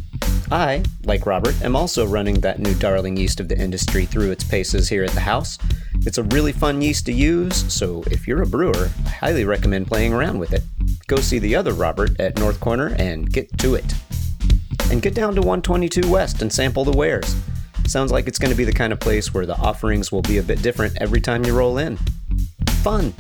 I, 0.51 0.83
like 1.05 1.27
Robert, 1.27 1.61
am 1.63 1.77
also 1.77 2.07
running 2.07 2.41
that 2.41 2.59
new 2.59 2.75
darling 2.75 3.17
yeast 3.17 3.41
of 3.41 3.49
the 3.49 3.59
industry 3.59 4.07
through 4.07 4.31
its 4.31 4.43
paces 4.43 4.89
here 4.89 5.05
at 5.05 5.13
the 5.13 5.21
house. 5.21 5.59
It's 6.07 6.19
a 6.19 6.25
really 6.25 6.53
fun 6.53 6.81
yeast 6.81 7.07
to 7.07 7.13
use, 7.13 7.73
so 7.73 8.03
if 8.07 8.27
you're 8.27 8.43
a 8.43 8.47
brewer, 8.47 8.91
I 9.05 9.11
highly 9.11 9.45
recommend 9.45 9.87
playing 9.87 10.15
around 10.15 10.39
with 10.39 10.55
it. 10.55 10.63
Go 11.09 11.17
see 11.17 11.39
the 11.39 11.55
other 11.55 11.75
Robert 11.75 12.19
at 12.19 12.39
North 12.39 12.59
Corner 12.59 12.97
and 12.99 13.31
get 13.31 13.57
to 13.59 13.75
it. 13.75 13.95
And 14.91 15.01
get 15.01 15.15
down 15.15 15.35
to 15.35 15.41
122 15.41 16.11
West 16.11 16.43
and 16.43 16.53
sample 16.53 16.85
the 16.85 16.97
wares. 16.97 17.37
Sounds 17.87 18.13
like 18.13 18.27
it's 18.27 18.39
going 18.39 18.51
to 18.51 18.57
be 18.57 18.65
the 18.65 18.73
kind 18.73 18.93
of 18.93 19.01
place 19.01 19.33
where 19.33 19.47
the 19.47 19.57
offerings 19.57 20.13
will 20.13 20.23
be 20.23 20.39
a 20.39 20.43
bit 20.43 20.63
different 20.63 20.97
every 21.01 21.21
time 21.21 21.45
you 21.45 21.57
roll 21.57 21.79
in. 21.79 21.99
Fun. 22.83 23.15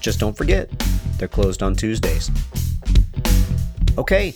Just 0.00 0.20
don't 0.20 0.36
forget, 0.36 0.70
they're 1.18 1.28
closed 1.28 1.62
on 1.62 1.74
Tuesdays. 1.74 2.30
Okay, 3.96 4.34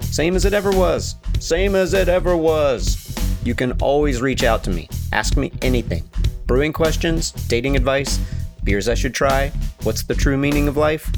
same 0.00 0.34
as 0.34 0.44
it 0.44 0.54
ever 0.54 0.70
was. 0.70 1.16
Same 1.38 1.74
as 1.74 1.92
it 1.92 2.08
ever 2.08 2.36
was. 2.36 3.14
You 3.44 3.54
can 3.54 3.72
always 3.80 4.20
reach 4.20 4.42
out 4.42 4.64
to 4.64 4.70
me. 4.70 4.88
Ask 5.12 5.36
me 5.36 5.52
anything. 5.62 6.02
Brewing 6.46 6.72
questions, 6.72 7.30
dating 7.30 7.76
advice, 7.76 8.18
beers 8.64 8.88
I 8.88 8.94
should 8.94 9.14
try, 9.14 9.52
what's 9.82 10.02
the 10.02 10.14
true 10.14 10.36
meaning 10.36 10.66
of 10.66 10.76
life? 10.76 11.10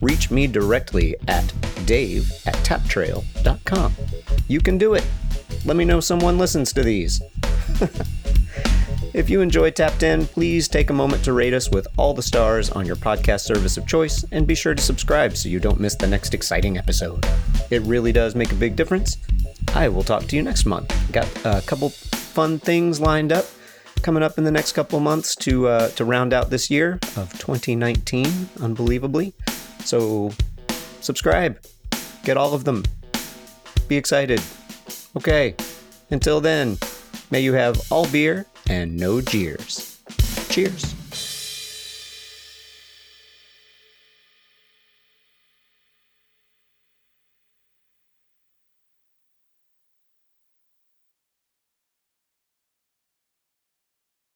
Reach 0.00 0.30
me 0.30 0.46
directly 0.46 1.14
at 1.28 1.52
dave 1.84 2.30
at 2.46 2.54
taptrail.com. 2.56 3.94
You 4.48 4.60
can 4.60 4.78
do 4.78 4.94
it. 4.94 5.06
Let 5.64 5.76
me 5.76 5.84
know 5.84 6.00
someone 6.00 6.38
listens 6.38 6.72
to 6.72 6.82
these. 6.82 7.20
if 9.12 9.28
you 9.28 9.42
enjoy 9.42 9.70
Tapped 9.70 10.02
In, 10.02 10.26
please 10.26 10.68
take 10.68 10.88
a 10.88 10.94
moment 10.94 11.22
to 11.24 11.34
rate 11.34 11.52
us 11.52 11.70
with 11.70 11.86
all 11.98 12.14
the 12.14 12.22
stars 12.22 12.70
on 12.70 12.86
your 12.86 12.96
podcast 12.96 13.40
service 13.40 13.76
of 13.76 13.86
choice 13.86 14.24
and 14.32 14.46
be 14.46 14.54
sure 14.54 14.74
to 14.74 14.82
subscribe 14.82 15.36
so 15.36 15.50
you 15.50 15.60
don't 15.60 15.78
miss 15.78 15.96
the 15.96 16.06
next 16.06 16.32
exciting 16.32 16.78
episode. 16.78 17.26
It 17.70 17.82
really 17.82 18.12
does 18.12 18.34
make 18.34 18.52
a 18.52 18.56
big 18.56 18.76
difference. 18.76 19.18
I 19.74 19.88
will 19.88 20.02
talk 20.02 20.24
to 20.28 20.36
you 20.36 20.42
next 20.42 20.64
month. 20.64 20.94
Got 21.12 21.28
a 21.44 21.62
couple 21.66 21.90
fun 21.90 22.58
things 22.58 23.00
lined 23.00 23.32
up 23.32 23.44
coming 24.02 24.22
up 24.22 24.38
in 24.38 24.44
the 24.44 24.50
next 24.50 24.72
couple 24.72 24.98
months 24.98 25.36
to 25.36 25.68
uh, 25.68 25.88
to 25.90 26.04
round 26.04 26.32
out 26.32 26.48
this 26.50 26.70
year 26.70 26.98
of 27.16 27.32
2019, 27.38 28.48
unbelievably. 28.60 29.34
So 29.84 30.30
subscribe, 31.00 31.58
get 32.24 32.36
all 32.36 32.54
of 32.54 32.64
them. 32.64 32.84
Be 33.88 33.96
excited. 33.96 34.40
Okay. 35.16 35.54
Until 36.10 36.40
then, 36.40 36.78
may 37.30 37.40
you 37.40 37.52
have 37.52 37.80
all 37.90 38.06
beer 38.08 38.46
and 38.68 38.96
no 38.96 39.20
jeers. 39.20 40.00
Cheers. 40.48 40.99